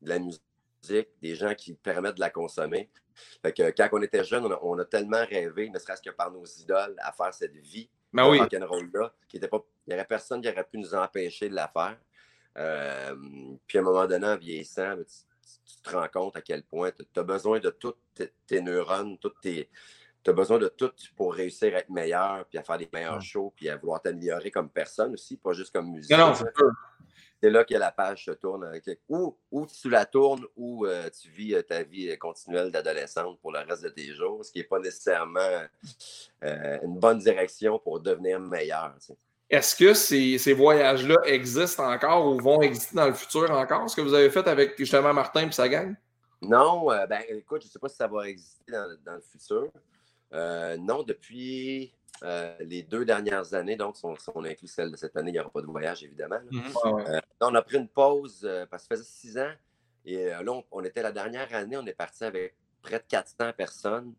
la 0.04 0.20
musique, 0.20 1.10
des 1.20 1.34
gens 1.34 1.56
qui 1.56 1.74
permettent 1.74 2.16
de 2.16 2.20
la 2.20 2.30
consommer. 2.30 2.88
Fait 3.42 3.52
que, 3.52 3.72
quand 3.72 3.90
on 3.94 4.02
était 4.04 4.24
jeune, 4.24 4.46
on 4.62 4.78
a, 4.78 4.86
tellement 4.86 5.26
rêvé, 5.26 5.72
ne 5.72 5.80
serait-ce 5.80 6.04
que 6.04 6.12
par 6.12 6.32
nos 6.32 6.46
idoles, 6.46 6.96
à 7.00 7.12
faire 7.12 7.34
cette 7.34 7.56
vie 7.56 7.90
ben 8.14 8.30
oui. 8.30 8.38
rock'n'roll-là, 8.38 9.12
qu'il 9.28 9.42
n'y 9.42 9.94
aurait 9.96 10.06
personne 10.06 10.40
qui 10.40 10.48
aurait 10.48 10.64
pu 10.64 10.78
nous 10.78 10.94
empêcher 10.94 11.50
de 11.50 11.56
la 11.56 11.68
faire. 11.68 11.98
puis 13.66 13.78
à 13.78 13.82
un 13.82 13.84
moment 13.84 14.06
donné, 14.06 14.28
en 14.28 14.38
vieillissant, 14.38 14.98
tu 15.66 15.82
te 15.82 15.90
rends 15.90 16.08
compte 16.10 16.38
à 16.38 16.42
quel 16.42 16.62
point 16.62 16.92
tu 16.92 17.20
as 17.20 17.24
besoin 17.24 17.60
de 17.60 17.72
toutes 17.72 17.98
tes, 18.46 18.62
neurones, 18.62 19.18
toutes 19.18 19.42
tes. 19.42 19.68
Tu 20.24 20.30
as 20.30 20.34
besoin 20.34 20.58
de 20.58 20.68
tout 20.68 20.92
pour 21.16 21.34
réussir 21.34 21.74
à 21.76 21.80
être 21.80 21.90
meilleur, 21.90 22.46
puis 22.46 22.58
à 22.58 22.64
faire 22.64 22.78
des 22.78 22.90
meilleurs 22.92 23.22
shows, 23.22 23.54
puis 23.56 23.70
à 23.70 23.78
vouloir 23.78 24.02
t'améliorer 24.02 24.52
comme 24.52 24.70
personne 24.70 25.14
aussi, 25.14 25.38
pas 25.38 25.54
juste 25.54 25.74
comme 25.74 25.92
musicien. 25.92 26.18
Non, 26.18 26.34
c'est 27.42 27.50
là 27.50 27.64
que 27.64 27.74
la 27.74 27.92
page 27.92 28.26
se 28.26 28.32
tourne. 28.32 28.70
Ou, 29.08 29.38
ou 29.52 29.66
tu 29.66 29.90
la 29.90 30.06
tournes, 30.06 30.46
ou 30.58 30.86
euh, 30.86 31.10
tu 31.10 31.30
vis 31.32 31.56
euh, 31.56 31.62
ta 31.62 31.84
vie 31.84 32.18
continuelle 32.18 32.70
d'adolescente 32.70 33.40
pour 33.40 33.54
le 33.54 33.60
reste 33.60 33.84
de 33.84 33.90
tes 33.90 34.14
jours, 34.14 34.44
ce 34.44 34.52
qui 34.52 34.60
n'est 34.60 34.66
pas 34.66 34.80
nécessairement 34.80 35.40
euh, 36.44 36.80
une 36.84 37.00
bonne 37.00 37.20
direction 37.20 37.80
pour 37.80 38.02
devenir 38.02 38.42
meilleur. 38.42 38.94
Est-ce 39.50 39.76
que 39.76 39.94
ces, 39.96 40.54
voyages-là 40.54 41.16
existent 41.24 41.92
encore 41.92 42.28
ou 42.28 42.40
vont 42.40 42.62
exister 42.62 42.96
dans 42.96 43.08
le 43.08 43.14
futur 43.14 43.50
encore? 43.50 43.90
Ce 43.90 43.96
que 43.96 44.02
vous 44.02 44.14
avez 44.14 44.30
fait 44.30 44.48
avec 44.48 44.78
justement 44.78 45.14
Martin 45.14 45.48
et 45.48 45.52
sa 45.52 45.68
gang? 45.68 45.96
Non, 46.42 46.92
euh, 46.92 47.06
ben 47.08 47.22
écoute, 47.30 47.62
je 47.64 47.68
ne 47.68 47.72
sais 47.72 47.80
pas 47.80 47.90
si 47.90 47.96
ça 47.96 48.08
va 48.08 48.30
exister 48.30 48.72
dans, 48.72 49.16
le 49.16 49.22
futur. 49.22 49.68
Euh, 50.34 50.78
non, 50.78 51.04
depuis 51.04 51.94
euh, 52.24 52.56
les 52.60 52.84
deux 52.84 53.06
dernières 53.06 53.54
années, 53.54 53.76
donc 53.76 53.98
si 53.98 54.06
on, 54.06 54.44
inclut 54.44 54.68
celle 54.68 54.92
de 54.92 54.96
cette 54.96 55.16
année, 55.18 55.32
il 55.32 55.34
n'y 55.34 55.40
aura 55.40 55.50
pas 55.50 55.62
de 55.62 55.68
voyage, 55.68 56.04
évidemment. 56.04 56.40
Mhm. 56.52 57.22
on 57.42 57.56
a 57.56 57.62
pris 57.62 57.78
une 57.78 57.88
pause 57.88 58.48
parce 58.70 58.88
que 58.88 58.96
ça 58.96 59.02
faisait 59.02 59.10
six 59.10 59.38
ans. 59.38 59.54
Et 60.06 60.26
là, 60.26 60.44
on, 60.72 60.84
était 60.84 61.02
la 61.02 61.12
dernière 61.12 61.54
année, 61.54 61.78
on 61.78 61.86
est 61.86 61.94
parti 61.94 62.24
avec 62.24 62.56
près 62.82 63.00
de 63.00 63.04
400 63.08 63.54
personnes. 63.54 64.14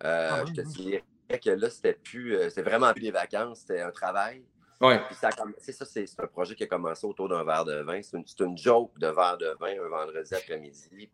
Ah 0.00 0.44
je 0.46 0.52
te 0.52 0.60
dirais 0.62 1.04
que 1.42 1.50
là, 1.50 1.70
c'était 1.70 1.94
plus, 1.94 2.36
c'était 2.48 2.62
vraiment 2.62 2.92
plus 2.92 3.02
des 3.02 3.10
vacances, 3.10 3.60
c'était 3.60 3.80
un 3.80 3.90
travail. 3.90 4.42
Ouais. 4.80 5.00
ça, 5.12 5.30
ça 5.30 5.84
c'est 5.84 6.20
un 6.20 6.26
projet 6.26 6.56
qui 6.56 6.64
a 6.64 6.66
commencé 6.66 7.06
autour 7.06 7.28
d'un 7.28 7.44
verre 7.44 7.64
de 7.64 7.82
vin. 7.82 8.02
C'est 8.02 8.16
une, 8.16 8.24
une, 8.40 8.58
joke 8.58 8.98
de 8.98 9.06
verre 9.06 9.38
de 9.38 9.56
vin 9.60 9.80
un 9.80 9.88
vendredi 9.88 10.34
après-midi. 10.34 11.08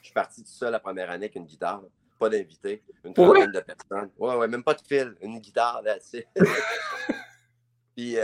Je 0.00 0.06
suis 0.06 0.14
parti 0.14 0.42
tout 0.42 0.48
seul 0.48 0.72
la 0.72 0.80
première 0.80 1.10
année 1.10 1.26
avec 1.26 1.34
une 1.34 1.44
guitare, 1.44 1.82
pas 2.20 2.28
d'invité, 2.28 2.84
une 3.04 3.14
trentaine 3.14 3.50
de 3.50 3.60
personnes. 3.60 4.10
Ouais, 4.18 4.36
ouais, 4.36 4.46
même 4.46 4.62
pas 4.62 4.74
de 4.74 4.82
fil, 4.82 5.16
une 5.22 5.40
guitare, 5.40 5.82
là, 5.82 5.98
tu 6.12 6.24
Puis 7.96 8.16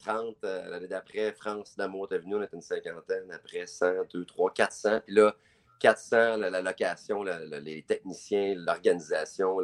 30, 0.00 0.36
l'année 0.42 0.88
d'après, 0.88 1.32
France 1.32 1.76
d'amour 1.76 2.08
est 2.12 2.18
venue, 2.18 2.36
on 2.36 2.42
était 2.42 2.56
une 2.56 2.62
cinquantaine. 2.62 3.30
Après 3.32 3.66
100, 3.66 4.04
2, 4.12 4.24
3, 4.24 4.52
400. 4.54 5.00
Puis 5.04 5.14
là, 5.14 5.34
400, 5.80 6.36
la, 6.38 6.62
location, 6.62 7.22
les 7.22 7.82
techniciens, 7.82 8.54
l'organisation, 8.56 9.58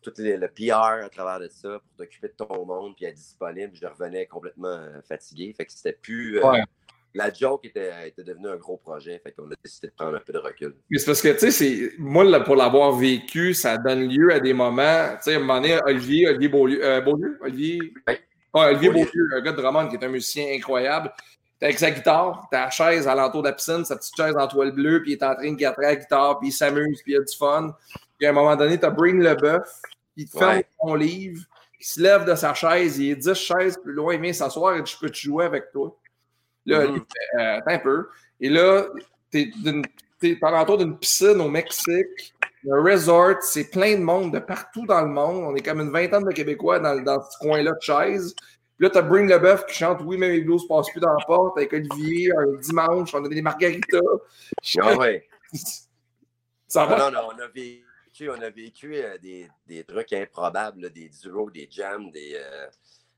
tout 0.00 0.12
le 0.18 0.46
PR 0.48 1.04
à 1.04 1.08
travers 1.08 1.40
de 1.40 1.48
ça 1.48 1.78
pour 1.78 1.96
t'occuper 1.96 2.28
de 2.28 2.34
ton 2.34 2.64
monde 2.64 2.94
puis 2.96 3.06
être 3.06 3.14
disponible. 3.14 3.72
Je 3.74 3.86
revenais 3.86 4.26
complètement 4.26 4.68
euh, 4.68 5.00
fatigué. 5.02 5.52
Fait 5.56 5.64
que 5.64 5.72
c'était 5.72 5.92
plus. 5.92 6.42
Euh, 6.42 6.62
la 7.14 7.32
joke 7.32 7.64
était, 7.64 7.90
était 8.08 8.24
devenue 8.24 8.48
un 8.48 8.56
gros 8.56 8.76
projet. 8.76 9.20
Fait 9.22 9.32
qu'on 9.32 9.50
a 9.50 9.54
décidé 9.62 9.88
de 9.88 9.92
prendre 9.92 10.16
un 10.16 10.20
peu 10.20 10.32
de 10.32 10.38
recul. 10.38 10.74
Mais 10.90 10.98
c'est 10.98 11.06
parce 11.06 11.22
que, 11.22 11.38
tu 11.38 11.50
sais, 11.50 11.92
moi, 11.98 12.40
pour 12.40 12.56
l'avoir 12.56 12.92
vécu, 12.92 13.54
ça 13.54 13.76
donne 13.76 14.08
lieu 14.08 14.32
à 14.32 14.40
des 14.40 14.52
moments. 14.52 15.08
Tu 15.16 15.24
sais, 15.24 15.34
à 15.34 15.36
un 15.36 15.40
moment 15.40 15.60
donné, 15.60 15.78
Olivier, 15.84 16.28
Olivier 16.28 16.48
Beaulieu, 16.48 16.84
euh, 16.84 17.00
Beaulieu 17.00 17.38
Olivier? 17.42 17.92
Olivier 18.54 18.90
Beaulieu, 18.90 19.28
un 19.34 19.40
gars 19.40 19.52
de 19.52 19.56
Drummond 19.56 19.88
qui 19.88 19.96
est 19.96 20.04
un 20.04 20.08
musicien 20.08 20.46
incroyable. 20.54 21.12
T'es 21.58 21.66
avec 21.66 21.78
sa 21.78 21.90
guitare, 21.90 22.48
t'as 22.50 22.64
la 22.64 22.70
chaise 22.70 23.06
à 23.06 23.14
l'entour 23.14 23.42
de 23.42 23.48
la 23.48 23.54
piscine, 23.54 23.84
sa 23.84 23.96
petite 23.96 24.16
chaise 24.16 24.34
en 24.36 24.48
toile 24.48 24.72
bleue, 24.72 25.00
puis 25.00 25.12
il 25.12 25.14
est 25.14 25.22
en 25.22 25.34
train 25.34 25.52
de 25.52 25.56
gâter 25.56 25.82
la 25.82 25.96
guitare, 25.96 26.40
puis 26.40 26.48
il 26.48 26.52
s'amuse, 26.52 27.00
puis 27.02 27.12
il 27.12 27.16
a 27.18 27.20
du 27.20 27.36
fun. 27.36 27.74
Puis 28.18 28.26
à 28.26 28.30
un 28.30 28.32
moment 28.32 28.56
donné, 28.56 28.78
t'as 28.78 28.90
Bring 28.90 29.22
le 29.22 29.34
bœuf, 29.36 29.80
il 30.16 30.28
te 30.28 30.36
ferme 30.36 30.62
ton 30.80 30.94
livre, 30.94 31.40
il 31.80 31.86
se 31.86 32.00
lève 32.00 32.24
de 32.24 32.34
sa 32.34 32.52
chaise, 32.52 32.98
il 32.98 33.10
est 33.12 33.16
10 33.16 33.34
chaises 33.34 33.78
plus 33.78 33.92
loin, 33.92 34.14
il 34.14 34.20
vient 34.20 34.32
s'asseoir 34.32 34.76
et 34.76 34.84
je 34.84 34.98
peux 34.98 35.08
te 35.08 35.16
jouer 35.16 35.44
avec 35.44 35.70
toi. 35.72 35.96
Là, 36.66 36.86
fait, 36.86 37.40
euh, 37.40 37.60
un 37.66 37.78
peu. 37.78 38.08
Et 38.40 38.48
là, 38.48 38.86
t'es 39.30 39.50
par 40.40 40.52
l'entour 40.52 40.78
d'une 40.78 40.96
piscine 40.98 41.40
au 41.40 41.48
Mexique, 41.48 42.34
un 42.70 42.82
resort, 42.82 43.42
c'est 43.42 43.70
plein 43.70 43.96
de 43.96 44.02
monde 44.02 44.32
de 44.32 44.38
partout 44.38 44.86
dans 44.86 45.00
le 45.00 45.08
monde. 45.08 45.44
On 45.44 45.56
est 45.56 45.62
comme 45.62 45.80
une 45.80 45.90
vingtaine 45.90 46.24
de 46.24 46.30
Québécois 46.30 46.78
dans, 46.78 47.00
dans 47.02 47.20
ce 47.20 47.38
coin-là 47.38 47.72
de 47.72 47.80
chaises. 47.80 48.34
Puis 48.34 48.86
là, 48.86 48.90
t'as 48.90 49.02
Bring 49.02 49.28
le 49.28 49.38
Bœuf 49.38 49.66
qui 49.66 49.74
chante 49.74 50.00
Oui, 50.04 50.16
mais 50.16 50.30
les 50.30 50.42
blues 50.42 50.66
passent 50.68 50.90
plus 50.90 51.00
dans 51.00 51.12
la 51.12 51.24
porte 51.26 51.58
avec 51.58 51.72
Olivier 51.72 52.30
un 52.36 52.58
dimanche. 52.60 53.12
On 53.14 53.24
a 53.24 53.28
des 53.28 53.42
margaritas. 53.42 53.98
Ah 54.80 54.96
ouais. 54.96 55.28
Ça 56.68 56.86
va? 56.86 56.98
Non, 56.98 57.10
non, 57.10 57.28
on 57.34 57.38
a 57.42 57.48
vécu 57.48 57.84
on 58.28 58.40
a 58.40 58.50
vécu 58.50 58.94
euh, 58.94 59.18
des, 59.18 59.84
trucs 59.84 60.12
improbables, 60.12 60.90
des 60.90 61.08
duos, 61.08 61.50
des 61.50 61.68
jams, 61.70 62.10
des, 62.10 62.34
euh, 62.34 62.66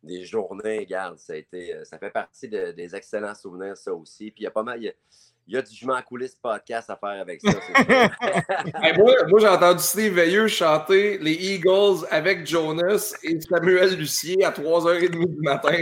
des 0.05 0.25
journées. 0.25 0.79
Regarde, 0.81 1.19
ça, 1.19 1.33
a 1.33 1.37
été, 1.37 1.75
euh, 1.75 1.85
ça 1.85 1.99
fait 1.99 2.11
partie 2.11 2.49
des 2.49 2.95
excellents 2.95 3.35
souvenirs, 3.35 3.77
ça 3.77 3.93
aussi. 3.93 4.31
Puis 4.31 4.43
il 4.43 4.45
y 4.45 4.47
a 4.47 4.51
pas 4.51 4.62
mal. 4.62 4.81
Il 4.83 5.55
y 5.55 5.57
a, 5.57 5.62
du 5.62 5.75
jument 5.75 5.95
à 5.95 6.03
coulisses 6.03 6.37
podcast 6.37 6.88
à 6.88 6.97
faire 6.97 7.21
avec 7.21 7.40
ça. 7.43 7.51
moi, 9.29 9.40
j'ai 9.40 9.49
entendu 9.49 9.83
Steve 9.83 10.14
Veilleux 10.14 10.49
chanter 10.49 11.19
les 11.19 11.33
Eagles 11.33 12.07
avec 12.11 12.47
Jonas 12.47 13.14
et 13.23 13.38
Samuel 13.40 13.97
Lucier 13.97 14.43
à 14.45 14.51
3h30 14.51 15.11
du 15.11 15.40
matin. 15.43 15.77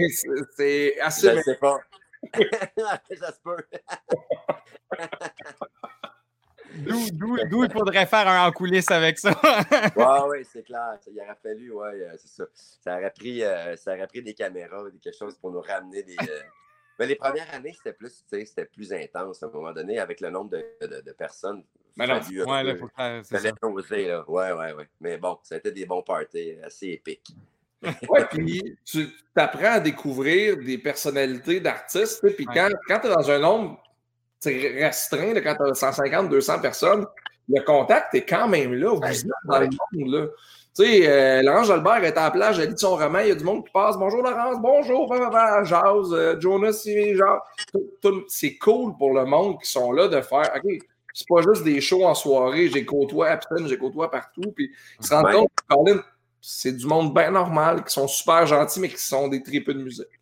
C'est 0.56 0.98
assez. 1.00 1.36
Je 1.36 1.42
sais 1.42 1.58
pas. 1.60 1.78
ça 3.18 3.32
se 3.32 3.40
peut. 3.42 3.56
D'où 6.78 7.64
il 7.64 7.70
faudrait 7.70 8.06
faire 8.06 8.28
un 8.28 8.46
en 8.46 8.52
coulisses 8.52 8.90
avec 8.90 9.18
ça? 9.18 9.30
oui, 9.96 10.04
oui, 10.28 10.44
c'est 10.52 10.62
clair. 10.62 10.98
Il 11.10 11.20
aurait 11.20 11.36
fallu, 11.42 11.72
oui, 11.72 12.02
euh, 12.02 12.14
c'est 12.18 12.28
ça. 12.28 12.44
Ça 12.54 12.96
aurait, 12.96 13.10
pris, 13.10 13.42
euh, 13.42 13.76
ça 13.76 13.94
aurait 13.94 14.06
pris 14.06 14.22
des 14.22 14.34
caméras, 14.34 14.84
quelque 15.02 15.16
chose 15.16 15.36
pour 15.36 15.50
nous 15.50 15.60
ramener 15.60 16.02
des. 16.02 16.16
Euh, 16.20 16.40
mais 16.98 17.06
les 17.06 17.16
premières 17.16 17.52
années, 17.54 17.74
c'était 17.76 17.92
plus, 17.92 18.24
c'était 18.28 18.64
plus 18.64 18.92
intense 18.92 19.42
à 19.42 19.46
un 19.46 19.50
moment 19.50 19.72
donné 19.72 19.98
avec 19.98 20.20
le 20.20 20.30
nombre 20.30 20.50
de, 20.50 21.00
de, 21.00 21.12
personnes. 21.12 21.62
Mais 21.96 22.06
non, 22.06 22.20
ouais, 22.20 22.62
là, 22.62 22.76
faut 22.76 22.88
faire, 22.96 23.24
ça. 23.24 23.38
Oser, 23.62 24.08
là. 24.08 24.24
Ouais, 24.28 24.52
ouais, 24.52 24.72
ouais. 24.72 24.88
Mais 25.00 25.18
bon, 25.18 25.38
ça 25.42 25.56
a 25.56 25.58
été 25.58 25.72
des 25.72 25.84
bons 25.84 26.02
parties 26.02 26.56
assez 26.64 26.88
épiques. 26.88 27.34
Oui, 28.08 28.20
puis 28.30 28.78
tu 28.84 29.08
apprends 29.34 29.72
à 29.72 29.80
découvrir 29.80 30.56
des 30.56 30.78
personnalités 30.78 31.60
d'artistes. 31.60 32.24
Puis 32.36 32.46
quand, 32.46 32.68
quand 32.86 33.00
tu 33.00 33.08
es 33.08 33.10
dans 33.10 33.30
un 33.30 33.38
nombre 33.40 33.82
c'est 34.42 34.74
restreint 34.74 35.34
quand 35.40 35.54
tu 35.54 35.70
as 35.70 35.74
150, 35.74 36.28
200 36.28 36.58
personnes. 36.58 37.06
Le 37.48 37.62
contact 37.62 38.14
est 38.14 38.24
quand 38.24 38.48
même 38.48 38.74
là. 38.74 38.94
Vous 38.94 39.02
êtes 39.02 39.26
dans 39.44 39.60
le 39.60 39.68
monde. 39.92 40.14
Là. 40.14 40.26
Tu 40.74 40.84
sais, 40.84 41.08
euh, 41.08 41.42
Laurence 41.42 41.68
Jalbert 41.68 42.02
est 42.02 42.16
à 42.16 42.24
la 42.24 42.30
plage, 42.30 42.58
elle 42.58 42.74
dit 42.74 42.80
son 42.80 42.96
roman, 42.96 43.20
il 43.20 43.28
y 43.28 43.30
a 43.30 43.34
du 43.34 43.44
monde 43.44 43.64
qui 43.64 43.72
passe. 43.72 43.96
Bonjour 43.96 44.22
Laurence, 44.22 44.56
bonjour, 44.60 45.14
jazz, 45.64 46.12
euh, 46.12 46.40
Jonas. 46.40 46.86
C'est 48.28 48.56
cool 48.58 48.96
pour 48.96 49.12
le 49.12 49.24
monde 49.26 49.60
qui 49.60 49.70
sont 49.70 49.92
là 49.92 50.08
de 50.08 50.20
faire, 50.22 50.50
OK, 50.56 50.72
c'est 51.12 51.28
pas 51.28 51.42
juste 51.42 51.62
des 51.62 51.80
shows 51.80 52.04
en 52.04 52.14
soirée, 52.14 52.68
j'ai 52.68 52.84
côtoie 52.84 53.28
à 53.28 53.36
Pton, 53.36 53.66
j'ai 53.66 53.78
côtoie 53.78 54.10
partout. 54.10 54.50
Puis 54.56 54.72
ils 54.98 55.06
se 55.06 55.14
rendent 55.14 55.30
compte 55.30 55.50
que 55.68 56.02
c'est 56.40 56.72
du 56.72 56.86
monde 56.86 57.14
bien 57.14 57.30
normal, 57.30 57.84
qui 57.84 57.92
sont 57.92 58.08
super 58.08 58.46
gentils, 58.46 58.80
mais 58.80 58.88
qui 58.88 58.98
sont 58.98 59.28
des 59.28 59.42
tripes 59.42 59.70
de 59.70 59.82
musique. 59.82 60.21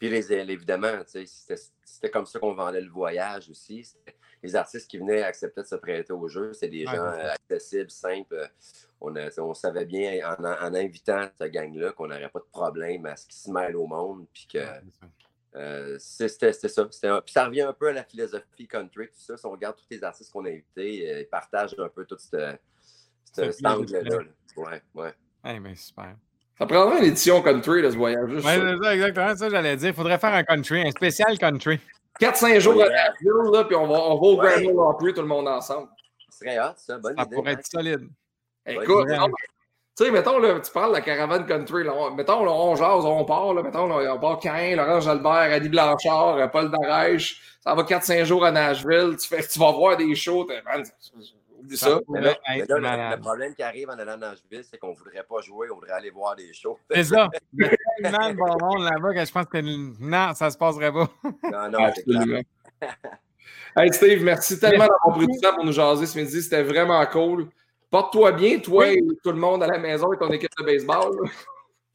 Puis 0.00 0.08
les, 0.08 0.32
évidemment, 0.32 1.02
c'était 1.04 2.10
comme 2.10 2.24
ça 2.24 2.38
qu'on 2.38 2.54
vendait 2.54 2.80
le 2.80 2.88
voyage 2.88 3.50
aussi. 3.50 3.86
Les 4.42 4.56
artistes 4.56 4.90
qui 4.90 4.96
venaient 4.96 5.22
acceptaient 5.22 5.60
de 5.60 5.66
se 5.66 5.74
prêter 5.74 6.14
au 6.14 6.26
jeu. 6.26 6.54
C'est 6.54 6.68
des 6.68 6.86
gens 6.86 7.04
euh, 7.04 7.34
accessibles, 7.34 7.90
simples. 7.90 8.50
On, 8.98 9.14
on 9.14 9.52
savait 9.52 9.84
bien 9.84 10.18
en, 10.26 10.74
invitant 10.74 11.28
cette 11.38 11.52
gang-là 11.52 11.92
qu'on 11.92 12.08
n'aurait 12.08 12.30
pas 12.30 12.38
de 12.38 12.48
problème 12.50 13.04
à 13.04 13.14
ce 13.14 13.26
qu'ils 13.26 13.40
se 13.40 13.50
mêlent 13.50 13.76
au 13.76 13.86
monde. 13.86 14.26
Puis 14.32 14.48
que 14.50 14.66
euh, 15.54 15.98
c'était 15.98 16.54
ça. 16.54 16.86
puis 16.86 17.32
ça 17.32 17.44
revient 17.44 17.60
un 17.60 17.74
peu 17.74 17.88
à 17.88 17.92
la 17.92 18.04
philosophie 18.04 18.66
country, 18.66 19.08
tout 19.08 19.20
ça. 19.20 19.36
Si 19.36 19.44
on 19.44 19.50
regarde 19.50 19.76
tous 19.76 19.84
les 19.90 20.02
artistes 20.02 20.32
qu'on 20.32 20.46
a 20.46 20.48
invités, 20.48 21.12
euh, 21.12 21.20
ils 21.20 21.28
partagent 21.28 21.76
un 21.78 21.90
peu 21.90 22.06
tout 22.06 22.16
ce, 22.18 22.56
cet 23.34 23.66
angle-là. 23.66 24.20
Ouais, 24.56 24.82
ouais. 24.94 25.14
Eh 25.44 25.60
bien, 25.60 25.74
super. 25.74 26.16
Ça 26.60 26.66
prendrait 26.66 26.98
une 26.98 27.04
édition 27.04 27.40
country 27.40 27.80
de 27.80 27.90
ce 27.90 27.96
voyage. 27.96 28.28
Oui, 28.28 28.42
c'est 28.44 28.82
ça, 28.82 28.94
exactement 28.94 29.34
ça, 29.34 29.48
j'allais 29.48 29.76
dire. 29.76 29.88
Il 29.88 29.94
faudrait 29.94 30.18
faire 30.18 30.34
un 30.34 30.44
country, 30.44 30.86
un 30.86 30.90
spécial 30.90 31.38
country. 31.38 31.80
4-5 32.20 32.58
jours 32.60 32.82
à 32.82 32.88
la 32.88 33.12
ville, 33.18 33.50
là, 33.50 33.64
puis 33.64 33.74
on 33.76 33.86
va, 33.86 33.94
on 33.94 34.14
va 34.16 34.26
au 34.26 34.36
ouais. 34.36 34.62
Grand 34.66 34.98
Ole 35.00 35.14
tout 35.14 35.22
le 35.22 35.26
monde 35.26 35.48
ensemble. 35.48 35.88
Ce 36.28 36.38
serait 36.38 36.58
hot, 36.58 36.74
ça. 36.76 36.98
Bonne 36.98 37.16
ça 37.16 37.22
idée. 37.22 37.34
pourrait 37.34 37.52
être 37.52 37.66
solide. 37.66 38.08
Écoute, 38.66 39.08
tu 39.08 40.04
sais, 40.04 40.10
mettons, 40.10 40.38
là, 40.38 40.60
tu 40.60 40.70
parles 40.70 40.90
de 40.90 40.96
la 40.96 41.00
caravane 41.00 41.46
country. 41.46 41.82
Là, 41.82 41.94
mettons, 42.14 42.44
là, 42.44 42.50
on 42.50 42.76
jase, 42.76 43.06
on 43.06 43.24
part. 43.24 43.54
Là, 43.54 43.62
mettons, 43.62 43.86
là, 43.86 44.14
on 44.14 44.18
part 44.18 44.38
Cain, 44.38 44.76
Laurent 44.76 45.00
Jalbert, 45.00 45.52
Adi 45.52 45.70
Blanchard, 45.70 46.50
Paul 46.50 46.70
Darèche. 46.70 47.58
Ça 47.64 47.74
va 47.74 47.84
4-5 47.84 48.24
jours 48.24 48.44
à 48.44 48.50
Nashville. 48.50 49.16
Tu, 49.18 49.28
fais, 49.28 49.46
tu 49.46 49.58
vas 49.58 49.72
voir 49.72 49.96
des 49.96 50.14
shows. 50.14 50.46
Man, 50.66 50.84
ça. 51.76 52.00
le, 52.08 53.20
problème 53.20 53.54
qui 53.54 53.62
arrive 53.62 53.88
en 53.90 53.98
allant 53.98 54.12
à 54.12 54.16
Nashville, 54.16 54.64
c'est 54.64 54.78
qu'on 54.78 54.90
ne 54.90 54.96
voudrait 54.96 55.24
pas 55.28 55.40
jouer, 55.40 55.68
on 55.70 55.76
voudrait 55.76 55.92
aller 55.92 56.10
voir 56.10 56.36
des 56.36 56.52
shows. 56.52 56.78
C'est 56.90 57.04
ça. 57.04 57.28
Il 57.52 57.64
y 57.64 57.66
a 57.66 58.10
tellement 58.10 58.30
de 58.30 58.36
bon 58.36 58.66
monde 58.66 58.84
là-bas 58.84 59.14
que 59.14 59.24
je 59.24 59.32
pense 59.32 59.46
que 59.46 59.58
non, 59.58 60.34
ça 60.34 60.46
ne 60.46 60.50
se 60.50 60.58
passerait 60.58 60.92
pas. 60.92 61.08
Non, 61.24 61.70
non, 61.70 61.84
absolument. 61.84 62.40
hey 63.76 63.92
Steve, 63.92 64.22
merci 64.22 64.58
tellement 64.58 64.86
d'avoir 64.86 65.16
pris 65.16 65.26
du 65.26 65.38
temps 65.38 65.54
pour 65.54 65.64
nous 65.64 65.72
jaser 65.72 66.06
ce 66.06 66.18
midi. 66.18 66.42
C'était 66.42 66.62
vraiment 66.62 67.04
cool. 67.06 67.48
Porte-toi 67.90 68.32
bien, 68.32 68.58
toi 68.60 68.88
et 68.88 69.00
tout 69.22 69.32
le 69.32 69.38
monde 69.38 69.62
à 69.62 69.66
la 69.66 69.78
maison 69.78 70.12
et 70.12 70.18
ton 70.18 70.30
équipe 70.30 70.50
de 70.58 70.64
baseball. 70.64 71.16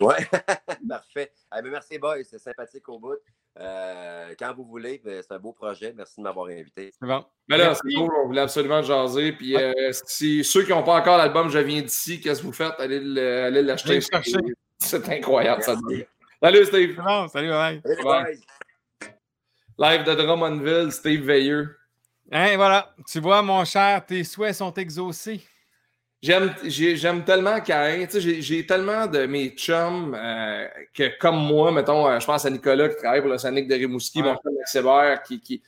Oui, 0.01 0.15
parfait. 0.89 1.31
Ben, 1.51 1.61
merci, 1.63 1.97
boy. 1.97 2.25
C'est 2.25 2.39
sympathique 2.39 2.87
au 2.89 2.99
bout. 2.99 3.17
Euh, 3.57 4.33
quand 4.37 4.53
vous 4.53 4.65
voulez, 4.65 5.01
ben, 5.03 5.21
c'est 5.21 5.33
un 5.33 5.39
beau 5.39 5.53
projet. 5.53 5.93
Merci 5.95 6.15
de 6.17 6.23
m'avoir 6.23 6.47
invité. 6.47 6.91
C'est 6.99 7.07
bon. 7.07 7.23
Mais 7.47 7.57
là, 7.57 7.73
c'est 7.73 7.93
cool. 7.93 8.11
On 8.23 8.27
voulait 8.27 8.41
absolument 8.41 8.81
jaser. 8.81 9.31
Puis, 9.31 9.55
euh, 9.55 9.71
si 9.91 10.43
ceux 10.43 10.63
qui 10.63 10.71
n'ont 10.71 10.83
pas 10.83 10.99
encore 10.99 11.17
l'album 11.17 11.49
Je 11.49 11.59
viens 11.59 11.81
d'ici, 11.81 12.19
qu'est-ce 12.19 12.41
que 12.41 12.47
vous 12.47 12.53
faites? 12.53 12.73
Allez 12.79 12.99
l'acheter. 13.61 13.99
C'est 14.77 15.09
incroyable, 15.09 15.63
ça. 15.63 15.75
Salut, 16.41 16.65
Steve. 16.65 16.95
Bon, 16.97 17.27
salut, 17.27 17.49
bye. 17.49 17.81
bye. 18.03 18.39
Live 19.77 20.03
de 20.03 20.13
Drummondville, 20.13 20.91
Steve 20.91 21.25
Veilleux. 21.25 21.75
Hein, 22.31 22.55
voilà. 22.55 22.93
Tu 23.09 23.19
vois, 23.19 23.41
mon 23.41 23.63
cher, 23.65 24.05
tes 24.05 24.23
souhaits 24.23 24.55
sont 24.55 24.73
exaucés. 24.73 25.41
J'aime 26.21 27.23
tellement 27.23 27.59
Caïn. 27.61 28.07
J'ai 28.09 28.65
tellement 28.65 29.05
de 29.07 29.25
mes 29.25 29.49
chums 29.49 30.15
euh, 30.17 30.67
que, 30.93 31.17
comme 31.19 31.37
moi, 31.37 31.71
mettons, 31.71 32.07
euh, 32.07 32.19
je 32.19 32.25
pense 32.25 32.45
à 32.45 32.49
Nicolas 32.49 32.89
qui 32.89 32.97
travaille 32.97 33.21
pour 33.21 33.29
le 33.29 33.37
Sonic 33.37 33.67
de 33.67 33.75
Rimouski, 33.75 34.23
mon 34.23 34.35
chum 34.35 34.53
Max 34.57 35.21
qui, 35.27 35.39
qui, 35.39 35.61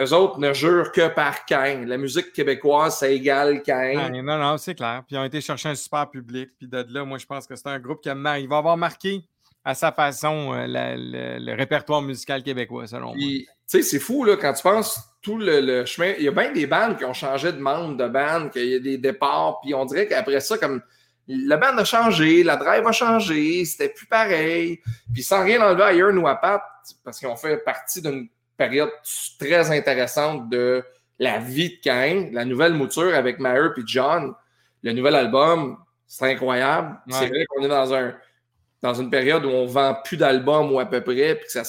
eux 0.00 0.12
autres 0.12 0.38
ne 0.38 0.52
jurent 0.52 0.92
que 0.92 1.08
par 1.08 1.44
Cain. 1.44 1.84
La 1.86 1.96
musique 1.96 2.32
québécoise, 2.32 2.98
ça 2.98 3.08
égale 3.08 3.62
Cain. 3.62 4.10
non, 4.10 4.38
non, 4.38 4.58
c'est 4.58 4.74
clair. 4.74 5.02
Puis 5.06 5.16
ils 5.16 5.18
ont 5.18 5.24
été 5.24 5.40
chercher 5.40 5.70
un 5.70 5.74
super 5.74 6.10
public. 6.10 6.50
Puis 6.58 6.68
de 6.68 6.84
là, 6.88 7.04
moi, 7.04 7.18
je 7.18 7.26
pense 7.26 7.46
que 7.46 7.56
c'est 7.56 7.68
un 7.68 7.78
groupe 7.78 8.02
qui 8.02 8.10
a, 8.10 8.38
il 8.38 8.48
va 8.48 8.58
avoir 8.58 8.76
marqué 8.76 9.22
à 9.64 9.74
sa 9.74 9.92
façon 9.92 10.52
euh, 10.52 10.66
le, 10.68 11.54
répertoire 11.54 12.02
musical 12.02 12.42
québécois, 12.42 12.86
selon 12.86 13.14
moi. 13.14 13.26
Tu 13.68 13.78
sais, 13.78 13.82
c'est 13.82 13.98
fou, 13.98 14.24
là, 14.24 14.36
quand 14.36 14.52
tu 14.52 14.62
penses 14.62 15.00
tout 15.26 15.38
le, 15.38 15.84
chemin. 15.84 16.14
Il 16.18 16.24
y 16.24 16.28
a 16.28 16.30
bien 16.30 16.52
des 16.52 16.68
bandes 16.68 16.96
qui 16.96 17.04
ont 17.04 17.12
changé 17.12 17.50
de 17.50 17.58
membre 17.58 17.96
de 17.96 18.06
band, 18.06 18.48
qu'il 18.48 18.68
y 18.68 18.74
a 18.76 18.78
des 18.78 18.96
départs, 18.96 19.58
puis 19.60 19.74
on 19.74 19.84
dirait 19.84 20.06
qu'après 20.06 20.38
ça, 20.38 20.56
comme 20.56 20.80
la 21.26 21.56
bande 21.56 21.80
a 21.80 21.84
changé, 21.84 22.44
la 22.44 22.56
drive 22.56 22.86
a 22.86 22.92
changé, 22.92 23.64
c'était 23.64 23.88
plus 23.88 24.06
pareil. 24.06 24.80
Puis 25.12 25.24
sans 25.24 25.42
rien 25.42 25.60
enlever 25.60 25.82
à 25.82 25.92
Iron 25.94 26.16
ou 26.18 26.28
à 26.28 26.36
Pat, 26.36 26.62
parce 27.02 27.18
qu'ils 27.18 27.26
ont 27.26 27.34
fait 27.34 27.56
partie 27.64 28.00
d'une 28.00 28.28
période 28.56 28.90
très 29.40 29.76
intéressante 29.76 30.48
de 30.48 30.84
la 31.18 31.38
vie 31.38 31.70
de 31.70 31.80
Cain, 31.82 32.28
la 32.32 32.44
nouvelle 32.44 32.74
mouture 32.74 33.12
avec 33.12 33.40
Maher 33.40 33.70
et 33.76 33.82
John, 33.84 34.32
le 34.84 34.92
nouvel 34.92 35.16
album, 35.16 35.76
c'est 36.06 36.30
incroyable. 36.30 37.00
C'est 37.08 37.26
vrai 37.26 37.44
qu'on 37.48 37.64
est 37.64 37.68
dans 37.68 37.92
un 37.92 38.14
dans 38.82 38.94
une 38.94 39.10
période 39.10 39.44
où 39.44 39.48
on 39.48 39.66
vend 39.66 39.96
plus 40.04 40.16
d'albums 40.16 40.70
ou 40.70 40.78
à 40.78 40.86
peu 40.86 41.00
près, 41.00 41.34
puis 41.34 41.46
que 41.46 41.50
ça, 41.52 41.62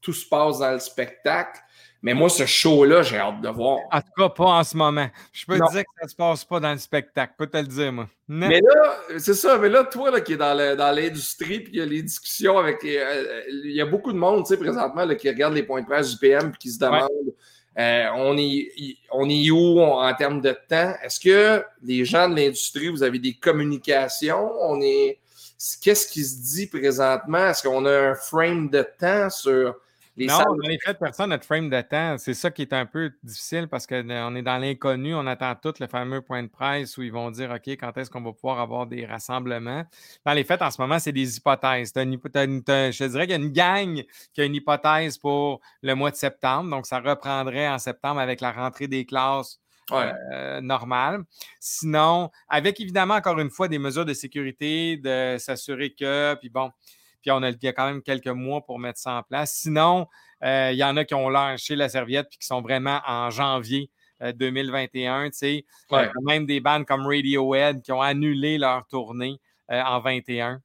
tout 0.00 0.12
se 0.12 0.26
passe 0.26 0.58
dans 0.58 0.72
le 0.72 0.78
spectacle. 0.78 1.60
Mais 2.02 2.14
moi, 2.14 2.30
ce 2.30 2.46
show-là, 2.46 3.02
j'ai 3.02 3.18
hâte 3.18 3.42
de 3.42 3.48
voir. 3.50 3.80
En 3.92 4.00
tout 4.00 4.12
cas, 4.16 4.30
pas 4.30 4.44
en 4.44 4.64
ce 4.64 4.74
moment. 4.74 5.06
Je 5.32 5.44
peux 5.44 5.58
te 5.58 5.70
dire 5.70 5.82
que 5.82 5.90
ça 5.98 6.04
ne 6.04 6.08
se 6.08 6.16
passe 6.16 6.44
pas 6.46 6.58
dans 6.58 6.72
le 6.72 6.78
spectacle. 6.78 7.34
Je 7.38 7.44
peux 7.44 7.50
te 7.50 7.58
le 7.58 7.66
dire, 7.66 7.92
moi. 7.92 8.08
Mais 8.26 8.60
là, 8.60 8.96
c'est 9.18 9.34
ça. 9.34 9.58
Mais 9.58 9.68
là, 9.68 9.84
toi, 9.84 10.10
là, 10.10 10.22
qui 10.22 10.32
es 10.32 10.36
dans 10.38 10.54
l'industrie, 10.94 11.60
puis 11.60 11.74
il 11.74 11.78
y 11.78 11.82
a 11.82 11.86
les 11.86 12.02
discussions 12.02 12.56
avec. 12.56 12.82
Euh, 12.84 13.42
il 13.64 13.72
y 13.72 13.82
a 13.82 13.86
beaucoup 13.86 14.12
de 14.12 14.18
monde, 14.18 14.44
tu 14.44 14.54
sais, 14.54 14.56
présentement, 14.56 15.04
là, 15.04 15.14
qui 15.14 15.28
regarde 15.28 15.52
les 15.52 15.62
points 15.62 15.82
de 15.82 15.86
presse 15.86 16.10
du 16.12 16.16
PM, 16.16 16.52
puis 16.52 16.58
qui 16.58 16.70
se 16.70 16.78
demande 16.78 17.10
euh, 17.78 18.06
on, 18.16 18.36
est, 18.36 18.96
on 19.12 19.28
est 19.28 19.50
où 19.50 19.80
en 19.80 20.12
termes 20.14 20.40
de 20.40 20.56
temps? 20.68 20.94
Est-ce 21.02 21.20
que 21.20 21.64
les 21.82 22.04
gens 22.04 22.28
de 22.28 22.36
l'industrie, 22.36 22.88
vous 22.88 23.02
avez 23.02 23.18
des 23.18 23.34
communications? 23.34 24.50
On 24.62 24.80
est. 24.80 25.18
Qu'est-ce 25.82 26.10
qui 26.10 26.24
se 26.24 26.56
dit 26.56 26.66
présentement? 26.66 27.48
Est-ce 27.48 27.62
qu'on 27.62 27.84
a 27.84 28.10
un 28.10 28.14
frame 28.14 28.70
de 28.70 28.84
temps 28.98 29.28
sur 29.28 29.76
non, 30.16 30.38
dans 30.38 30.68
les 30.68 30.78
faits, 30.78 30.98
personne 30.98 31.30
notre 31.30 31.44
frame 31.44 31.70
de 31.70 31.80
temps. 31.80 32.16
C'est 32.18 32.34
ça 32.34 32.50
qui 32.50 32.62
est 32.62 32.72
un 32.72 32.86
peu 32.86 33.12
difficile 33.22 33.68
parce 33.68 33.86
qu'on 33.86 34.08
euh, 34.10 34.34
est 34.34 34.42
dans 34.42 34.58
l'inconnu. 34.58 35.14
On 35.14 35.26
attend 35.26 35.54
tout 35.54 35.74
le 35.80 35.86
fameux 35.86 36.20
point 36.20 36.42
de 36.42 36.48
presse 36.48 36.96
où 36.98 37.02
ils 37.02 37.12
vont 37.12 37.30
dire 37.30 37.50
OK, 37.50 37.68
quand 37.68 37.96
est-ce 37.96 38.10
qu'on 38.10 38.20
va 38.20 38.32
pouvoir 38.32 38.60
avoir 38.60 38.86
des 38.86 39.06
rassemblements? 39.06 39.84
Dans 40.26 40.32
les 40.32 40.44
faits, 40.44 40.62
en 40.62 40.70
ce 40.70 40.80
moment, 40.80 40.98
c'est 40.98 41.12
des 41.12 41.36
hypothèses. 41.36 41.92
je 41.94 43.04
dirais 43.06 43.26
qu'il 43.26 43.30
y 43.30 43.38
a 43.38 43.42
une 43.42 43.52
gang 43.52 44.04
qui 44.34 44.40
a 44.40 44.44
une 44.44 44.54
hypothèse 44.54 45.16
pour 45.18 45.60
le 45.82 45.94
mois 45.94 46.10
de 46.10 46.16
septembre. 46.16 46.70
Donc, 46.70 46.86
ça 46.86 47.00
reprendrait 47.00 47.68
en 47.68 47.78
septembre 47.78 48.20
avec 48.20 48.40
la 48.40 48.52
rentrée 48.52 48.88
des 48.88 49.06
classes. 49.06 49.60
Euh, 49.92 50.60
normales. 50.60 51.24
Sinon, 51.58 52.30
avec 52.48 52.80
évidemment, 52.80 53.14
encore 53.14 53.40
une 53.40 53.50
fois, 53.50 53.66
des 53.66 53.80
mesures 53.80 54.04
de 54.04 54.14
sécurité, 54.14 54.96
de 54.96 55.36
s'assurer 55.38 55.90
que, 55.98 56.34
puis 56.34 56.48
bon, 56.48 56.70
puis 57.20 57.30
on 57.30 57.42
a, 57.42 57.50
il 57.50 57.58
y 57.62 57.68
a 57.68 57.72
quand 57.72 57.86
même 57.86 58.02
quelques 58.02 58.28
mois 58.28 58.64
pour 58.64 58.78
mettre 58.78 58.98
ça 58.98 59.12
en 59.12 59.22
place. 59.22 59.52
Sinon, 59.52 60.06
euh, 60.42 60.70
il 60.72 60.78
y 60.78 60.84
en 60.84 60.96
a 60.96 61.04
qui 61.04 61.14
ont 61.14 61.28
lâché 61.28 61.76
la 61.76 61.88
serviette 61.88 62.28
puis 62.30 62.38
qui 62.38 62.46
sont 62.46 62.62
vraiment 62.62 63.00
en 63.06 63.30
janvier 63.30 63.90
2021. 64.20 65.26
Euh, 65.26 65.30
tu 65.30 65.38
sais, 65.38 65.64
euh, 65.92 66.08
même 66.26 66.46
des 66.46 66.60
bandes 66.60 66.86
comme 66.86 67.06
Radiohead 67.06 67.82
qui 67.82 67.92
ont 67.92 68.02
annulé 68.02 68.58
leur 68.58 68.86
tournée 68.86 69.40
en 69.68 70.00
21. 70.00 70.60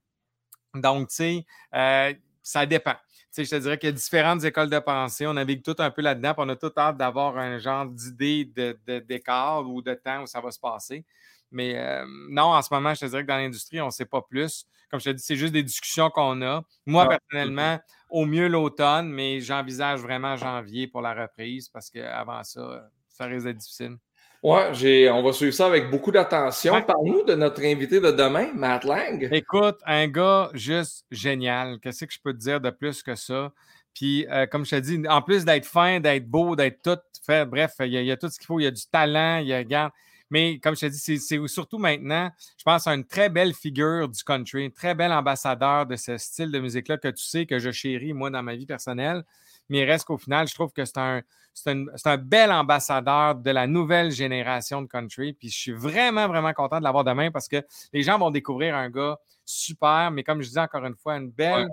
Donc, 0.74 1.08
tu 1.08 1.44
sais, 1.72 2.18
ça 2.42 2.66
dépend. 2.66 2.94
Tu 3.34 3.44
sais, 3.44 3.44
je 3.44 3.50
te 3.50 3.62
dirais 3.62 3.78
qu'il 3.78 3.88
y 3.88 3.92
a 3.92 3.92
différentes 3.92 4.44
écoles 4.44 4.70
de 4.70 4.78
pensée. 4.78 5.26
On 5.26 5.34
navigue 5.34 5.62
tout 5.62 5.76
un 5.78 5.90
peu 5.90 6.02
là-dedans. 6.02 6.34
On 6.38 6.48
a 6.48 6.56
tout 6.56 6.72
hâte 6.76 6.96
d'avoir 6.96 7.36
un 7.38 7.58
genre 7.58 7.86
d'idée 7.86 8.46
de, 8.46 8.78
de, 8.86 9.64
ou 9.64 9.82
de 9.82 9.94
temps 9.94 10.22
où 10.22 10.26
ça 10.26 10.40
va 10.40 10.50
se 10.50 10.58
passer. 10.58 11.04
Mais 11.50 12.02
non, 12.28 12.54
en 12.54 12.62
ce 12.62 12.68
moment, 12.72 12.94
je 12.94 13.00
te 13.00 13.06
dirais 13.06 13.22
que 13.22 13.28
dans 13.28 13.36
l'industrie, 13.36 13.80
on 13.80 13.86
ne 13.86 13.90
sait 13.90 14.04
pas 14.04 14.22
plus. 14.22 14.66
Comme 14.90 15.00
je 15.00 15.10
te 15.10 15.16
dis, 15.16 15.22
c'est 15.22 15.36
juste 15.36 15.52
des 15.52 15.62
discussions 15.62 16.10
qu'on 16.10 16.42
a. 16.42 16.62
Moi, 16.86 17.06
ah, 17.08 17.18
personnellement, 17.18 17.80
au 18.08 18.24
mieux 18.24 18.48
l'automne, 18.48 19.08
mais 19.08 19.40
j'envisage 19.40 20.00
vraiment 20.00 20.36
janvier 20.36 20.86
pour 20.86 21.00
la 21.00 21.14
reprise 21.14 21.68
parce 21.68 21.90
qu'avant 21.90 22.42
ça, 22.44 22.88
ça 23.08 23.24
risque 23.24 23.46
d'être 23.46 23.58
difficile. 23.58 23.96
Oui, 24.42 25.08
on 25.10 25.22
va 25.22 25.32
suivre 25.32 25.54
ça 25.54 25.66
avec 25.66 25.90
beaucoup 25.90 26.12
d'attention. 26.12 26.80
Parle-nous 26.82 27.24
de 27.24 27.34
notre 27.34 27.64
invité 27.64 28.00
de 28.00 28.12
demain, 28.12 28.52
Matt 28.54 28.84
Lang. 28.84 29.28
Écoute, 29.32 29.78
un 29.84 30.06
gars 30.06 30.50
juste 30.54 31.04
génial. 31.10 31.80
Qu'est-ce 31.80 32.04
que 32.04 32.12
je 32.12 32.20
peux 32.22 32.32
te 32.32 32.38
dire 32.38 32.60
de 32.60 32.70
plus 32.70 33.02
que 33.02 33.16
ça? 33.16 33.52
Puis, 33.92 34.26
euh, 34.30 34.46
comme 34.46 34.64
je 34.64 34.76
te 34.76 34.80
dis, 34.80 35.02
en 35.08 35.22
plus 35.22 35.44
d'être 35.44 35.66
fin, 35.66 36.00
d'être 36.00 36.28
beau, 36.28 36.54
d'être 36.54 36.80
tout 36.82 37.00
fait, 37.24 37.44
bref, 37.46 37.72
il 37.80 37.92
y, 37.92 38.12
a, 38.12 38.16
tout 38.16 38.28
ce 38.28 38.38
qu'il 38.38 38.46
faut. 38.46 38.60
Il 38.60 38.64
y 38.64 38.66
a 38.66 38.70
du 38.70 38.86
talent, 38.86 39.38
il 39.38 39.48
y 39.48 39.54
a, 39.54 39.58
regarde, 39.58 39.90
mais 40.30 40.58
comme 40.58 40.74
je 40.74 40.80
te 40.80 40.86
dis, 40.86 41.18
c'est 41.18 41.46
surtout 41.46 41.78
maintenant, 41.78 42.30
je 42.58 42.64
pense 42.64 42.86
à 42.86 42.94
une 42.94 43.04
très 43.04 43.28
belle 43.28 43.54
figure 43.54 44.08
du 44.08 44.22
country, 44.24 44.66
un 44.66 44.70
très 44.70 44.94
bel 44.94 45.12
ambassadeur 45.12 45.86
de 45.86 45.96
ce 45.96 46.16
style 46.16 46.50
de 46.50 46.58
musique-là 46.58 46.98
que 46.98 47.08
tu 47.08 47.24
sais 47.24 47.46
que 47.46 47.58
je 47.58 47.70
chéris, 47.70 48.12
moi, 48.12 48.30
dans 48.30 48.42
ma 48.42 48.56
vie 48.56 48.66
personnelle. 48.66 49.24
Mais 49.68 49.78
il 49.80 49.84
reste 49.84 50.04
qu'au 50.04 50.18
final, 50.18 50.46
je 50.46 50.54
trouve 50.54 50.72
que 50.72 50.84
c'est 50.84 50.98
un, 50.98 51.22
un, 51.66 52.16
bel 52.16 52.52
ambassadeur 52.52 53.34
de 53.34 53.50
la 53.50 53.66
nouvelle 53.66 54.10
génération 54.10 54.82
de 54.82 54.86
country. 54.86 55.32
Puis 55.32 55.48
je 55.48 55.56
suis 55.56 55.72
vraiment, 55.72 56.28
vraiment 56.28 56.52
content 56.52 56.78
de 56.78 56.84
l'avoir 56.84 57.04
demain 57.04 57.30
parce 57.30 57.48
que 57.48 57.64
les 57.92 58.02
gens 58.02 58.18
vont 58.18 58.30
découvrir 58.30 58.76
un 58.76 58.90
gars 58.90 59.18
super, 59.44 60.10
mais 60.12 60.22
comme 60.22 60.42
je 60.42 60.50
dis 60.50 60.58
encore 60.58 60.84
une 60.84 60.96
fois, 60.96 61.16
une 61.16 61.30
belle, 61.30 61.68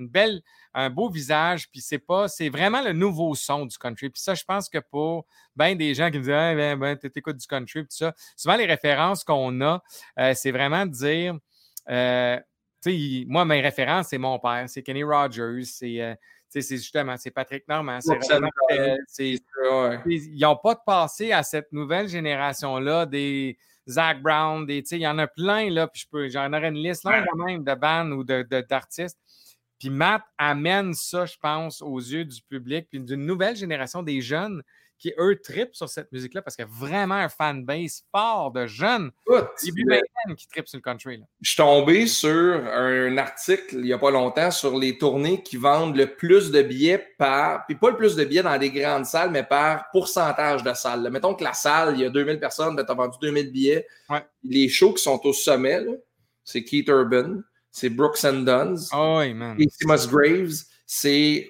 une 0.00 0.08
belle, 0.08 0.42
un 0.74 0.90
beau 0.90 1.08
visage, 1.08 1.70
puis 1.70 1.80
c'est 1.80 1.98
pas, 1.98 2.28
c'est 2.28 2.48
vraiment 2.48 2.82
le 2.82 2.92
nouveau 2.92 3.34
son 3.34 3.66
du 3.66 3.76
country. 3.78 4.10
Puis 4.10 4.22
ça, 4.22 4.34
je 4.34 4.44
pense 4.44 4.68
que 4.68 4.78
pour 4.78 5.26
bien 5.54 5.76
des 5.76 5.94
gens 5.94 6.10
qui 6.10 6.18
me 6.18 6.22
disent, 6.22 6.30
ben, 6.30 6.78
ben, 6.78 6.96
tu 6.96 7.10
écoutes 7.14 7.36
du 7.36 7.46
country, 7.46 7.84
puis 7.84 7.96
ça, 7.96 8.14
souvent 8.36 8.56
les 8.56 8.66
références 8.66 9.22
qu'on 9.24 9.60
a, 9.60 9.82
euh, 10.18 10.34
c'est 10.34 10.50
vraiment 10.50 10.86
de 10.86 10.92
dire, 10.92 11.38
euh, 11.88 12.38
tu 12.82 12.90
sais, 12.90 13.24
moi, 13.28 13.44
mes 13.44 13.60
références, 13.60 14.08
c'est 14.08 14.18
mon 14.18 14.38
père, 14.38 14.64
c'est 14.68 14.82
Kenny 14.82 15.04
Rogers, 15.04 15.64
c'est. 15.64 16.00
Euh, 16.00 16.14
c'est 16.52 16.76
justement, 16.76 17.16
c'est 17.16 17.30
Patrick 17.30 17.68
Normand. 17.68 18.00
ils 20.06 20.38
n'ont 20.40 20.56
pas 20.56 20.74
de 20.74 20.80
passé 20.84 21.30
à 21.30 21.44
cette 21.44 21.70
nouvelle 21.70 22.08
génération-là 22.08 23.06
des 23.06 23.56
Zach 23.88 24.20
Brown, 24.22 24.66
des, 24.66 24.82
il 24.90 25.00
y 25.00 25.06
en 25.06 25.18
a 25.18 25.26
plein, 25.26 25.70
là, 25.70 25.86
puis 25.88 26.06
j'en 26.30 26.52
aurais 26.52 26.68
une 26.68 26.82
liste 26.82 27.04
là, 27.04 27.24
quand 27.24 27.44
même 27.44 27.64
de 27.64 27.74
bandes 27.74 28.12
ou 28.12 28.24
d'artistes 28.24 29.18
puis 29.80 29.88
Matt 29.88 30.22
amène 30.36 30.92
ça, 30.92 31.24
je 31.24 31.36
pense, 31.40 31.80
aux 31.80 31.98
yeux 31.98 32.26
du 32.26 32.42
public, 32.42 32.86
puis 32.90 33.00
d'une 33.00 33.24
nouvelle 33.24 33.56
génération 33.56 34.02
des 34.02 34.20
jeunes 34.20 34.62
qui, 34.98 35.14
eux, 35.18 35.40
tripent 35.42 35.74
sur 35.74 35.88
cette 35.88 36.12
musique-là 36.12 36.42
parce 36.42 36.54
qu'il 36.54 36.66
y 36.66 36.68
a 36.68 36.70
vraiment 36.70 37.14
un 37.14 37.30
fanbase 37.30 38.04
fort 38.12 38.52
de 38.52 38.66
jeunes 38.66 39.10
qui 39.56 40.46
tripent 40.48 40.68
sur 40.68 40.76
le 40.76 40.82
country. 40.82 41.22
Je 41.40 41.48
suis 41.48 41.56
tombé 41.56 42.06
sur 42.06 42.30
un 42.30 43.16
article 43.16 43.76
il 43.76 43.84
n'y 43.84 43.94
a 43.94 43.98
pas 43.98 44.10
longtemps 44.10 44.50
sur 44.50 44.76
les 44.76 44.98
tournées 44.98 45.42
qui 45.42 45.56
vendent 45.56 45.96
le 45.96 46.14
plus 46.14 46.50
de 46.50 46.60
billets 46.60 47.02
par, 47.16 47.64
puis 47.64 47.74
pas 47.76 47.88
le 47.88 47.96
plus 47.96 48.14
de 48.14 48.24
billets 48.24 48.42
dans 48.42 48.58
des 48.58 48.70
grandes 48.70 49.06
salles, 49.06 49.30
mais 49.30 49.44
par 49.44 49.90
pourcentage 49.90 50.62
de 50.62 50.74
salles. 50.74 51.08
Mettons 51.10 51.34
que 51.34 51.44
la 51.44 51.54
salle, 51.54 51.94
il 51.94 52.02
y 52.02 52.04
a 52.04 52.10
2000 52.10 52.38
personnes, 52.38 52.76
ben, 52.76 52.84
tu 52.84 52.92
as 52.92 52.94
vendu 52.94 53.16
2000 53.22 53.50
billets. 53.50 53.86
Les 54.44 54.68
shows 54.68 54.92
qui 54.92 55.02
sont 55.02 55.20
au 55.24 55.32
sommet, 55.32 55.80
c'est 56.44 56.62
Keith 56.62 56.88
Urban, 56.88 57.40
c'est 57.70 57.90
Brooks 57.90 58.24
and 58.24 58.42
Duns. 58.44 58.88
Oh, 58.92 59.18
oui, 59.20 59.34
man. 59.34 59.56
Graves, 59.56 60.64
c'est. 60.86 61.48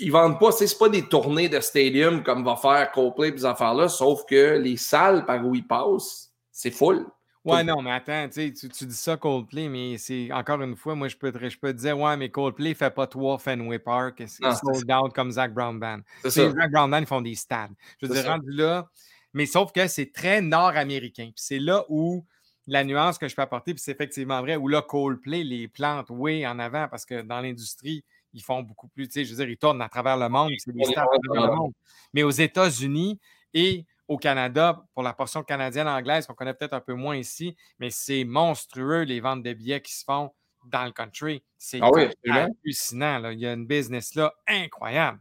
Ils 0.00 0.10
vendent 0.10 0.38
pas, 0.38 0.52
c'est 0.52 0.78
pas 0.78 0.88
des 0.88 1.02
tournées 1.02 1.48
de 1.48 1.60
stadium 1.60 2.22
comme 2.22 2.44
va 2.44 2.56
faire 2.56 2.90
Coldplay 2.92 3.28
et 3.28 3.36
ces 3.36 3.44
affaires-là, 3.44 3.88
sauf 3.88 4.24
que 4.24 4.56
les 4.56 4.76
salles 4.76 5.26
par 5.26 5.44
où 5.44 5.54
ils 5.54 5.66
passent, 5.66 6.32
c'est 6.50 6.70
full. 6.70 7.04
Ouais, 7.44 7.62
non, 7.62 7.80
mais 7.80 7.92
attends, 7.92 8.28
tu, 8.28 8.52
tu 8.52 8.86
dis 8.86 8.94
ça 8.94 9.16
Coldplay, 9.16 9.68
mais 9.68 9.98
c'est 9.98 10.32
encore 10.32 10.62
une 10.62 10.76
fois, 10.76 10.94
moi 10.94 11.08
je 11.08 11.16
peux, 11.16 11.30
te, 11.30 11.48
je 11.48 11.58
peux 11.58 11.72
te 11.72 11.78
dire, 11.78 11.98
ouais, 11.98 12.16
mais 12.16 12.28
Coldplay 12.28 12.74
fait 12.74 12.90
pas 12.90 13.06
trois 13.06 13.38
Fenway 13.38 13.78
Park, 13.78 14.22
c'est 14.26 14.42
sold 14.54 14.90
out 14.90 15.12
comme 15.12 15.30
Zach 15.30 15.52
Brown 15.52 15.78
Band. 15.78 16.00
Zach 16.26 16.70
Brown 16.72 16.90
Band, 16.90 17.00
ils 17.00 17.06
font 17.06 17.20
des 17.20 17.34
stades. 17.34 17.72
Je 18.00 18.06
veux 18.06 18.14
dire, 18.14 18.26
rendu 18.26 18.50
là, 18.50 18.88
mais 19.32 19.46
sauf 19.46 19.70
que 19.72 19.86
c'est 19.86 20.12
très 20.12 20.40
nord-américain. 20.40 21.30
c'est 21.36 21.58
là 21.58 21.84
où 21.88 22.24
la 22.66 22.84
nuance 22.84 23.18
que 23.18 23.28
je 23.28 23.34
peux 23.34 23.42
apporter, 23.42 23.74
puis 23.74 23.82
c'est 23.82 23.92
effectivement 23.92 24.40
vrai, 24.40 24.56
où 24.56 24.68
là, 24.68 24.82
Coldplay, 24.82 25.44
les 25.44 25.68
plantes, 25.68 26.06
oui, 26.10 26.46
en 26.46 26.58
avant, 26.58 26.88
parce 26.88 27.04
que 27.04 27.22
dans 27.22 27.40
l'industrie, 27.40 28.04
ils 28.32 28.42
font 28.42 28.62
beaucoup 28.62 28.88
plus, 28.88 29.08
tu 29.08 29.14
sais, 29.14 29.24
je 29.24 29.30
veux 29.30 29.36
dire, 29.36 29.48
ils 29.48 29.56
tournent 29.56 29.80
à 29.80 29.88
travers 29.88 30.16
le 30.16 30.28
monde, 30.28 30.50
c'est 30.58 30.72
des 30.72 30.84
stars 30.84 31.04
à 31.04 31.18
travers 31.24 31.50
le 31.50 31.56
monde. 31.56 31.72
Mais 32.12 32.22
aux 32.22 32.30
États-Unis 32.30 33.18
et 33.54 33.86
au 34.08 34.18
Canada, 34.18 34.84
pour 34.94 35.02
la 35.02 35.12
portion 35.12 35.42
canadienne-anglaise, 35.42 36.26
qu'on 36.26 36.34
connaît 36.34 36.54
peut-être 36.54 36.74
un 36.74 36.80
peu 36.80 36.94
moins 36.94 37.16
ici, 37.16 37.56
mais 37.78 37.90
c'est 37.90 38.24
monstrueux 38.24 39.02
les 39.02 39.20
ventes 39.20 39.42
de 39.42 39.52
billets 39.52 39.80
qui 39.80 39.94
se 39.94 40.04
font 40.04 40.32
dans 40.66 40.84
le 40.84 40.92
country. 40.92 41.42
C'est 41.58 41.80
ah 41.82 41.90
hallucinant. 42.28 43.18
Là. 43.18 43.32
Il 43.32 43.40
y 43.40 43.46
a 43.46 43.52
une 43.52 43.66
business 43.66 44.14
là 44.14 44.32
incroyable. 44.48 45.20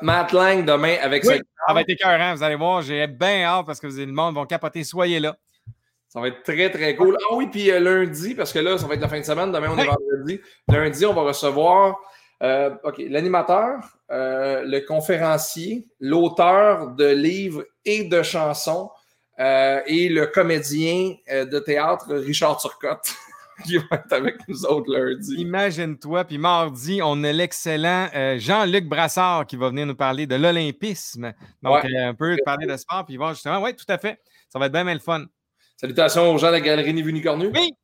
Matt 0.00 0.32
Lang 0.32 0.64
demain 0.64 0.96
avec 1.00 1.24
ça. 1.24 1.34
Ça 1.66 1.74
va 1.74 1.80
être 1.80 1.90
écœurant, 1.90 2.34
vous 2.34 2.42
allez 2.42 2.54
voir. 2.54 2.82
J'ai 2.82 3.06
bien 3.06 3.42
hâte 3.42 3.66
parce 3.66 3.80
que 3.80 3.86
le 3.86 4.06
monde 4.06 4.34
va 4.34 4.46
capoter. 4.46 4.84
Soyez 4.84 5.18
là. 5.18 5.36
Ça 6.12 6.20
va 6.20 6.28
être 6.28 6.42
très, 6.42 6.68
très 6.68 6.94
cool. 6.94 7.16
Ah 7.22 7.34
oui, 7.34 7.46
puis 7.50 7.70
euh, 7.70 7.80
lundi, 7.80 8.34
parce 8.34 8.52
que 8.52 8.58
là, 8.58 8.76
ça 8.76 8.86
va 8.86 8.96
être 8.96 9.00
la 9.00 9.08
fin 9.08 9.18
de 9.18 9.24
semaine, 9.24 9.50
demain, 9.50 9.70
on 9.74 9.78
est 9.78 9.86
vendredi. 9.86 10.42
Lundi, 10.68 11.06
on 11.06 11.14
va 11.14 11.22
recevoir 11.22 11.98
euh, 12.42 12.68
l'animateur, 13.08 13.82
euh, 14.10 14.62
le 14.62 14.80
conférencier, 14.80 15.86
l'auteur 16.00 16.90
de 16.90 17.06
livres 17.06 17.64
et 17.86 18.04
de 18.04 18.22
chansons 18.22 18.90
et 19.38 20.08
le 20.08 20.26
comédien 20.26 21.14
de 21.28 21.58
théâtre 21.58 22.14
Richard 22.14 22.58
Turcotte. 22.58 23.14
qui 23.64 23.76
va 23.76 23.84
être 23.96 24.12
avec 24.12 24.36
nous 24.48 24.64
autres 24.64 24.92
lundi. 24.92 25.36
Imagine-toi, 25.36 26.24
puis 26.24 26.38
mardi, 26.38 27.00
on 27.02 27.22
a 27.22 27.32
l'excellent 27.32 28.08
Jean-Luc 28.36 28.86
Brassard 28.86 29.46
qui 29.46 29.56
va 29.56 29.68
venir 29.68 29.86
nous 29.86 29.94
parler 29.94 30.26
de 30.26 30.34
l'olympisme. 30.34 31.32
Donc, 31.62 31.84
un 31.84 32.14
peu 32.14 32.36
parler 32.44 32.66
de 32.66 32.76
sport, 32.76 33.04
puis 33.04 33.14
il 33.14 33.18
va 33.18 33.32
justement, 33.32 33.62
oui, 33.62 33.74
tout 33.74 33.84
à 33.88 33.98
fait. 33.98 34.20
Ça 34.48 34.58
va 34.58 34.66
être 34.66 34.72
bien, 34.72 34.84
bien 34.84 34.94
le 34.94 35.00
fun. 35.00 35.26
Salutations 35.82 36.32
aux 36.32 36.38
gens 36.38 36.46
de 36.46 36.52
la 36.52 36.60
Galerie 36.60 36.94
Nivunicornu. 36.94 37.50
Oui! 37.52 37.74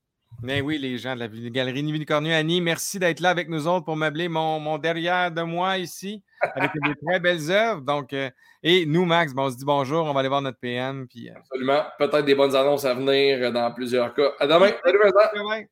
Mais 0.40 0.60
oui, 0.60 0.78
les 0.78 0.98
gens 0.98 1.16
de 1.16 1.20
la 1.20 1.28
Galerie 1.28 1.82
Nivunicornu. 1.82 2.32
Annie, 2.32 2.60
merci 2.60 3.00
d'être 3.00 3.18
là 3.18 3.30
avec 3.30 3.48
nous 3.48 3.66
autres 3.66 3.86
pour 3.86 3.96
meubler 3.96 4.28
mon, 4.28 4.60
mon 4.60 4.78
derrière 4.78 5.32
de 5.32 5.42
moi 5.42 5.78
ici 5.78 6.22
avec 6.40 6.70
des 6.74 6.94
très 7.04 7.18
belles 7.18 7.50
œuvres. 7.50 7.80
Donc, 7.80 8.12
euh, 8.12 8.30
et 8.62 8.86
nous, 8.86 9.04
Max, 9.04 9.32
on 9.36 9.50
se 9.50 9.56
dit 9.56 9.64
bonjour, 9.64 10.06
on 10.06 10.12
va 10.12 10.20
aller 10.20 10.28
voir 10.28 10.42
notre 10.42 10.60
PM. 10.60 11.08
Puis, 11.08 11.28
euh, 11.28 11.32
Absolument. 11.38 11.82
Peut-être 11.98 12.24
des 12.24 12.36
bonnes 12.36 12.54
annonces 12.54 12.84
à 12.84 12.94
venir 12.94 13.50
dans 13.50 13.72
plusieurs 13.72 14.14
cas. 14.14 14.30
À 14.38 14.46
demain. 14.46 14.70
Salut, 14.84 15.68